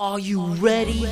Are 0.00 0.18
you 0.18 0.40
ready? 0.54 1.06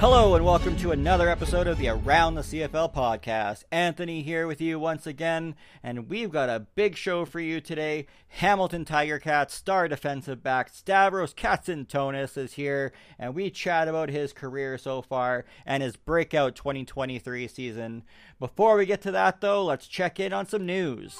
Hello 0.00 0.36
and 0.36 0.44
welcome 0.44 0.76
to 0.76 0.92
another 0.92 1.28
episode 1.28 1.66
of 1.66 1.76
the 1.76 1.88
Around 1.88 2.36
the 2.36 2.42
CFL 2.42 2.94
podcast. 2.94 3.64
Anthony 3.72 4.22
here 4.22 4.46
with 4.46 4.60
you 4.60 4.78
once 4.78 5.08
again, 5.08 5.56
and 5.82 6.08
we've 6.08 6.30
got 6.30 6.48
a 6.48 6.68
big 6.76 6.96
show 6.96 7.24
for 7.24 7.40
you 7.40 7.60
today. 7.60 8.06
Hamilton 8.28 8.84
Tiger 8.84 9.18
Cats 9.18 9.54
star 9.54 9.88
defensive 9.88 10.40
back 10.40 10.68
Stavros 10.68 11.34
Katsantonis 11.34 12.36
is 12.38 12.52
here, 12.52 12.92
and 13.18 13.34
we 13.34 13.50
chat 13.50 13.88
about 13.88 14.08
his 14.08 14.32
career 14.32 14.78
so 14.78 15.02
far 15.02 15.44
and 15.66 15.82
his 15.82 15.96
breakout 15.96 16.54
2023 16.54 17.48
season. 17.48 18.04
Before 18.38 18.76
we 18.76 18.86
get 18.86 19.02
to 19.02 19.10
that 19.10 19.40
though, 19.40 19.64
let's 19.64 19.88
check 19.88 20.20
in 20.20 20.32
on 20.32 20.46
some 20.46 20.64
news. 20.64 21.18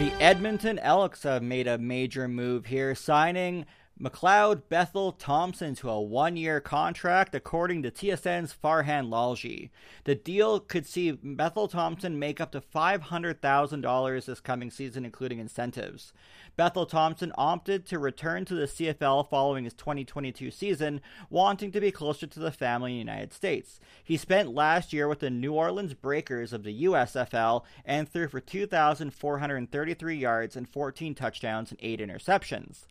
The 0.00 0.12
Edmonton 0.14 0.78
Elks 0.78 1.24
have 1.24 1.42
made 1.42 1.66
a 1.66 1.76
major 1.76 2.26
move 2.26 2.64
here, 2.64 2.94
signing 2.94 3.66
McLeod 4.00 4.62
Bethel 4.70 5.12
Thompson 5.12 5.74
to 5.74 5.90
a 5.90 6.00
one 6.00 6.34
year 6.34 6.58
contract, 6.58 7.34
according 7.34 7.82
to 7.82 7.90
TSN's 7.90 8.54
Farhan 8.54 9.10
Lalji. 9.10 9.68
The 10.04 10.14
deal 10.14 10.58
could 10.58 10.86
see 10.86 11.10
Bethel 11.10 11.68
Thompson 11.68 12.18
make 12.18 12.40
up 12.40 12.50
to 12.52 12.62
$500,000 12.62 14.24
this 14.24 14.40
coming 14.40 14.70
season, 14.70 15.04
including 15.04 15.38
incentives. 15.38 16.14
Bethel 16.56 16.86
Thompson 16.86 17.30
opted 17.36 17.84
to 17.86 17.98
return 17.98 18.46
to 18.46 18.54
the 18.54 18.66
CFL 18.66 19.28
following 19.28 19.64
his 19.64 19.74
2022 19.74 20.50
season, 20.50 21.02
wanting 21.28 21.70
to 21.70 21.80
be 21.80 21.92
closer 21.92 22.26
to 22.26 22.40
the 22.40 22.50
family 22.50 22.92
in 22.92 23.06
the 23.06 23.12
United 23.12 23.34
States. 23.34 23.80
He 24.02 24.16
spent 24.16 24.54
last 24.54 24.94
year 24.94 25.08
with 25.08 25.18
the 25.18 25.28
New 25.28 25.52
Orleans 25.52 25.92
Breakers 25.92 26.54
of 26.54 26.62
the 26.62 26.84
USFL 26.84 27.64
and 27.84 28.08
threw 28.08 28.28
for 28.28 28.40
2,433 28.40 30.16
yards 30.16 30.56
and 30.56 30.66
14 30.66 31.14
touchdowns 31.14 31.70
and 31.70 31.80
8 31.82 32.00
interceptions. 32.00 32.86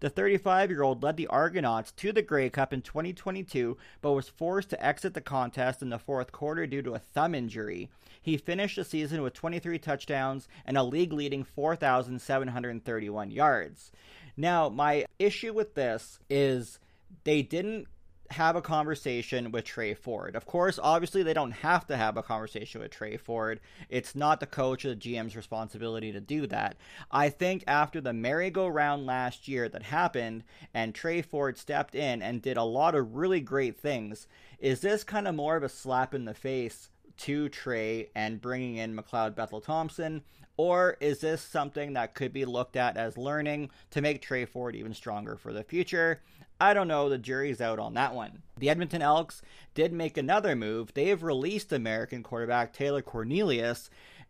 The 0.00 0.08
35 0.08 0.70
year 0.70 0.82
old 0.82 1.02
led 1.02 1.18
the 1.18 1.26
Argonauts 1.26 1.92
to 1.92 2.10
the 2.10 2.22
Grey 2.22 2.48
Cup 2.48 2.72
in 2.72 2.80
2022, 2.80 3.76
but 4.00 4.12
was 4.12 4.30
forced 4.30 4.70
to 4.70 4.84
exit 4.84 5.12
the 5.12 5.20
contest 5.20 5.82
in 5.82 5.90
the 5.90 5.98
fourth 5.98 6.32
quarter 6.32 6.66
due 6.66 6.82
to 6.82 6.94
a 6.94 6.98
thumb 6.98 7.34
injury. 7.34 7.90
He 8.22 8.38
finished 8.38 8.76
the 8.76 8.84
season 8.84 9.20
with 9.20 9.34
23 9.34 9.78
touchdowns 9.78 10.48
and 10.64 10.78
a 10.78 10.82
league 10.82 11.12
leading 11.12 11.44
4,731 11.44 13.30
yards. 13.30 13.92
Now, 14.36 14.70
my 14.70 15.04
issue 15.18 15.52
with 15.52 15.74
this 15.74 16.18
is 16.30 16.78
they 17.24 17.42
didn't 17.42 17.86
have 18.30 18.54
a 18.54 18.62
conversation 18.62 19.50
with 19.50 19.64
Tre 19.64 19.92
Ford. 19.92 20.36
Of 20.36 20.46
course, 20.46 20.78
obviously, 20.80 21.22
they 21.22 21.34
don't 21.34 21.50
have 21.50 21.86
to 21.88 21.96
have 21.96 22.16
a 22.16 22.22
conversation 22.22 22.80
with 22.80 22.92
Tre 22.92 23.16
Ford. 23.16 23.60
It's 23.88 24.14
not 24.14 24.38
the 24.38 24.46
coach 24.46 24.84
or 24.84 24.90
the 24.90 24.96
GM's 24.96 25.34
responsibility 25.34 26.12
to 26.12 26.20
do 26.20 26.46
that. 26.46 26.76
I 27.10 27.28
think 27.28 27.64
after 27.66 28.00
the 28.00 28.12
merry-go-round 28.12 29.04
last 29.04 29.48
year 29.48 29.68
that 29.68 29.82
happened 29.82 30.44
and 30.72 30.94
Tre 30.94 31.22
Ford 31.22 31.58
stepped 31.58 31.94
in 31.94 32.22
and 32.22 32.40
did 32.40 32.56
a 32.56 32.62
lot 32.62 32.94
of 32.94 33.16
really 33.16 33.40
great 33.40 33.76
things, 33.76 34.28
is 34.60 34.80
this 34.80 35.02
kind 35.02 35.26
of 35.26 35.34
more 35.34 35.56
of 35.56 35.64
a 35.64 35.68
slap 35.68 36.14
in 36.14 36.24
the 36.24 36.34
face 36.34 36.90
to 37.18 37.48
Tre 37.48 38.10
and 38.14 38.40
bringing 38.40 38.76
in 38.76 38.96
McLeod 38.96 39.34
Bethel 39.34 39.60
Thompson? 39.60 40.22
Or 40.56 40.98
is 41.00 41.20
this 41.20 41.40
something 41.40 41.94
that 41.94 42.14
could 42.14 42.34
be 42.34 42.44
looked 42.44 42.76
at 42.76 42.98
as 42.98 43.16
learning 43.16 43.70
to 43.92 44.02
make 44.02 44.20
Tre 44.20 44.44
Ford 44.44 44.76
even 44.76 44.92
stronger 44.92 45.36
for 45.36 45.52
the 45.54 45.64
future? 45.64 46.20
I 46.60 46.74
don't 46.74 46.88
know. 46.88 47.08
The 47.08 47.16
jury's 47.16 47.60
out 47.60 47.78
on 47.78 47.94
that 47.94 48.14
one. 48.14 48.42
The 48.58 48.68
Edmonton 48.68 49.00
Elks 49.00 49.40
did 49.74 49.92
make 49.92 50.18
another 50.18 50.54
move. 50.54 50.92
They 50.92 51.06
have 51.06 51.22
released 51.22 51.72
American 51.72 52.22
quarterback 52.22 52.72
Taylor 52.72 53.00
Cornelius 53.00 53.88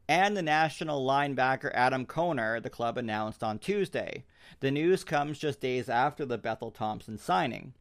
and 0.08 0.36
the 0.36 0.42
national 0.42 1.06
linebacker 1.06 1.70
Adam 1.74 2.06
Konar, 2.06 2.60
the 2.60 2.70
club 2.70 2.98
announced 2.98 3.42
on 3.42 3.58
Tuesday. 3.58 4.24
The 4.60 4.70
news 4.70 5.04
comes 5.04 5.38
just 5.38 5.60
days 5.60 5.88
after 5.88 6.24
the 6.24 6.38
Bethel 6.38 6.70
Thompson 6.70 7.18
signing. 7.18 7.74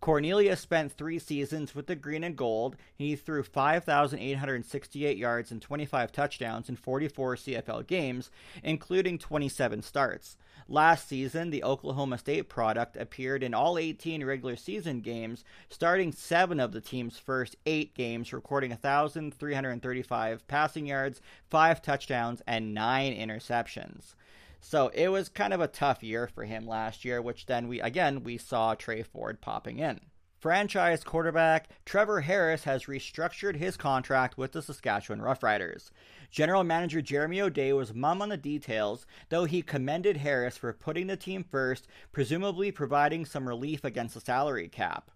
Cornelius 0.00 0.60
spent 0.60 0.92
three 0.92 1.18
seasons 1.18 1.74
with 1.74 1.86
the 1.86 1.96
Green 1.96 2.22
and 2.22 2.36
Gold. 2.36 2.76
He 2.94 3.16
threw 3.16 3.42
5,868 3.42 5.16
yards 5.16 5.50
and 5.50 5.60
25 5.60 6.12
touchdowns 6.12 6.68
in 6.68 6.76
44 6.76 7.36
CFL 7.36 7.86
games, 7.86 8.30
including 8.62 9.18
27 9.18 9.82
starts. 9.82 10.36
Last 10.68 11.08
season, 11.08 11.50
the 11.50 11.62
Oklahoma 11.62 12.18
State 12.18 12.48
product 12.48 12.96
appeared 12.96 13.42
in 13.42 13.54
all 13.54 13.78
18 13.78 14.24
regular 14.24 14.56
season 14.56 15.00
games, 15.00 15.44
starting 15.70 16.10
seven 16.12 16.58
of 16.58 16.72
the 16.72 16.80
team's 16.80 17.18
first 17.18 17.54
eight 17.66 17.94
games, 17.94 18.32
recording 18.32 18.70
1,335 18.70 20.48
passing 20.48 20.86
yards, 20.86 21.20
five 21.48 21.80
touchdowns, 21.80 22.42
and 22.46 22.74
nine 22.74 23.14
interceptions. 23.14 24.14
So 24.60 24.88
it 24.94 25.08
was 25.08 25.28
kind 25.28 25.52
of 25.52 25.60
a 25.60 25.68
tough 25.68 26.02
year 26.02 26.26
for 26.26 26.44
him 26.44 26.66
last 26.66 27.04
year, 27.04 27.22
which 27.22 27.46
then 27.46 27.68
we 27.68 27.80
again 27.80 28.24
we 28.24 28.38
saw 28.38 28.74
Tre 28.74 29.02
Ford 29.02 29.40
popping 29.40 29.78
in. 29.78 30.00
Franchise 30.38 31.02
quarterback 31.02 31.68
Trevor 31.84 32.20
Harris 32.20 32.64
has 32.64 32.84
restructured 32.84 33.56
his 33.56 33.76
contract 33.76 34.36
with 34.36 34.52
the 34.52 34.62
Saskatchewan 34.62 35.20
Roughriders. 35.20 35.90
General 36.30 36.62
manager 36.62 37.00
Jeremy 37.00 37.40
O'Day 37.40 37.72
was 37.72 37.94
mum 37.94 38.20
on 38.20 38.28
the 38.28 38.36
details, 38.36 39.06
though 39.28 39.44
he 39.44 39.62
commended 39.62 40.18
Harris 40.18 40.56
for 40.56 40.72
putting 40.72 41.06
the 41.06 41.16
team 41.16 41.42
first, 41.42 41.88
presumably 42.12 42.70
providing 42.70 43.24
some 43.24 43.48
relief 43.48 43.84
against 43.84 44.14
the 44.14 44.20
salary 44.20 44.68
cap. 44.68 45.10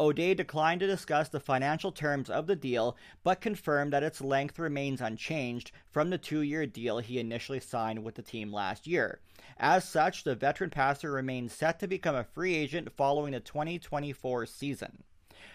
O'Day 0.00 0.34
declined 0.34 0.80
to 0.80 0.86
discuss 0.86 1.28
the 1.28 1.40
financial 1.40 1.92
terms 1.92 2.30
of 2.30 2.46
the 2.46 2.56
deal, 2.56 2.96
but 3.22 3.40
confirmed 3.40 3.92
that 3.92 4.02
its 4.02 4.20
length 4.20 4.58
remains 4.58 5.00
unchanged 5.00 5.70
from 5.90 6.10
the 6.10 6.18
two 6.18 6.40
year 6.40 6.66
deal 6.66 6.98
he 6.98 7.18
initially 7.18 7.60
signed 7.60 8.02
with 8.02 8.14
the 8.14 8.22
team 8.22 8.52
last 8.52 8.86
year. 8.86 9.20
As 9.58 9.84
such, 9.84 10.24
the 10.24 10.34
veteran 10.34 10.70
passer 10.70 11.10
remains 11.12 11.52
set 11.52 11.78
to 11.80 11.86
become 11.86 12.14
a 12.14 12.24
free 12.24 12.54
agent 12.54 12.92
following 12.96 13.32
the 13.32 13.40
2024 13.40 14.46
season. 14.46 15.04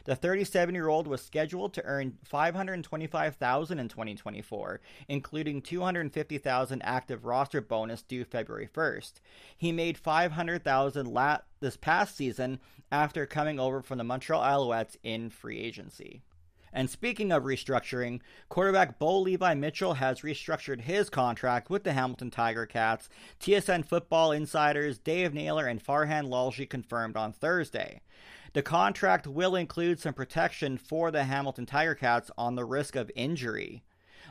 The 0.06 0.16
37 0.16 0.76
year 0.76 0.88
old 0.88 1.08
was 1.08 1.22
scheduled 1.22 1.74
to 1.74 1.86
earn 1.86 2.18
525,000 2.24 3.80
in 3.80 3.88
2024, 3.88 4.82
including 5.08 5.62
250,000 5.62 6.82
active 6.84 7.26
roster 7.26 7.62
bonus 7.62 8.02
due 8.02 8.24
February 8.24 8.68
1st. 8.68 9.14
He 9.58 9.72
made 9.72 9.98
500000 9.98 11.08
la- 11.08 11.40
this 11.60 11.78
past 11.78 12.16
season 12.16 12.60
after 12.92 13.26
coming 13.26 13.60
over 13.60 13.82
from 13.82 13.98
the 13.98 14.04
Montreal 14.04 14.42
Alouettes 14.42 14.98
in 15.04 15.30
free 15.30 15.60
agency. 15.60 16.22
And 16.74 16.90
speaking 16.90 17.32
of 17.32 17.44
restructuring, 17.44 18.22
quarterback 18.48 18.98
Bo 18.98 19.20
Levi 19.20 19.54
Mitchell 19.56 19.96
has 19.96 20.22
restructured 20.22 20.82
his 20.82 21.10
contract 21.10 21.70
with 21.70 21.84
the 21.84 21.94
Hamilton 21.94 22.32
Tiger 22.32 22.66
Cats. 22.66 23.10
TSN 23.42 23.86
football 23.86 24.32
insiders 24.32 24.98
Dave 24.98 25.34
Naylor 25.34 25.68
and 25.68 25.84
Farhan 25.84 26.30
Lalji 26.30 26.70
confirmed 26.70 27.18
on 27.18 27.34
Thursday. 27.34 28.02
The 28.54 28.62
contract 28.62 29.28
will 29.28 29.56
include 29.56 30.00
some 30.00 30.14
protection 30.14 30.78
for 30.78 31.10
the 31.10 31.24
Hamilton 31.24 31.66
Tiger 31.66 31.96
Cats 31.96 32.30
on 32.38 32.56
the 32.56 32.66
risk 32.66 32.96
of 32.96 33.10
injury. 33.16 33.84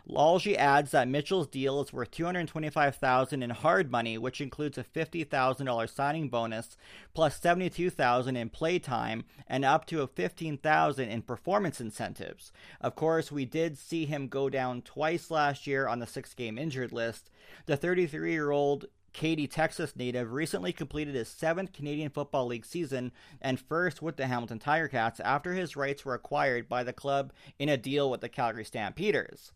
Lalji 0.08 0.56
adds 0.56 0.90
that 0.90 1.08
Mitchell's 1.08 1.46
deal 1.46 1.80
is 1.80 1.92
worth 1.92 2.10
$225,000 2.10 3.42
in 3.42 3.50
hard 3.50 3.90
money, 3.90 4.18
which 4.18 4.40
includes 4.40 4.78
a 4.78 4.84
$50,000 4.84 5.88
signing 5.88 6.28
bonus 6.28 6.76
plus 7.14 7.38
$72,000 7.38 8.36
in 8.36 8.48
playtime 8.50 9.24
and 9.46 9.64
up 9.64 9.86
to 9.86 10.06
$15,000 10.06 10.98
in 10.98 11.22
performance 11.22 11.80
incentives. 11.80 12.52
Of 12.80 12.94
course, 12.94 13.30
we 13.32 13.44
did 13.44 13.78
see 13.78 14.06
him 14.06 14.28
go 14.28 14.48
down 14.48 14.82
twice 14.82 15.30
last 15.30 15.66
year 15.66 15.86
on 15.86 15.98
the 15.98 16.06
six-game 16.06 16.58
injured 16.58 16.92
list. 16.92 17.30
The 17.66 17.76
33-year-old 17.76 18.86
Katy, 19.12 19.46
Texas 19.46 19.96
native 19.96 20.32
recently 20.32 20.72
completed 20.72 21.14
his 21.14 21.28
seventh 21.28 21.72
Canadian 21.72 22.10
Football 22.10 22.46
League 22.46 22.64
season 22.64 23.12
and 23.40 23.58
first 23.58 24.02
with 24.02 24.16
the 24.16 24.26
Hamilton 24.26 24.58
Tiger 24.58 24.88
Cats 24.88 25.20
after 25.20 25.52
his 25.52 25.76
rights 25.76 26.04
were 26.04 26.14
acquired 26.14 26.68
by 26.68 26.82
the 26.82 26.92
club 26.92 27.32
in 27.58 27.68
a 27.68 27.76
deal 27.76 28.10
with 28.10 28.20
the 28.20 28.28
Calgary 28.28 28.64
Stampeders. 28.64 29.52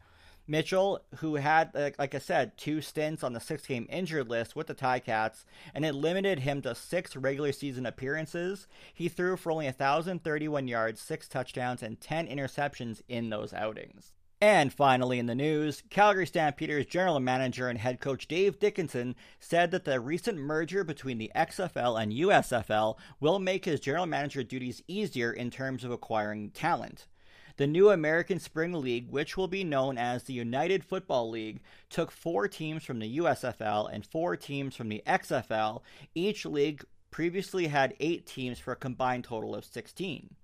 Mitchell, 0.47 1.01
who 1.17 1.37
had, 1.37 1.71
like 1.99 2.15
I 2.15 2.19
said, 2.19 2.59
two 2.59 2.83
stints 2.83 3.25
on 3.25 3.33
the 3.33 3.41
six 3.41 3.67
game 3.67 3.87
injured 3.89 4.29
list 4.29 4.55
with 4.55 4.67
the 4.67 4.75
Ticats, 4.75 5.45
and 5.75 5.87
it 5.87 5.95
limited 5.95 6.41
him 6.41 6.61
to 6.63 6.75
six 6.75 7.17
regular 7.17 7.51
season 7.53 7.87
appearances, 7.87 8.67
he 8.93 9.09
threw 9.09 9.39
for 9.39 9.53
only 9.53 9.65
1,031 9.65 10.69
yards, 10.69 11.01
six 11.01 11.29
touchdowns, 11.29 11.83
and 11.83 11.99
10 11.99 12.27
interceptions 12.27 13.01
in 13.09 13.31
those 13.31 13.55
outings. 13.55 14.13
And 14.41 14.73
finally, 14.73 15.19
in 15.19 15.27
the 15.27 15.35
news, 15.35 15.83
Calgary 15.91 16.27
Stampeders 16.27 16.87
general 16.87 17.21
manager 17.21 17.69
and 17.69 17.79
head 17.79 18.01
coach 18.01 18.29
Dave 18.29 18.59
Dickenson 18.59 19.15
said 19.41 19.71
that 19.71 19.85
the 19.85 20.01
recent 20.01 20.39
merger 20.39 20.85
between 20.85 21.19
the 21.19 21.31
XFL 21.35 22.03
and 22.03 22.13
USFL 22.13 22.97
will 23.21 23.39
make 23.39 23.65
his 23.65 23.81
general 23.81 24.07
manager 24.07 24.43
duties 24.43 24.83
easier 24.87 25.33
in 25.33 25.51
terms 25.51 25.85
of 25.85 25.91
acquiring 25.91 26.51
talent. 26.51 27.07
The 27.57 27.67
new 27.69 27.91
American 27.91 28.41
Spring 28.41 28.73
League, 28.73 29.09
which 29.11 29.37
will 29.37 29.47
be 29.47 29.63
known 29.63 29.97
as 29.97 30.25
the 30.25 30.33
United 30.33 30.83
Football 30.83 31.31
League, 31.31 31.61
took 31.89 32.11
four 32.11 32.49
teams 32.49 32.85
from 32.85 32.99
the 32.99 33.19
USFL 33.19 33.89
and 33.93 34.05
four 34.05 34.37
teams 34.37 34.75
from 34.75 34.89
the 34.89 35.05
XFL. 35.07 35.83
Each 36.17 36.45
league 36.45 36.85
previously 37.13 37.69
had 37.69 37.95
eight 38.01 38.27
teams 38.27 38.59
for 38.59 38.73
a 38.73 38.77
combined 38.77 39.23
total 39.23 39.55
of 39.55 39.65
16. 39.65 40.35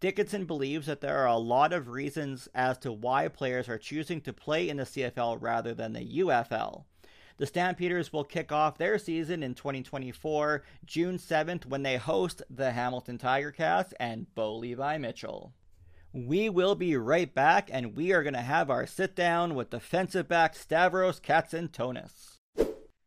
Dickenson 0.00 0.44
believes 0.44 0.86
that 0.86 1.00
there 1.00 1.18
are 1.18 1.26
a 1.26 1.36
lot 1.36 1.72
of 1.72 1.88
reasons 1.88 2.48
as 2.54 2.78
to 2.78 2.92
why 2.92 3.28
players 3.28 3.68
are 3.68 3.78
choosing 3.78 4.20
to 4.22 4.32
play 4.32 4.68
in 4.68 4.76
the 4.76 4.84
CFL 4.84 5.38
rather 5.40 5.74
than 5.74 5.92
the 5.92 6.18
UFL. 6.18 6.84
The 7.38 7.46
Stampeders 7.46 8.12
will 8.12 8.24
kick 8.24 8.52
off 8.52 8.78
their 8.78 8.98
season 8.98 9.42
in 9.42 9.54
2024, 9.54 10.62
June 10.84 11.18
7th, 11.18 11.66
when 11.66 11.82
they 11.82 11.96
host 11.96 12.42
the 12.48 12.72
Hamilton 12.72 13.18
Tiger 13.18 13.50
Cats 13.50 13.92
and 13.98 14.32
Bo 14.34 14.54
Levi 14.56 14.98
Mitchell. 14.98 15.52
We 16.12 16.50
will 16.50 16.74
be 16.74 16.94
right 16.96 17.34
back, 17.34 17.70
and 17.72 17.96
we 17.96 18.12
are 18.12 18.22
going 18.22 18.34
to 18.34 18.40
have 18.40 18.70
our 18.70 18.86
sit 18.86 19.16
down 19.16 19.54
with 19.54 19.70
defensive 19.70 20.28
back 20.28 20.54
Stavros 20.54 21.18
Katsantonis. 21.18 22.31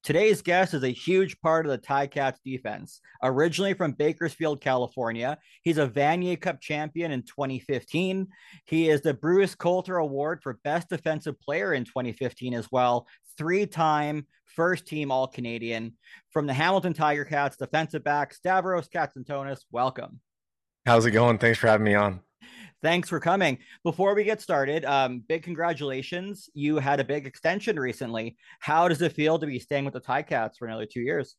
Today's 0.06 0.44
guest 0.44 0.76
is 0.76 0.84
a 0.84 0.90
huge 0.90 1.40
part 1.40 1.66
of 1.66 1.72
the 1.72 1.80
Ticats 1.80 2.38
defense. 2.46 3.02
Originally 3.24 3.74
from 3.74 3.94
Bakersfield, 3.94 4.62
California, 4.62 5.36
he's 5.64 5.80
a 5.80 5.88
Vanier 5.88 6.40
Cup 6.40 6.62
champion 6.62 7.12
in 7.12 7.24
2015. 7.24 8.28
He 8.66 8.88
is 8.88 9.02
the 9.02 9.16
Bruce 9.16 9.56
Coulter 9.56 9.98
Award 9.98 10.44
for 10.44 10.60
Best 10.64 10.90
Defensive 10.90 11.40
Player 11.40 11.74
in 11.74 11.86
2015 11.86 12.54
as 12.54 12.72
well. 12.72 13.08
Three 13.36 13.66
time 13.66 14.28
first 14.46 14.86
team 14.86 15.12
All 15.12 15.26
Canadian. 15.26 15.96
From 16.30 16.46
the 16.46 16.54
Hamilton 16.54 16.94
Tiger 16.94 17.26
Cats, 17.26 17.58
defensive 17.58 18.04
back 18.04 18.32
Stavros 18.32 18.88
Katsantonis, 18.88 19.62
welcome. 19.72 20.20
How's 20.86 21.08
it 21.08 21.12
going? 21.12 21.40
Thanks 21.40 21.58
for 21.58 21.66
having 21.66 21.86
me 21.86 21.96
on. 21.96 22.22
Thanks 22.86 23.10
for 23.10 23.20
coming. 23.20 23.58
Before 23.84 24.14
we 24.14 24.24
get 24.24 24.40
started, 24.42 24.86
um, 24.86 25.24
big 25.28 25.42
congratulations. 25.42 26.52
You 26.54 26.78
had 26.78 27.00
a 27.00 27.04
big 27.04 27.26
extension 27.26 27.80
recently. 27.80 28.38
How 28.60 28.88
does 28.88 29.02
it 29.02 29.14
feel 29.14 29.40
to 29.40 29.48
be 29.48 29.58
staying 29.58 29.86
with 29.86 29.96
the 29.96 30.02
Ticats 30.02 30.58
for 30.60 30.68
another 30.68 30.86
two 30.86 31.02
years? 31.02 31.36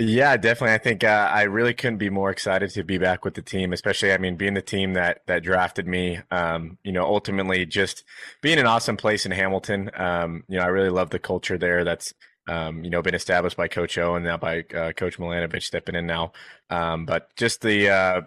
Yeah, 0.00 0.36
definitely. 0.36 0.74
I 0.74 0.78
think 0.78 1.04
uh, 1.04 1.30
I 1.32 1.42
really 1.42 1.72
couldn't 1.72 1.98
be 1.98 2.10
more 2.10 2.30
excited 2.30 2.70
to 2.70 2.82
be 2.82 2.98
back 2.98 3.24
with 3.24 3.34
the 3.34 3.42
team, 3.42 3.72
especially, 3.72 4.12
I 4.12 4.18
mean, 4.18 4.34
being 4.34 4.54
the 4.54 4.60
team 4.60 4.94
that 4.94 5.20
that 5.28 5.44
drafted 5.44 5.86
me. 5.86 6.18
Um, 6.32 6.78
you 6.82 6.90
know, 6.90 7.04
ultimately 7.04 7.64
just 7.64 8.02
being 8.42 8.58
an 8.58 8.66
awesome 8.66 8.96
place 8.96 9.24
in 9.24 9.30
Hamilton. 9.30 9.92
Um, 9.94 10.42
you 10.48 10.58
know, 10.58 10.64
I 10.64 10.68
really 10.68 10.90
love 10.90 11.10
the 11.10 11.20
culture 11.20 11.56
there. 11.58 11.84
That's 11.84 12.12
um, 12.48 12.82
you 12.82 12.90
know, 12.90 13.02
been 13.02 13.14
established 13.14 13.56
by 13.56 13.68
Coach 13.68 13.98
O 13.98 14.16
and 14.16 14.24
now 14.24 14.36
by 14.36 14.64
uh, 14.74 14.92
Coach 14.92 15.18
Milanovich 15.18 15.62
stepping 15.62 15.94
in 15.94 16.06
now. 16.06 16.32
Um, 16.70 17.06
but 17.06 17.34
just 17.36 17.60
the 17.60 17.88
uh, 17.88 18.20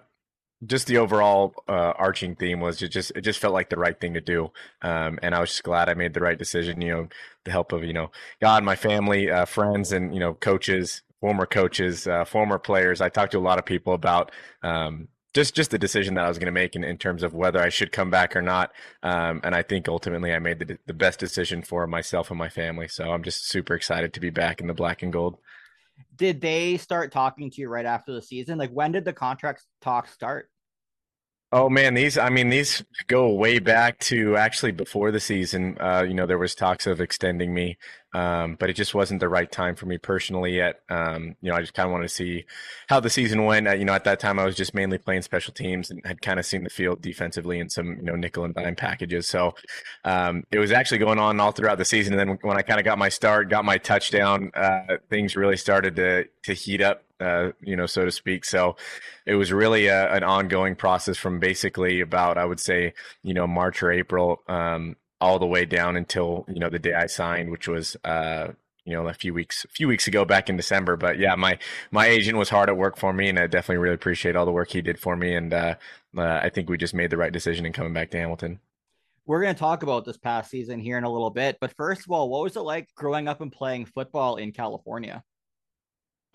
just 0.66 0.88
the 0.88 0.98
overall 0.98 1.54
uh, 1.68 1.94
arching 1.96 2.36
theme 2.36 2.60
was 2.60 2.82
it 2.82 2.90
just 2.90 3.12
it 3.16 3.22
just 3.22 3.40
felt 3.40 3.54
like 3.54 3.70
the 3.70 3.78
right 3.78 4.00
thing 4.00 4.14
to 4.14 4.22
do, 4.22 4.52
um, 4.82 5.18
and 5.22 5.34
I 5.34 5.40
was 5.40 5.50
just 5.50 5.64
glad 5.64 5.90
I 5.90 5.94
made 5.94 6.14
the 6.14 6.22
right 6.22 6.38
decision. 6.38 6.82
You 6.82 6.92
know, 6.94 7.08
the 7.46 7.52
help 7.52 7.72
of 7.72 7.84
you 7.84 7.94
know 7.94 8.12
God, 8.42 8.64
my 8.64 8.76
family, 8.76 9.32
uh, 9.32 9.46
friends, 9.46 9.92
and 9.92 10.14
you 10.14 10.20
know 10.20 10.34
coaches, 10.34 11.02
former 11.22 11.46
coaches, 11.46 12.08
uh, 12.08 12.26
former 12.26 12.60
players. 12.60 13.00
I 13.00 13.10
talked 13.10 13.32
to 13.32 13.38
a 13.38 13.40
lot 13.40 13.58
of 13.58 13.66
people 13.66 13.94
about 13.94 14.32
um, 14.62 15.08
just 15.34 15.56
just 15.56 15.72
the 15.72 15.80
decision 15.80 16.16
that 16.16 16.26
I 16.26 16.28
was 16.28 16.40
going 16.40 16.48
to 16.48 16.52
make 16.52 16.76
in, 16.76 16.84
in 16.84 16.98
terms 16.98 17.24
of 17.24 17.34
whether 17.34 17.62
I 17.62 17.70
should 17.70 17.94
come 17.94 18.10
back 18.10 18.36
or 18.36 18.42
not. 18.42 18.72
Um, 19.02 19.40
and 19.46 19.56
I 19.56 19.62
think 19.62 19.88
ultimately 19.88 20.34
I 20.34 20.40
made 20.40 20.60
the 20.60 20.78
the 20.86 20.94
best 20.94 21.20
decision 21.20 21.62
for 21.62 21.88
myself 21.88 22.32
and 22.32 22.38
my 22.38 22.50
family. 22.50 22.90
So 22.90 23.12
I'm 23.12 23.24
just 23.24 23.48
super 23.48 23.76
excited 23.76 24.14
to 24.14 24.20
be 24.20 24.30
back 24.30 24.60
in 24.60 24.68
the 24.68 24.74
black 24.74 25.04
and 25.04 25.14
gold 25.14 25.38
did 26.16 26.42
they 26.42 26.78
start 26.78 27.12
talking 27.12 27.50
to 27.52 27.62
you 27.62 27.70
right 27.70 27.86
after 27.86 28.14
the 28.14 28.22
season? 28.22 28.58
Like 28.58 28.72
when 28.72 28.92
did 28.92 29.06
the 29.06 29.14
contract 29.14 29.64
talk 29.82 30.08
start? 30.08 30.50
Oh 31.52 31.68
man, 31.68 31.96
these 31.96 32.16
I 32.16 32.30
mean 32.30 32.50
these 32.50 32.84
go 33.08 33.34
way 33.34 33.58
back 33.58 33.98
to 34.02 34.38
actually 34.38 34.72
before 34.72 35.10
the 35.10 35.20
season. 35.20 35.78
Uh, 35.80 36.06
you 36.08 36.14
know, 36.14 36.28
there 36.28 36.38
was 36.38 36.54
talks 36.54 36.86
of 36.86 37.02
extending 37.02 37.52
me, 37.56 37.80
um, 38.14 38.56
but 38.60 38.70
it 38.70 38.74
just 38.74 38.94
wasn't 38.94 39.20
the 39.20 39.30
right 39.30 39.52
time 39.52 39.76
for 39.76 39.88
me 39.88 39.98
personally 39.98 40.56
yet. 40.56 40.82
Um, 40.90 41.36
you 41.42 41.50
know, 41.50 41.58
I 41.58 41.62
just 41.62 41.74
kind 41.74 41.88
of 41.88 41.92
wanted 41.92 42.08
to 42.08 42.14
see 42.14 42.46
how 42.88 43.00
the 43.00 43.10
season 43.10 43.46
went. 43.46 43.68
Uh, 43.68 43.72
you 43.72 43.84
know, 43.84 43.94
at 43.94 44.04
that 44.04 44.20
time 44.20 44.38
I 44.38 44.46
was 44.46 44.56
just 44.56 44.76
mainly 44.76 45.00
playing 45.00 45.24
special 45.24 45.52
teams 45.52 45.90
and 45.90 46.06
had 46.06 46.22
kind 46.22 46.40
of 46.40 46.46
seen 46.46 46.64
the 46.64 46.70
field 46.70 47.02
defensively 47.02 47.60
in 47.60 47.68
some 47.68 47.96
you 47.96 48.04
know 48.04 48.16
nickel 48.16 48.46
and 48.46 48.54
dime 48.54 48.76
packages. 48.76 49.28
So 49.28 49.56
um, 50.06 50.44
it 50.52 50.60
was 50.60 50.72
actually 50.72 51.00
going 51.00 51.18
on 51.18 51.40
all 51.40 51.52
throughout 51.52 51.80
the 51.80 51.86
season. 51.86 52.14
And 52.14 52.30
then 52.30 52.38
when 52.44 52.58
I 52.58 52.62
kind 52.62 52.80
of 52.80 52.86
got 52.86 53.00
my 53.00 53.10
start, 53.10 53.50
got 53.50 53.66
my 53.66 53.80
touchdown, 53.80 54.52
uh, 54.54 54.98
things 55.10 55.36
really 55.36 55.58
started 55.58 55.96
to 55.96 56.26
to 56.44 56.54
heat 56.54 56.82
up 56.82 57.06
uh, 57.20 57.52
you 57.62 57.76
know, 57.76 57.86
so 57.86 58.06
to 58.06 58.12
speak. 58.12 58.46
So 58.46 58.76
it 59.26 59.36
was 59.36 59.52
really 59.52 59.88
a, 59.88 60.12
an 60.14 60.24
ongoing 60.24 60.76
process 60.76 61.18
from 61.18 61.40
basically 61.40 62.02
about, 62.02 62.38
I 62.38 62.46
would 62.46 62.60
say, 62.60 62.94
you 63.24 63.34
know, 63.34 63.48
March 63.48 63.84
or 63.84 63.92
April, 63.92 64.42
um, 64.48 64.96
all 65.22 65.40
the 65.40 65.46
way 65.46 65.66
down 65.66 65.98
until, 65.98 66.46
you 66.48 66.60
know, 66.60 66.70
the 66.70 66.80
day 66.80 66.94
I 66.94 67.08
signed, 67.08 67.52
which 67.52 67.68
was, 67.68 67.98
uh, 68.06 68.50
you 68.86 68.94
know, 68.94 69.08
a 69.08 69.14
few 69.14 69.34
weeks, 69.34 69.66
a 69.66 69.68
few 69.68 69.88
weeks 69.88 70.08
ago 70.08 70.24
back 70.24 70.50
in 70.50 70.56
December. 70.56 70.96
But 70.96 71.20
yeah, 71.20 71.36
my, 71.36 71.60
my 71.92 72.08
agent 72.08 72.38
was 72.38 72.50
hard 72.50 72.70
at 72.70 72.78
work 72.78 72.98
for 72.98 73.12
me 73.12 73.28
and 73.28 73.38
I 73.38 73.48
definitely 73.48 73.84
really 73.84 73.96
appreciate 73.96 74.36
all 74.36 74.46
the 74.46 74.52
work 74.52 74.72
he 74.72 74.82
did 74.82 74.98
for 74.98 75.16
me. 75.16 75.36
And, 75.36 75.54
uh, 75.54 75.76
uh 76.18 76.40
I 76.42 76.50
think 76.50 76.70
we 76.70 76.78
just 76.78 76.94
made 76.94 77.10
the 77.10 77.18
right 77.18 77.34
decision 77.34 77.66
in 77.66 77.74
coming 77.74 77.94
back 77.94 78.12
to 78.12 78.18
Hamilton. 78.18 78.60
We're 79.26 79.44
going 79.44 79.54
to 79.54 79.60
talk 79.60 79.84
about 79.84 80.06
this 80.06 80.18
past 80.18 80.50
season 80.50 80.80
here 80.80 80.98
in 80.98 81.04
a 81.04 81.12
little 81.12 81.30
bit. 81.30 81.58
But 81.62 81.76
first 81.76 82.02
of 82.02 82.12
all, 82.12 82.30
what 82.30 82.42
was 82.42 82.56
it 82.56 82.62
like 82.62 82.88
growing 82.96 83.28
up 83.28 83.42
and 83.42 83.52
playing 83.52 83.86
football 83.86 84.38
in 84.38 84.52
California? 84.54 85.24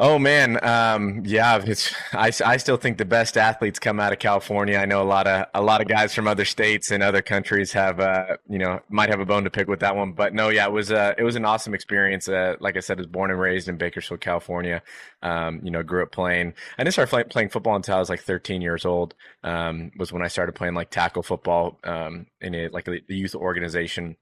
Oh 0.00 0.18
man, 0.18 0.58
um, 0.66 1.22
yeah, 1.24 1.62
it's 1.64 1.94
I, 2.12 2.32
I 2.44 2.56
still 2.56 2.76
think 2.76 2.98
the 2.98 3.04
best 3.04 3.36
athletes 3.38 3.78
come 3.78 4.00
out 4.00 4.12
of 4.12 4.18
California. 4.18 4.76
I 4.76 4.86
know 4.86 5.00
a 5.00 5.04
lot 5.04 5.28
of 5.28 5.46
a 5.54 5.62
lot 5.62 5.80
of 5.80 5.86
guys 5.86 6.12
from 6.12 6.26
other 6.26 6.44
states 6.44 6.90
and 6.90 7.00
other 7.00 7.22
countries 7.22 7.70
have 7.74 8.00
uh, 8.00 8.38
you 8.48 8.58
know 8.58 8.80
might 8.88 9.08
have 9.08 9.20
a 9.20 9.24
bone 9.24 9.44
to 9.44 9.50
pick 9.50 9.68
with 9.68 9.78
that 9.80 9.94
one, 9.94 10.10
but 10.10 10.34
no, 10.34 10.48
yeah, 10.48 10.66
it 10.66 10.72
was 10.72 10.90
uh, 10.90 11.14
it 11.16 11.22
was 11.22 11.36
an 11.36 11.44
awesome 11.44 11.74
experience. 11.74 12.28
Uh, 12.28 12.56
like 12.58 12.76
I 12.76 12.80
said, 12.80 12.98
I 12.98 13.02
was 13.02 13.06
born 13.06 13.30
and 13.30 13.38
raised 13.38 13.68
in 13.68 13.76
Bakersfield, 13.76 14.20
California. 14.20 14.82
Um, 15.22 15.60
you 15.62 15.70
know, 15.70 15.84
grew 15.84 16.02
up 16.02 16.10
playing. 16.10 16.54
I 16.76 16.82
didn't 16.82 16.94
start 16.94 17.08
playing, 17.10 17.28
playing 17.28 17.50
football 17.50 17.76
until 17.76 17.94
I 17.94 18.00
was 18.00 18.10
like 18.10 18.20
13 18.20 18.62
years 18.62 18.84
old. 18.84 19.14
Um, 19.44 19.92
was 19.96 20.12
when 20.12 20.22
I 20.22 20.28
started 20.28 20.56
playing 20.56 20.74
like 20.74 20.90
tackle 20.90 21.22
football 21.22 21.78
um, 21.84 22.26
in 22.40 22.56
a 22.56 22.68
like 22.68 22.88
a 22.88 22.98
youth 23.06 23.36
organization 23.36 24.16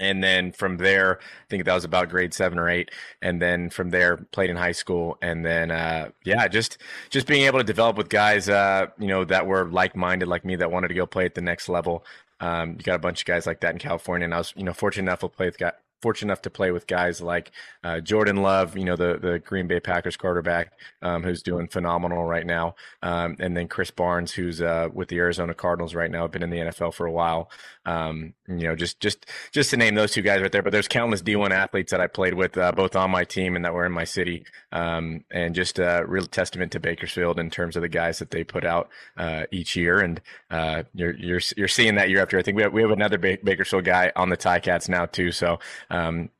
and 0.00 0.24
then 0.24 0.50
from 0.50 0.78
there, 0.78 1.18
I 1.20 1.46
think 1.50 1.66
that 1.66 1.74
was 1.74 1.84
about 1.84 2.08
grade 2.08 2.32
seven 2.34 2.58
or 2.58 2.68
eight. 2.68 2.90
And 3.20 3.40
then 3.40 3.68
from 3.70 3.90
there, 3.90 4.16
played 4.16 4.50
in 4.50 4.56
high 4.56 4.72
school. 4.72 5.18
And 5.20 5.44
then, 5.44 5.70
uh, 5.70 6.10
yeah, 6.24 6.48
just 6.48 6.78
just 7.10 7.26
being 7.26 7.42
able 7.42 7.58
to 7.58 7.64
develop 7.64 7.96
with 7.96 8.08
guys, 8.08 8.48
uh, 8.48 8.86
you 8.98 9.08
know, 9.08 9.24
that 9.26 9.46
were 9.46 9.66
like 9.66 9.94
minded 9.94 10.26
like 10.26 10.44
me 10.44 10.56
that 10.56 10.72
wanted 10.72 10.88
to 10.88 10.94
go 10.94 11.06
play 11.06 11.26
at 11.26 11.34
the 11.34 11.42
next 11.42 11.68
level. 11.68 12.04
Um, 12.40 12.70
you 12.70 12.78
got 12.78 12.96
a 12.96 13.00
bunch 13.00 13.20
of 13.20 13.26
guys 13.26 13.46
like 13.46 13.60
that 13.60 13.74
in 13.74 13.78
California, 13.78 14.24
and 14.24 14.34
I 14.34 14.38
was, 14.38 14.54
you 14.56 14.64
know, 14.64 14.72
fortunate 14.72 15.04
enough 15.04 15.20
to 15.20 15.28
play 15.28 15.46
with 15.46 15.58
fortunate 16.00 16.28
enough 16.28 16.42
to 16.42 16.50
play 16.50 16.70
with 16.70 16.86
guys 16.86 17.20
like 17.20 17.50
uh, 17.84 18.00
Jordan 18.00 18.36
Love, 18.36 18.76
you 18.76 18.84
know, 18.84 18.96
the 18.96 19.18
the 19.20 19.38
Green 19.38 19.66
Bay 19.66 19.80
Packers 19.80 20.16
quarterback, 20.16 20.72
um, 21.02 21.22
who's 21.22 21.42
doing 21.42 21.68
phenomenal 21.68 22.24
right 22.24 22.46
now, 22.46 22.74
um, 23.02 23.36
and 23.38 23.56
then 23.56 23.68
Chris 23.68 23.90
Barnes, 23.90 24.32
who's 24.32 24.60
uh, 24.60 24.88
with 24.92 25.08
the 25.08 25.18
Arizona 25.18 25.54
Cardinals 25.54 25.94
right 25.94 26.10
now, 26.10 26.26
been 26.26 26.42
in 26.42 26.50
the 26.50 26.58
NFL 26.58 26.94
for 26.94 27.06
a 27.06 27.12
while. 27.12 27.50
Um, 27.86 28.34
you 28.46 28.66
know, 28.66 28.76
just 28.76 29.00
just 29.00 29.26
just 29.52 29.70
to 29.70 29.76
name 29.76 29.94
those 29.94 30.12
two 30.12 30.22
guys 30.22 30.42
right 30.42 30.52
there. 30.52 30.62
But 30.62 30.72
there's 30.72 30.88
countless 30.88 31.22
D1 31.22 31.50
athletes 31.50 31.90
that 31.92 32.00
I 32.00 32.06
played 32.06 32.34
with, 32.34 32.56
uh, 32.58 32.72
both 32.72 32.96
on 32.96 33.10
my 33.10 33.24
team 33.24 33.56
and 33.56 33.64
that 33.64 33.72
were 33.72 33.86
in 33.86 33.92
my 33.92 34.04
city, 34.04 34.44
um, 34.72 35.24
and 35.30 35.54
just 35.54 35.78
a 35.78 36.04
real 36.06 36.26
testament 36.26 36.72
to 36.72 36.80
Bakersfield 36.80 37.38
in 37.38 37.50
terms 37.50 37.76
of 37.76 37.82
the 37.82 37.88
guys 37.88 38.18
that 38.18 38.30
they 38.30 38.44
put 38.44 38.64
out 38.64 38.88
uh, 39.16 39.44
each 39.50 39.76
year. 39.76 40.00
And 40.00 40.20
uh, 40.50 40.82
you're 40.94 41.16
you're 41.16 41.40
you're 41.56 41.68
seeing 41.68 41.94
that 41.94 42.10
year 42.10 42.20
after. 42.20 42.38
I 42.38 42.42
think 42.42 42.56
we 42.56 42.62
have, 42.62 42.72
we 42.72 42.82
have 42.82 42.90
another 42.90 43.18
Bakersfield 43.18 43.84
guy 43.84 44.12
on 44.16 44.28
the 44.28 44.36
Ticats 44.36 44.88
now 44.88 45.06
too. 45.06 45.32
So 45.32 45.58
um, 45.90 46.30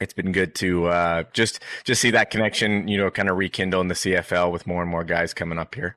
it's 0.00 0.14
been 0.14 0.32
good 0.32 0.54
to 0.56 0.86
uh, 0.86 1.24
just 1.32 1.60
just 1.84 2.00
see 2.00 2.10
that 2.10 2.30
connection, 2.30 2.88
you 2.88 2.96
know, 2.96 3.10
kind 3.10 3.28
of 3.28 3.36
rekindle 3.36 3.80
in 3.80 3.88
the 3.88 3.94
CFL 3.94 4.50
with 4.50 4.66
more 4.66 4.82
and 4.82 4.90
more 4.90 5.04
guys 5.04 5.34
coming 5.34 5.58
up 5.58 5.74
here. 5.74 5.96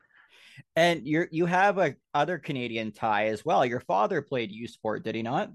And 0.76 1.08
you 1.08 1.26
you 1.32 1.46
have 1.46 1.78
a 1.78 1.96
other 2.14 2.38
Canadian 2.38 2.92
tie 2.92 3.28
as 3.28 3.46
well. 3.46 3.66
Your 3.66 3.80
father 3.80 4.22
played 4.22 4.52
U 4.52 4.68
Sport, 4.68 5.04
did 5.04 5.16
he 5.16 5.22
not? 5.22 5.52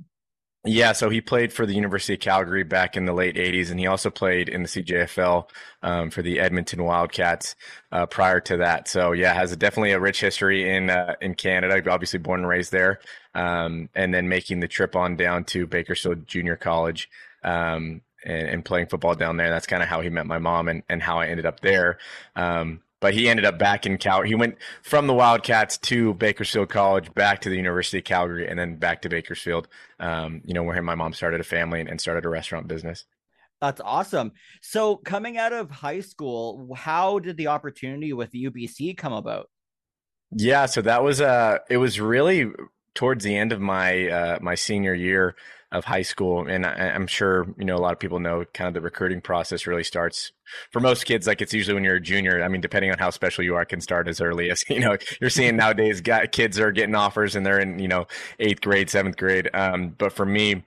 Yeah, 0.64 0.92
so 0.92 1.08
he 1.08 1.20
played 1.20 1.52
for 1.52 1.66
the 1.66 1.74
University 1.74 2.14
of 2.14 2.20
Calgary 2.20 2.64
back 2.64 2.96
in 2.96 3.04
the 3.04 3.12
late 3.12 3.36
'80s, 3.36 3.70
and 3.70 3.78
he 3.78 3.86
also 3.86 4.10
played 4.10 4.48
in 4.48 4.62
the 4.62 4.68
CJFL 4.68 5.48
um, 5.82 6.10
for 6.10 6.20
the 6.20 6.40
Edmonton 6.40 6.82
Wildcats 6.84 7.54
uh, 7.92 8.06
prior 8.06 8.40
to 8.40 8.56
that. 8.56 8.88
So 8.88 9.12
yeah, 9.12 9.34
has 9.34 9.52
a, 9.52 9.56
definitely 9.56 9.92
a 9.92 10.00
rich 10.00 10.20
history 10.20 10.68
in 10.68 10.90
uh, 10.90 11.14
in 11.20 11.34
Canada. 11.34 11.80
Obviously 11.90 12.18
born 12.18 12.40
and 12.40 12.48
raised 12.48 12.72
there, 12.72 12.98
um, 13.34 13.88
and 13.94 14.12
then 14.12 14.28
making 14.28 14.60
the 14.60 14.68
trip 14.68 14.96
on 14.96 15.16
down 15.16 15.44
to 15.44 15.66
Bakersfield 15.66 16.26
Junior 16.26 16.56
College. 16.56 17.08
Um, 17.42 18.02
and, 18.24 18.48
and, 18.48 18.64
playing 18.64 18.88
football 18.88 19.14
down 19.14 19.36
there. 19.36 19.48
That's 19.48 19.66
kind 19.66 19.80
of 19.80 19.88
how 19.88 20.00
he 20.00 20.10
met 20.10 20.26
my 20.26 20.40
mom 20.40 20.66
and, 20.68 20.82
and 20.88 21.00
how 21.00 21.20
I 21.20 21.28
ended 21.28 21.46
up 21.46 21.60
there. 21.60 21.98
Um, 22.34 22.82
but 23.00 23.14
he 23.14 23.28
ended 23.28 23.44
up 23.44 23.58
back 23.58 23.86
in 23.86 23.96
Cal. 23.96 24.22
He 24.22 24.34
went 24.34 24.56
from 24.82 25.06
the 25.06 25.14
Wildcats 25.14 25.78
to 25.78 26.14
Bakersfield 26.14 26.68
College, 26.68 27.14
back 27.14 27.40
to 27.42 27.48
the 27.48 27.56
University 27.56 27.98
of 27.98 28.04
Calgary, 28.04 28.48
and 28.48 28.58
then 28.58 28.76
back 28.76 29.02
to 29.02 29.08
Bakersfield. 29.08 29.68
Um, 30.00 30.42
you 30.44 30.52
know, 30.52 30.64
where 30.64 30.82
my 30.82 30.96
mom 30.96 31.12
started 31.12 31.40
a 31.40 31.44
family 31.44 31.80
and, 31.80 31.88
and 31.88 32.00
started 32.00 32.24
a 32.24 32.28
restaurant 32.28 32.66
business. 32.66 33.04
That's 33.60 33.80
awesome. 33.80 34.32
So, 34.62 34.96
coming 34.96 35.36
out 35.36 35.52
of 35.52 35.70
high 35.70 36.00
school, 36.00 36.74
how 36.76 37.18
did 37.18 37.36
the 37.36 37.48
opportunity 37.48 38.12
with 38.12 38.32
UBC 38.32 38.96
come 38.96 39.12
about? 39.12 39.48
Yeah, 40.30 40.66
so 40.66 40.82
that 40.82 41.02
was 41.02 41.20
uh 41.20 41.58
it 41.70 41.78
was 41.78 42.00
really 42.00 42.50
towards 42.94 43.24
the 43.24 43.36
end 43.36 43.52
of 43.52 43.60
my 43.60 44.08
uh, 44.08 44.38
my 44.40 44.54
senior 44.54 44.94
year 44.94 45.36
of 45.70 45.84
high 45.84 46.02
school, 46.02 46.46
and 46.46 46.64
I, 46.64 46.88
am 46.88 47.06
sure 47.06 47.46
you 47.58 47.64
know 47.64 47.76
a 47.76 47.78
lot 47.78 47.92
of 47.92 47.98
people 47.98 48.20
know 48.20 48.44
kind 48.54 48.68
of 48.68 48.74
the 48.74 48.80
recruiting 48.80 49.20
process 49.20 49.66
really 49.66 49.84
starts 49.84 50.32
for 50.70 50.80
most 50.80 51.04
kids. 51.04 51.26
Like 51.26 51.42
it's 51.42 51.52
usually 51.52 51.74
when 51.74 51.84
you're 51.84 51.96
a 51.96 52.00
junior. 52.00 52.42
I 52.42 52.48
mean, 52.48 52.60
depending 52.60 52.90
on 52.90 52.98
how 52.98 53.10
special 53.10 53.44
you 53.44 53.54
are, 53.54 53.64
can 53.64 53.80
start 53.80 54.08
as 54.08 54.20
early 54.20 54.50
as 54.50 54.62
you 54.68 54.80
know. 54.80 54.96
You're 55.20 55.30
seeing 55.30 55.56
nowadays, 55.56 56.00
kids 56.32 56.58
are 56.58 56.72
getting 56.72 56.94
offers 56.94 57.36
and 57.36 57.44
they're 57.44 57.60
in 57.60 57.78
you 57.78 57.88
know 57.88 58.06
eighth 58.38 58.60
grade, 58.60 58.90
seventh 58.90 59.16
grade. 59.16 59.50
Um, 59.54 59.94
but 59.98 60.12
for 60.12 60.24
me 60.24 60.64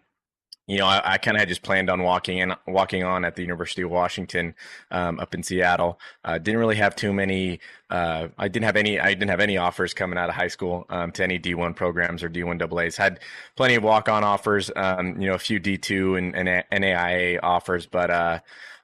you 0.72 0.78
know, 0.78 0.86
I, 0.86 1.02
I 1.04 1.18
kind 1.18 1.36
of 1.36 1.42
had 1.42 1.50
just 1.50 1.64
planned 1.64 1.90
on 1.90 2.02
walking 2.02 2.38
in, 2.38 2.56
walking 2.66 3.04
on 3.04 3.26
at 3.26 3.36
the 3.36 3.42
University 3.42 3.82
of 3.82 3.92
Washington 3.92 4.56
um, 4.90 5.20
up 5.20 5.36
in 5.36 5.44
Seattle. 5.44 6.00
Uh, 6.24 6.38
didn't 6.38 6.62
really 6.62 6.78
have 6.78 6.96
too 6.96 7.12
many. 7.12 7.60
Uh, 7.90 8.30
I 8.38 8.48
didn't 8.48 8.64
have 8.64 8.78
any. 8.78 8.98
I 8.98 9.10
didn't 9.10 9.32
have 9.32 9.42
any 9.42 9.58
offers 9.58 9.94
coming 9.94 10.18
out 10.18 10.30
of 10.30 10.36
high 10.36 10.48
school 10.48 10.86
um, 10.90 11.12
to 11.12 11.24
any 11.26 11.38
D1 11.40 11.76
programs 11.76 12.24
or 12.24 12.30
D1 12.30 12.62
AA's. 12.62 12.96
Had 12.96 13.20
plenty 13.58 13.76
of 13.76 13.84
walk-on 13.84 14.24
offers. 14.24 14.72
Um, 14.74 15.20
you 15.20 15.28
know, 15.28 15.34
a 15.34 15.40
few 15.40 15.60
D2 15.60 16.18
and, 16.18 16.36
and 16.38 16.64
NAIA 16.72 17.40
offers, 17.44 17.86
but 17.86 18.10
uh, 18.10 18.40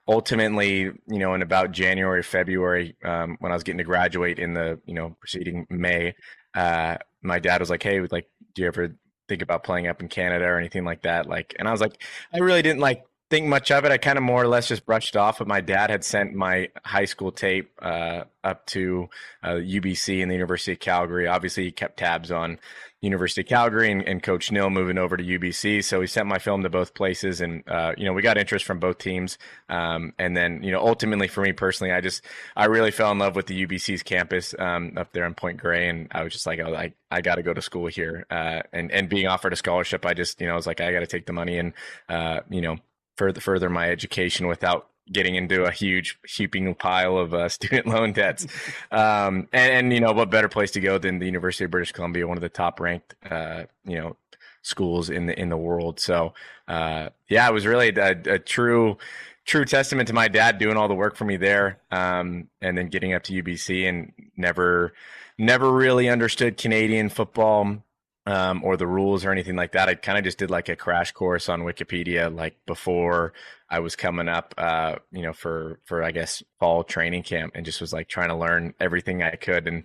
ultimately, 0.06 0.80
you 0.80 1.18
know, 1.18 1.32
in 1.32 1.40
about 1.40 1.72
January, 1.72 2.22
February, 2.22 2.96
um, 3.02 3.38
when 3.40 3.50
I 3.50 3.54
was 3.54 3.64
getting 3.64 3.78
to 3.78 3.84
graduate 3.84 4.38
in 4.38 4.52
the 4.52 4.78
you 4.84 4.92
know 4.92 5.16
preceding 5.20 5.66
May, 5.70 6.16
uh, 6.54 6.98
my 7.22 7.38
dad 7.38 7.60
was 7.60 7.70
like, 7.70 7.82
"Hey, 7.82 7.98
like, 8.00 8.28
do 8.54 8.60
you 8.60 8.68
ever 8.68 8.94
think 9.28 9.42
about 9.42 9.64
playing 9.64 9.86
up 9.86 10.00
in 10.00 10.08
Canada 10.08 10.46
or 10.46 10.58
anything 10.58 10.84
like 10.84 11.02
that. 11.02 11.28
Like, 11.28 11.54
and 11.58 11.68
I 11.68 11.72
was 11.72 11.80
like, 11.80 12.02
I 12.32 12.38
really 12.38 12.62
didn't 12.62 12.80
like 12.80 13.04
think 13.30 13.46
much 13.46 13.70
of 13.70 13.84
it. 13.84 13.92
I 13.92 13.98
kind 13.98 14.16
of 14.16 14.24
more 14.24 14.42
or 14.42 14.48
less 14.48 14.68
just 14.68 14.86
brushed 14.86 15.16
off. 15.16 15.38
But 15.38 15.48
my 15.48 15.60
dad 15.60 15.90
had 15.90 16.04
sent 16.04 16.34
my 16.34 16.70
high 16.84 17.04
school 17.04 17.32
tape 17.32 17.70
uh, 17.82 18.24
up 18.42 18.66
to 18.66 19.08
uh, 19.42 19.54
UBC 19.54 20.22
and 20.22 20.30
the 20.30 20.34
University 20.34 20.72
of 20.72 20.80
Calgary. 20.80 21.26
Obviously, 21.26 21.64
he 21.64 21.72
kept 21.72 21.98
tabs 21.98 22.30
on 22.30 22.58
University 23.00 23.42
of 23.42 23.46
Calgary 23.46 23.92
and, 23.92 24.02
and, 24.02 24.22
Coach 24.24 24.50
Nill 24.50 24.70
moving 24.70 24.98
over 24.98 25.16
to 25.16 25.22
UBC. 25.22 25.84
So 25.84 26.00
he 26.00 26.08
sent 26.08 26.26
my 26.26 26.38
film 26.38 26.64
to 26.64 26.70
both 26.70 26.94
places, 26.94 27.40
and 27.40 27.62
uh, 27.68 27.92
you 27.96 28.04
know 28.04 28.12
we 28.12 28.22
got 28.22 28.36
interest 28.36 28.64
from 28.64 28.80
both 28.80 28.98
teams. 28.98 29.38
Um, 29.68 30.14
and 30.18 30.36
then 30.36 30.64
you 30.64 30.72
know 30.72 30.84
ultimately 30.84 31.28
for 31.28 31.42
me 31.42 31.52
personally, 31.52 31.92
I 31.92 32.00
just 32.00 32.24
I 32.56 32.64
really 32.64 32.90
fell 32.90 33.12
in 33.12 33.18
love 33.18 33.36
with 33.36 33.46
the 33.46 33.66
UBC's 33.66 34.02
campus 34.02 34.52
um, 34.58 34.94
up 34.96 35.12
there 35.12 35.26
in 35.26 35.34
Point 35.34 35.58
Grey, 35.58 35.88
and 35.88 36.08
I 36.10 36.24
was 36.24 36.32
just 36.32 36.46
like, 36.46 36.58
oh, 36.58 36.74
I 36.74 36.92
I 37.10 37.20
got 37.20 37.36
to 37.36 37.42
go 37.42 37.54
to 37.54 37.62
school 37.62 37.86
here. 37.86 38.26
Uh, 38.30 38.62
and 38.72 38.90
and 38.90 39.08
being 39.08 39.28
offered 39.28 39.52
a 39.52 39.56
scholarship, 39.56 40.04
I 40.04 40.14
just 40.14 40.40
you 40.40 40.48
know 40.48 40.54
I 40.54 40.56
was 40.56 40.66
like, 40.66 40.80
I 40.80 40.90
got 40.90 41.00
to 41.00 41.06
take 41.06 41.26
the 41.26 41.32
money 41.32 41.58
and 41.58 41.74
uh, 42.08 42.40
you 42.50 42.62
know 42.62 42.78
further 43.18 43.40
further 43.40 43.68
my 43.68 43.90
education 43.90 44.46
without 44.46 44.88
getting 45.12 45.34
into 45.34 45.64
a 45.64 45.70
huge 45.70 46.18
heaping 46.26 46.74
pile 46.74 47.18
of 47.18 47.34
uh, 47.34 47.48
student 47.48 47.86
loan 47.86 48.12
debts. 48.12 48.46
Um, 48.90 49.48
and, 49.52 49.72
and, 49.72 49.92
you 49.92 50.00
know, 50.00 50.12
what 50.12 50.30
better 50.30 50.48
place 50.48 50.70
to 50.72 50.80
go 50.80 50.98
than 50.98 51.18
the 51.18 51.26
University 51.26 51.64
of 51.64 51.70
British 51.70 51.92
Columbia, 51.92 52.26
one 52.26 52.36
of 52.36 52.42
the 52.42 52.48
top 52.48 52.80
ranked, 52.80 53.14
uh, 53.28 53.64
you 53.84 53.98
know, 53.98 54.16
schools 54.62 55.10
in 55.10 55.26
the 55.26 55.38
in 55.38 55.48
the 55.48 55.56
world. 55.56 56.00
So, 56.00 56.34
uh, 56.66 57.10
yeah, 57.28 57.48
it 57.48 57.52
was 57.52 57.66
really 57.66 57.88
a, 57.88 58.10
a, 58.34 58.38
true 58.38 58.98
true 59.44 59.64
testament 59.64 60.08
to 60.08 60.14
my 60.14 60.28
dad 60.28 60.58
doing 60.58 60.76
all 60.76 60.88
the 60.88 60.94
work 60.94 61.16
for 61.16 61.24
me 61.24 61.36
there, 61.36 61.78
um, 61.90 62.48
and 62.60 62.76
then 62.76 62.88
getting 62.88 63.14
up 63.14 63.22
to 63.24 63.42
UBC 63.42 63.88
and 63.88 64.12
never 64.36 64.92
never 65.38 65.72
really 65.72 66.08
understood 66.08 66.56
Canadian 66.56 67.08
football 67.08 67.82
um, 68.28 68.62
or 68.62 68.76
the 68.76 68.86
rules 68.86 69.24
or 69.24 69.32
anything 69.32 69.56
like 69.56 69.72
that. 69.72 69.88
I 69.88 69.94
kind 69.94 70.18
of 70.18 70.24
just 70.24 70.36
did 70.36 70.50
like 70.50 70.68
a 70.68 70.76
crash 70.76 71.12
course 71.12 71.48
on 71.48 71.62
Wikipedia, 71.62 72.32
like 72.32 72.54
before 72.66 73.32
I 73.70 73.80
was 73.80 73.96
coming 73.96 74.28
up, 74.28 74.54
uh, 74.58 74.96
you 75.10 75.22
know, 75.22 75.32
for 75.32 75.80
for 75.86 76.04
I 76.04 76.10
guess 76.10 76.42
fall 76.60 76.84
training 76.84 77.22
camp, 77.22 77.54
and 77.54 77.64
just 77.64 77.80
was 77.80 77.94
like 77.94 78.06
trying 78.06 78.28
to 78.28 78.36
learn 78.36 78.74
everything 78.78 79.22
I 79.22 79.36
could. 79.36 79.66
And 79.66 79.84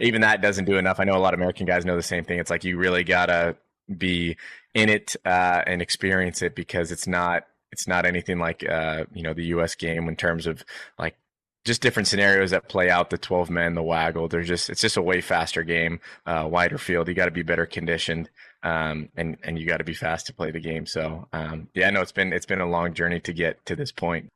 even 0.00 0.22
that 0.22 0.42
doesn't 0.42 0.64
do 0.64 0.78
enough. 0.78 0.98
I 0.98 1.04
know 1.04 1.16
a 1.16 1.22
lot 1.22 1.32
of 1.32 1.38
American 1.38 1.64
guys 1.64 1.84
know 1.84 1.94
the 1.94 2.02
same 2.02 2.24
thing. 2.24 2.40
It's 2.40 2.50
like 2.50 2.64
you 2.64 2.76
really 2.76 3.04
gotta 3.04 3.56
be 3.96 4.36
in 4.74 4.88
it 4.88 5.14
uh, 5.24 5.62
and 5.64 5.80
experience 5.80 6.42
it 6.42 6.56
because 6.56 6.90
it's 6.90 7.06
not 7.06 7.44
it's 7.70 7.86
not 7.86 8.04
anything 8.04 8.40
like 8.40 8.68
uh, 8.68 9.04
you 9.14 9.22
know 9.22 9.32
the 9.32 9.46
U.S. 9.46 9.76
game 9.76 10.08
in 10.08 10.16
terms 10.16 10.48
of 10.48 10.64
like 10.98 11.14
just 11.66 11.82
different 11.82 12.08
scenarios 12.08 12.50
that 12.50 12.68
play 12.68 12.88
out 12.88 13.10
the 13.10 13.18
12 13.18 13.50
men 13.50 13.74
the 13.74 13.82
waggle 13.82 14.28
they're 14.28 14.42
just 14.42 14.70
it's 14.70 14.80
just 14.80 14.96
a 14.96 15.02
way 15.02 15.20
faster 15.20 15.62
game 15.62 16.00
uh, 16.26 16.46
wider 16.50 16.78
field 16.78 17.08
you 17.08 17.14
got 17.14 17.26
to 17.26 17.30
be 17.30 17.42
better 17.42 17.66
conditioned 17.66 18.30
um, 18.62 19.08
and 19.16 19.36
and 19.42 19.58
you 19.58 19.66
got 19.66 19.78
to 19.78 19.84
be 19.84 19.94
fast 19.94 20.26
to 20.26 20.32
play 20.32 20.50
the 20.50 20.60
game 20.60 20.86
so 20.86 21.28
um, 21.32 21.68
yeah 21.74 21.90
no 21.90 22.00
it's 22.00 22.12
been 22.12 22.32
it's 22.32 22.46
been 22.46 22.60
a 22.60 22.68
long 22.68 22.94
journey 22.94 23.20
to 23.20 23.32
get 23.32 23.64
to 23.66 23.76
this 23.76 23.92
point 23.92 24.28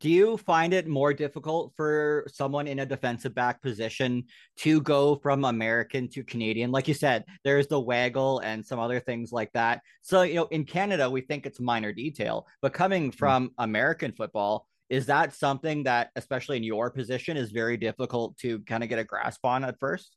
do 0.00 0.08
you 0.08 0.38
find 0.38 0.72
it 0.72 0.88
more 0.88 1.12
difficult 1.12 1.72
for 1.76 2.26
someone 2.32 2.66
in 2.66 2.78
a 2.78 2.86
defensive 2.86 3.34
back 3.34 3.60
position 3.62 4.24
to 4.56 4.80
go 4.80 5.16
from 5.16 5.44
American 5.44 6.08
to 6.08 6.24
Canadian? 6.24 6.72
Like 6.72 6.88
you 6.88 6.94
said, 6.94 7.24
there's 7.44 7.66
the 7.66 7.78
waggle 7.78 8.38
and 8.40 8.64
some 8.64 8.80
other 8.80 8.98
things 8.98 9.30
like 9.30 9.52
that. 9.52 9.82
So, 10.00 10.22
you 10.22 10.34
know, 10.36 10.46
in 10.46 10.64
Canada, 10.64 11.08
we 11.08 11.20
think 11.20 11.44
it's 11.44 11.60
minor 11.60 11.92
detail, 11.92 12.46
but 12.62 12.72
coming 12.72 13.12
mm. 13.12 13.14
from. 13.14 13.52
American 13.58 14.12
football, 14.12 14.66
is 14.94 15.06
that 15.06 15.34
something 15.34 15.82
that, 15.82 16.10
especially 16.14 16.56
in 16.56 16.62
your 16.62 16.88
position, 16.88 17.36
is 17.36 17.50
very 17.50 17.76
difficult 17.76 18.38
to 18.38 18.60
kind 18.60 18.84
of 18.84 18.88
get 18.88 19.00
a 19.00 19.04
grasp 19.04 19.44
on 19.44 19.64
at 19.64 19.78
first? 19.80 20.16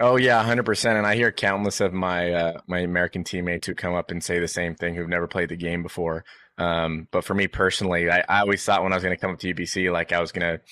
Oh 0.00 0.16
yeah, 0.16 0.42
hundred 0.42 0.64
percent. 0.64 0.96
And 0.96 1.06
I 1.06 1.16
hear 1.16 1.30
countless 1.30 1.82
of 1.82 1.92
my 1.92 2.32
uh, 2.32 2.60
my 2.66 2.78
American 2.78 3.24
teammates 3.24 3.66
who 3.66 3.74
come 3.74 3.94
up 3.94 4.10
and 4.10 4.24
say 4.24 4.38
the 4.38 4.48
same 4.48 4.74
thing, 4.74 4.94
who've 4.94 5.08
never 5.08 5.26
played 5.26 5.50
the 5.50 5.56
game 5.56 5.82
before. 5.82 6.24
Um, 6.56 7.08
but 7.10 7.24
for 7.24 7.34
me 7.34 7.46
personally, 7.46 8.10
I, 8.10 8.24
I 8.26 8.40
always 8.40 8.64
thought 8.64 8.82
when 8.82 8.92
I 8.92 8.96
was 8.96 9.02
going 9.02 9.14
to 9.14 9.20
come 9.20 9.32
up 9.32 9.38
to 9.40 9.52
UBC, 9.52 9.92
like 9.92 10.12
I 10.12 10.20
was 10.20 10.32
going 10.32 10.58
to, 10.58 10.62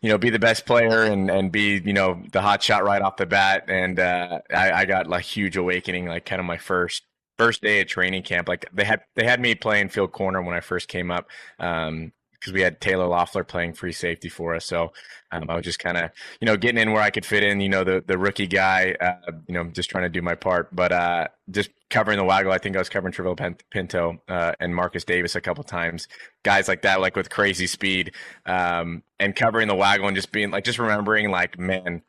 you 0.00 0.08
know, 0.08 0.16
be 0.16 0.30
the 0.30 0.38
best 0.38 0.64
player 0.64 1.02
and 1.04 1.30
and 1.30 1.52
be 1.52 1.82
you 1.84 1.92
know 1.92 2.22
the 2.32 2.40
hot 2.40 2.62
shot 2.62 2.84
right 2.84 3.02
off 3.02 3.16
the 3.16 3.26
bat. 3.26 3.64
And 3.68 4.00
uh, 4.00 4.40
I, 4.50 4.72
I 4.72 4.84
got 4.86 5.08
like 5.08 5.24
huge 5.24 5.58
awakening, 5.58 6.06
like 6.06 6.24
kind 6.24 6.40
of 6.40 6.46
my 6.46 6.58
first 6.58 7.02
first 7.36 7.62
day 7.62 7.80
at 7.80 7.88
training 7.88 8.22
camp. 8.22 8.48
Like 8.48 8.66
they 8.72 8.84
had 8.84 9.02
they 9.14 9.24
had 9.24 9.40
me 9.40 9.54
playing 9.54 9.90
field 9.90 10.12
corner 10.12 10.42
when 10.42 10.54
I 10.54 10.60
first 10.60 10.88
came 10.88 11.10
up. 11.10 11.28
Um, 11.58 12.12
because 12.38 12.52
we 12.52 12.60
had 12.60 12.80
Taylor 12.80 13.06
Loeffler 13.06 13.44
playing 13.44 13.74
free 13.74 13.92
safety 13.92 14.28
for 14.28 14.54
us. 14.54 14.64
So 14.64 14.92
um, 15.32 15.44
I 15.48 15.56
was 15.56 15.64
just 15.64 15.78
kind 15.78 15.96
of, 15.96 16.10
you 16.40 16.46
know, 16.46 16.56
getting 16.56 16.80
in 16.80 16.92
where 16.92 17.02
I 17.02 17.10
could 17.10 17.26
fit 17.26 17.42
in, 17.42 17.60
you 17.60 17.68
know, 17.68 17.84
the, 17.84 18.02
the 18.06 18.16
rookie 18.16 18.46
guy, 18.46 18.94
uh, 19.00 19.32
you 19.46 19.54
know, 19.54 19.64
just 19.64 19.90
trying 19.90 20.04
to 20.04 20.08
do 20.08 20.22
my 20.22 20.34
part. 20.34 20.74
But 20.74 20.92
uh, 20.92 21.28
just 21.50 21.70
covering 21.90 22.18
the 22.18 22.24
waggle, 22.24 22.52
I 22.52 22.58
think 22.58 22.76
I 22.76 22.78
was 22.78 22.88
covering 22.88 23.12
Trivel 23.12 23.36
Pinto 23.70 24.22
uh, 24.28 24.52
and 24.60 24.74
Marcus 24.74 25.04
Davis 25.04 25.34
a 25.34 25.40
couple 25.40 25.64
times. 25.64 26.08
Guys 26.42 26.68
like 26.68 26.82
that, 26.82 27.00
like 27.00 27.16
with 27.16 27.30
crazy 27.30 27.66
speed 27.66 28.12
um, 28.46 29.02
and 29.18 29.34
covering 29.34 29.68
the 29.68 29.74
waggle 29.74 30.06
and 30.06 30.16
just 30.16 30.32
being 30.32 30.50
like, 30.50 30.64
just 30.64 30.78
remembering, 30.78 31.30
like, 31.30 31.58
man, 31.58 32.02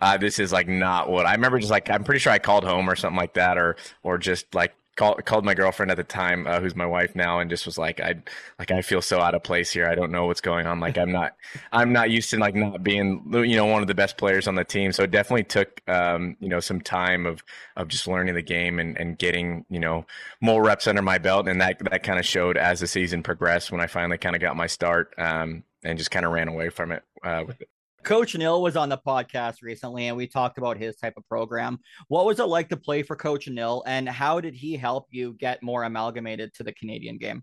uh, 0.00 0.16
this 0.16 0.38
is 0.38 0.52
like 0.52 0.68
not 0.68 1.10
what 1.10 1.26
I 1.26 1.32
remember. 1.32 1.58
Just 1.58 1.72
like 1.72 1.90
I'm 1.90 2.04
pretty 2.04 2.20
sure 2.20 2.32
I 2.32 2.38
called 2.38 2.64
home 2.64 2.88
or 2.88 2.94
something 2.94 3.16
like 3.16 3.34
that, 3.34 3.58
or 3.58 3.76
or 4.04 4.16
just 4.16 4.54
like 4.54 4.72
called 4.98 5.24
called 5.24 5.44
my 5.44 5.54
girlfriend 5.54 5.92
at 5.92 5.96
the 5.96 6.04
time, 6.04 6.46
uh, 6.46 6.60
who's 6.60 6.74
my 6.74 6.84
wife 6.84 7.14
now, 7.14 7.38
and 7.38 7.48
just 7.48 7.64
was 7.64 7.78
like, 7.78 8.00
I 8.00 8.16
like 8.58 8.72
I 8.72 8.82
feel 8.82 9.00
so 9.00 9.20
out 9.20 9.34
of 9.34 9.44
place 9.44 9.70
here. 9.70 9.86
I 9.86 9.94
don't 9.94 10.10
know 10.10 10.26
what's 10.26 10.40
going 10.40 10.66
on. 10.66 10.80
Like 10.80 10.98
I'm 10.98 11.12
not 11.12 11.36
I'm 11.72 11.92
not 11.92 12.10
used 12.10 12.30
to 12.30 12.38
like 12.38 12.56
not 12.56 12.82
being 12.82 13.22
you 13.32 13.56
know 13.56 13.64
one 13.64 13.80
of 13.80 13.88
the 13.88 13.94
best 13.94 14.18
players 14.18 14.48
on 14.48 14.56
the 14.56 14.64
team. 14.64 14.92
So 14.92 15.04
it 15.04 15.12
definitely 15.12 15.44
took 15.44 15.80
um, 15.88 16.36
you 16.40 16.48
know 16.48 16.60
some 16.60 16.80
time 16.80 17.24
of 17.26 17.42
of 17.76 17.88
just 17.88 18.08
learning 18.08 18.34
the 18.34 18.42
game 18.42 18.80
and, 18.80 18.98
and 18.98 19.16
getting 19.16 19.64
you 19.70 19.78
know 19.78 20.04
more 20.40 20.62
reps 20.62 20.88
under 20.88 21.02
my 21.02 21.18
belt, 21.18 21.48
and 21.48 21.60
that 21.60 21.78
that 21.90 22.02
kind 22.02 22.18
of 22.18 22.26
showed 22.26 22.56
as 22.58 22.80
the 22.80 22.88
season 22.88 23.22
progressed 23.22 23.70
when 23.70 23.80
I 23.80 23.86
finally 23.86 24.18
kind 24.18 24.34
of 24.34 24.42
got 24.42 24.56
my 24.56 24.66
start 24.66 25.14
um, 25.16 25.62
and 25.84 25.96
just 25.96 26.10
kind 26.10 26.26
of 26.26 26.32
ran 26.32 26.48
away 26.48 26.70
from 26.70 26.90
it 26.90 27.04
uh, 27.22 27.44
with 27.46 27.60
it. 27.60 27.68
Coach 28.04 28.36
Nill 28.36 28.62
was 28.62 28.76
on 28.76 28.88
the 28.88 28.98
podcast 28.98 29.56
recently 29.62 30.06
and 30.06 30.16
we 30.16 30.26
talked 30.26 30.58
about 30.58 30.78
his 30.78 30.96
type 30.96 31.14
of 31.16 31.26
program. 31.28 31.78
What 32.08 32.26
was 32.26 32.38
it 32.38 32.44
like 32.44 32.68
to 32.70 32.76
play 32.76 33.02
for 33.02 33.16
Coach 33.16 33.48
Nill 33.48 33.82
and 33.86 34.08
how 34.08 34.40
did 34.40 34.54
he 34.54 34.76
help 34.76 35.06
you 35.10 35.34
get 35.34 35.62
more 35.62 35.82
amalgamated 35.82 36.54
to 36.54 36.62
the 36.62 36.72
Canadian 36.72 37.18
game? 37.18 37.42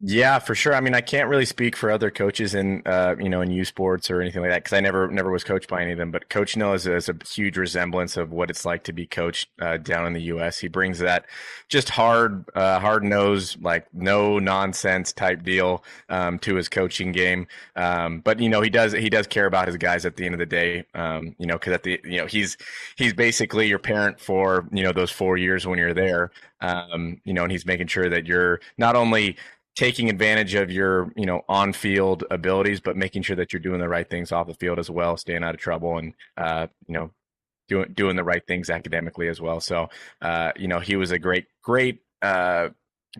Yeah, 0.00 0.38
for 0.38 0.54
sure. 0.54 0.76
I 0.76 0.80
mean, 0.80 0.94
I 0.94 1.00
can't 1.00 1.28
really 1.28 1.44
speak 1.44 1.74
for 1.74 1.90
other 1.90 2.08
coaches 2.08 2.54
in, 2.54 2.82
uh, 2.86 3.16
you 3.18 3.28
know, 3.28 3.40
in 3.40 3.50
U 3.50 3.64
Sports 3.64 4.12
or 4.12 4.20
anything 4.20 4.42
like 4.42 4.52
that 4.52 4.62
because 4.62 4.76
I 4.76 4.78
never, 4.78 5.08
never 5.08 5.32
was 5.32 5.42
coached 5.42 5.68
by 5.68 5.82
any 5.82 5.90
of 5.90 5.98
them. 5.98 6.12
But 6.12 6.28
Coach 6.28 6.56
Nill 6.56 6.72
is 6.74 6.86
a, 6.86 6.94
is 6.94 7.08
a 7.08 7.16
huge 7.28 7.56
resemblance 7.56 8.16
of 8.16 8.30
what 8.30 8.48
it's 8.48 8.64
like 8.64 8.84
to 8.84 8.92
be 8.92 9.06
coached 9.06 9.48
uh, 9.60 9.76
down 9.78 10.06
in 10.06 10.12
the 10.12 10.22
U.S. 10.22 10.60
He 10.60 10.68
brings 10.68 11.00
that 11.00 11.26
just 11.68 11.88
hard, 11.88 12.44
uh, 12.54 12.78
hard 12.78 13.02
nose, 13.02 13.56
like 13.60 13.92
no 13.92 14.38
nonsense 14.38 15.12
type 15.12 15.42
deal 15.42 15.82
um, 16.08 16.38
to 16.40 16.54
his 16.54 16.68
coaching 16.68 17.10
game. 17.10 17.48
Um, 17.74 18.20
but 18.20 18.38
you 18.38 18.48
know, 18.48 18.60
he 18.60 18.70
does, 18.70 18.92
he 18.92 19.10
does 19.10 19.26
care 19.26 19.46
about 19.46 19.66
his 19.66 19.78
guys 19.78 20.06
at 20.06 20.14
the 20.14 20.24
end 20.26 20.34
of 20.36 20.38
the 20.38 20.46
day. 20.46 20.84
Um, 20.94 21.34
you 21.40 21.46
know, 21.46 21.54
because 21.54 21.72
at 21.72 21.82
the, 21.82 22.00
you 22.04 22.18
know, 22.18 22.26
he's 22.26 22.56
he's 22.94 23.14
basically 23.14 23.66
your 23.66 23.80
parent 23.80 24.20
for 24.20 24.68
you 24.70 24.84
know 24.84 24.92
those 24.92 25.10
four 25.10 25.36
years 25.36 25.66
when 25.66 25.76
you're 25.76 25.92
there. 25.92 26.30
Um, 26.60 27.20
you 27.24 27.32
know, 27.34 27.44
and 27.44 27.52
he's 27.52 27.66
making 27.66 27.86
sure 27.86 28.08
that 28.08 28.26
you're 28.26 28.60
not 28.78 28.96
only 28.96 29.36
taking 29.78 30.10
advantage 30.10 30.54
of 30.54 30.72
your 30.72 31.12
you 31.14 31.24
know 31.24 31.42
on 31.48 31.72
field 31.72 32.24
abilities, 32.32 32.80
but 32.80 32.96
making 32.96 33.22
sure 33.22 33.36
that 33.36 33.52
you're 33.52 33.60
doing 33.60 33.78
the 33.78 33.88
right 33.88 34.10
things 34.10 34.32
off 34.32 34.48
the 34.48 34.54
field 34.54 34.76
as 34.76 34.90
well, 34.90 35.16
staying 35.16 35.44
out 35.44 35.54
of 35.54 35.60
trouble, 35.60 35.98
and 35.98 36.14
uh, 36.36 36.66
you 36.88 36.94
know 36.94 37.10
doing 37.68 37.92
doing 37.94 38.16
the 38.16 38.24
right 38.24 38.44
things 38.44 38.70
academically 38.70 39.28
as 39.28 39.40
well. 39.40 39.60
So 39.60 39.88
uh, 40.20 40.50
you 40.56 40.66
know 40.66 40.80
he 40.80 40.96
was 40.96 41.12
a 41.12 41.18
great 41.18 41.46
great 41.62 42.00
uh, 42.22 42.70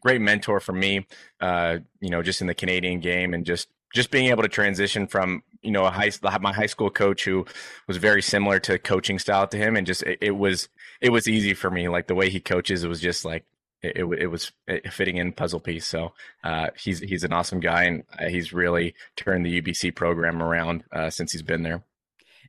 great 0.01 0.21
mentor 0.21 0.59
for 0.59 0.73
me. 0.73 1.07
Uh, 1.41 1.79
you 2.01 2.11
know 2.11 2.23
just 2.23 2.41
in 2.41 2.49
the 2.49 2.55
Canadian 2.55 2.99
game 2.99 3.35
and 3.35 3.47
just 3.47 3.69
just 3.95 4.11
being 4.11 4.27
able 4.27 4.43
to 4.43 4.49
transition 4.49 5.07
from 5.07 5.45
you 5.63 5.71
know 5.71 5.85
a 5.85 5.91
high 5.91 6.11
my 6.41 6.53
high 6.53 6.67
school 6.67 6.91
coach 6.91 7.25
who 7.25 7.47
was 7.87 7.99
very 7.99 8.21
similar 8.21 8.59
to 8.59 8.81
coaching 8.81 9.21
style 9.21 9.47
to 9.47 9.57
him, 9.57 9.77
and 9.77 9.87
just 9.87 10.03
it, 10.03 10.19
it 10.21 10.33
was 10.33 10.69
it 11.01 11.11
was 11.11 11.29
easy 11.29 11.55
for 11.55 11.71
me. 11.71 11.89
Like 11.89 12.09
the 12.09 12.17
way 12.17 12.31
he 12.31 12.41
coaches, 12.41 12.83
it 12.83 12.89
was 12.89 13.01
just 13.01 13.25
like 13.25 13.45
it, 13.83 13.97
it, 13.97 14.23
it 14.23 14.27
was 14.27 14.53
fitting 14.91 15.17
in 15.17 15.33
puzzle 15.33 15.61
piece. 15.61 15.87
So 15.87 16.13
uh, 16.45 16.69
he's 16.77 17.01
he's 17.01 17.25
an 17.25 17.33
awesome 17.33 17.61
guy, 17.61 17.85
and 17.85 18.05
uh, 18.19 18.29
he's 18.29 18.53
really 18.53 18.95
turned 19.17 19.47
the 19.47 19.61
UBC 19.61 19.95
program 19.95 20.43
around 20.43 20.85
uh, 20.93 21.11
since 21.11 21.33
he's 21.33 21.43
been 21.43 21.63
there. 21.63 21.83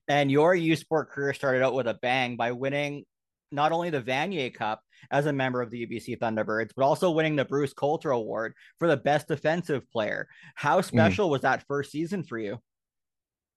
And 0.08 0.32
your 0.32 0.56
U 0.56 0.76
Sport 0.76 1.12
career 1.12 1.34
started 1.34 1.64
out 1.64 1.76
with 1.76 1.88
a 1.88 1.94
bang 1.94 2.36
by 2.36 2.52
winning 2.52 3.06
not 3.52 3.72
only 3.72 3.90
the 3.90 4.02
Vanier 4.02 4.54
Cup 4.54 4.82
as 5.12 5.26
a 5.26 5.34
member 5.34 5.62
of 5.62 5.72
the 5.72 5.86
UBC 5.86 6.18
Thunderbirds, 6.20 6.72
but 6.76 6.84
also 6.84 7.12
winning 7.12 7.36
the 7.36 7.46
Bruce 7.46 7.74
Coulter 7.74 8.12
Award 8.12 8.54
for 8.78 8.88
the 8.88 8.98
best 8.98 9.28
defensive 9.28 9.90
player. 9.92 10.28
How 10.56 10.80
mm-hmm. 10.80 10.88
special 10.88 11.28
mm. 11.28 11.32
was 11.32 11.42
that 11.42 11.66
first 11.68 11.92
season 11.92 12.24
for 12.24 12.38
you? 12.38 12.60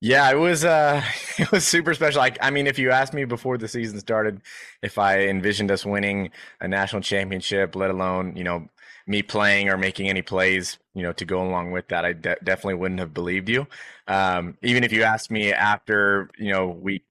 Yeah, 0.05 0.31
it 0.33 0.35
was 0.37 0.65
uh 0.65 1.03
it 1.39 1.51
was 1.53 1.67
super 1.67 1.95
special. 1.95 2.21
Like 2.21 2.39
I 2.43 2.51
mean, 2.51 2.67
if 2.67 2.79
you 2.79 2.91
asked 2.91 3.15
me 3.15 3.25
before 3.25 3.57
the 3.59 3.69
season 3.69 4.01
started 4.01 4.41
if 4.83 4.99
I 4.99 5.29
envisioned 5.29 5.71
us 5.71 5.87
winning 5.87 6.31
a 6.61 6.67
national 6.69 7.03
championship, 7.03 7.77
let 7.77 7.91
alone, 7.91 8.37
you 8.37 8.43
know, 8.45 8.69
me 9.07 9.23
playing 9.23 9.69
or 9.69 9.77
making 9.79 10.09
any 10.09 10.23
plays, 10.23 10.79
you 10.95 11.03
know, 11.05 11.13
to 11.13 11.25
go 11.25 11.43
along 11.47 11.71
with 11.71 11.89
that, 11.89 12.05
I 12.05 12.15
de- 12.15 12.37
definitely 12.43 12.75
wouldn't 12.75 13.01
have 13.01 13.15
believed 13.15 13.49
you. 13.49 13.67
Um, 14.09 14.59
even 14.63 14.83
if 14.85 14.93
you 14.93 15.05
asked 15.05 15.31
me 15.31 15.53
after, 15.53 16.31
you 16.39 16.53
know, 16.53 16.69
week, 16.69 17.05